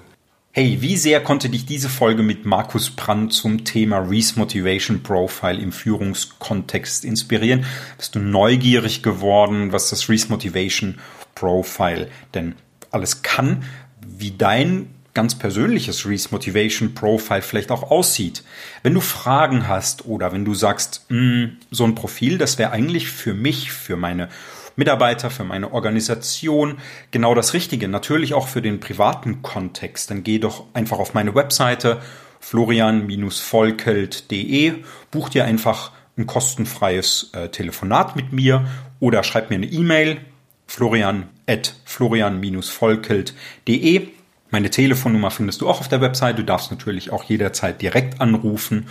Hey, 0.53 0.79
wie 0.81 0.99
sehr 0.99 1.23
konnte 1.23 1.49
dich 1.49 1.65
diese 1.65 1.89
Folge 1.89 2.23
mit 2.23 2.45
Markus 2.45 2.91
Brandt 2.91 3.33
zum 3.33 3.65
Thema 3.65 4.01
Reese 4.01 4.39
Motivation 4.39 5.03
Profile 5.03 5.59
im 5.59 5.73
Führungskontext 5.73 7.07
inspirieren? 7.07 7.65
Bist 7.97 8.17
du 8.17 8.19
neugierig 8.19 9.03
geworden, 9.03 9.73
was 9.73 9.89
das 9.89 10.11
Reese 10.11 10.29
Motivation 10.29 10.99
Profile 11.35 12.09
denn 12.35 12.55
alles 12.91 13.23
kann, 13.23 13.65
wie 14.07 14.33
dein 14.33 14.95
ganz 15.19 15.35
persönliches 15.35 16.07
Reese 16.07 16.29
Motivation 16.31 16.95
Profile 16.95 17.43
vielleicht 17.43 17.73
auch 17.73 17.91
aussieht. 17.91 18.45
Wenn 18.85 18.95
du 18.95 19.01
Fragen 19.01 19.67
hast 19.67 20.07
oder 20.07 20.31
wenn 20.31 20.45
du 20.45 20.55
sagst, 20.55 21.07
hm, 21.09 21.57
so 21.73 21.83
ein 21.83 21.97
Profil, 21.97 22.39
das 22.39 22.57
wäre 22.57 22.71
eigentlich 22.71 23.09
für 23.09 23.35
mich, 23.35 23.73
für 23.73 23.97
meine 23.97 24.29
Mitarbeiter, 24.77 25.31
für 25.31 25.43
meine 25.43 25.73
Organisation 25.73 26.79
genau 27.11 27.35
das 27.35 27.53
Richtige. 27.53 27.89
Natürlich 27.89 28.33
auch 28.33 28.47
für 28.47 28.63
den 28.63 28.79
privaten 28.79 29.43
Kontext. 29.43 30.13
Dann 30.13 30.23
geh 30.23 30.39
doch 30.39 30.67
einfach 30.73 31.01
auf 31.01 31.15
meine 31.15 31.35
Webseite 31.35 32.01
florian-volkelt.de, 32.39 34.73
buch 35.11 35.31
dir 35.31 35.47
einfach 35.47 35.91
ein 36.17 36.29
kostenfreies 36.29 37.31
äh, 37.33 37.49
Telefonat 37.49 38.15
mit 38.15 38.33
mir 38.33 38.69
oder 39.01 39.25
schreib 39.25 39.51
mir 39.51 39.57
eine 39.57 39.67
E-Mail 39.67 40.21
florian 40.69 41.29
at 41.49 41.75
florian-volkelt.de. 41.85 44.18
Meine 44.51 44.71
Telefonnummer 44.71 45.31
findest 45.31 45.61
du 45.61 45.69
auch 45.69 45.81
auf 45.81 45.89
der 45.89 46.01
Website. 46.01 46.39
Du 46.39 46.45
darfst 46.45 46.71
natürlich 46.71 47.11
auch 47.13 47.25
jederzeit 47.25 47.83
direkt 47.83 48.21
anrufen 48.21 48.87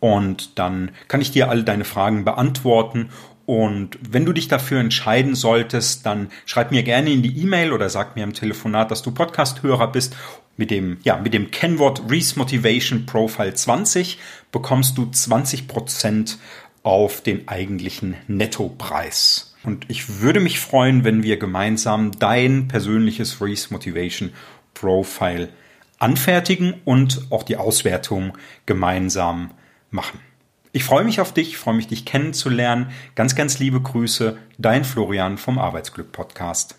und 0.00 0.58
dann 0.58 0.90
kann 1.08 1.20
ich 1.20 1.30
dir 1.30 1.48
alle 1.48 1.64
deine 1.64 1.84
Fragen 1.84 2.24
beantworten. 2.24 3.10
Und 3.46 3.98
wenn 4.06 4.26
du 4.26 4.34
dich 4.34 4.48
dafür 4.48 4.78
entscheiden 4.78 5.34
solltest, 5.34 6.04
dann 6.04 6.28
schreib 6.44 6.70
mir 6.70 6.82
gerne 6.82 7.10
in 7.10 7.22
die 7.22 7.40
E-Mail 7.40 7.72
oder 7.72 7.88
sag 7.88 8.14
mir 8.14 8.22
im 8.22 8.34
Telefonat, 8.34 8.90
dass 8.90 9.02
du 9.02 9.10
Podcast-Hörer 9.10 9.90
bist. 9.90 10.14
Mit 10.58 10.70
dem, 10.70 10.98
ja, 11.02 11.16
mit 11.16 11.32
dem 11.32 11.50
Kennwort 11.50 12.02
Reese 12.10 12.38
Motivation 12.38 13.06
Profile 13.06 13.54
20 13.54 14.18
bekommst 14.52 14.98
du 14.98 15.06
20 15.10 15.66
Prozent 15.66 16.38
auf 16.82 17.22
den 17.22 17.48
eigentlichen 17.48 18.16
Nettopreis. 18.26 19.54
Und 19.64 19.86
ich 19.88 20.20
würde 20.20 20.40
mich 20.40 20.60
freuen, 20.60 21.04
wenn 21.04 21.22
wir 21.22 21.38
gemeinsam 21.38 22.12
dein 22.18 22.68
persönliches 22.68 23.40
Reese 23.40 23.68
Motivation 23.70 24.32
Profile 24.80 25.48
anfertigen 25.98 26.74
und 26.84 27.26
auch 27.30 27.42
die 27.42 27.56
Auswertung 27.56 28.36
gemeinsam 28.66 29.50
machen. 29.90 30.20
Ich 30.72 30.84
freue 30.84 31.04
mich 31.04 31.20
auf 31.20 31.32
dich, 31.32 31.56
freue 31.56 31.74
mich, 31.74 31.88
dich 31.88 32.04
kennenzulernen. 32.04 32.90
Ganz, 33.14 33.34
ganz 33.34 33.58
liebe 33.58 33.80
Grüße, 33.80 34.38
dein 34.58 34.84
Florian 34.84 35.38
vom 35.38 35.58
Arbeitsglück 35.58 36.12
Podcast. 36.12 36.76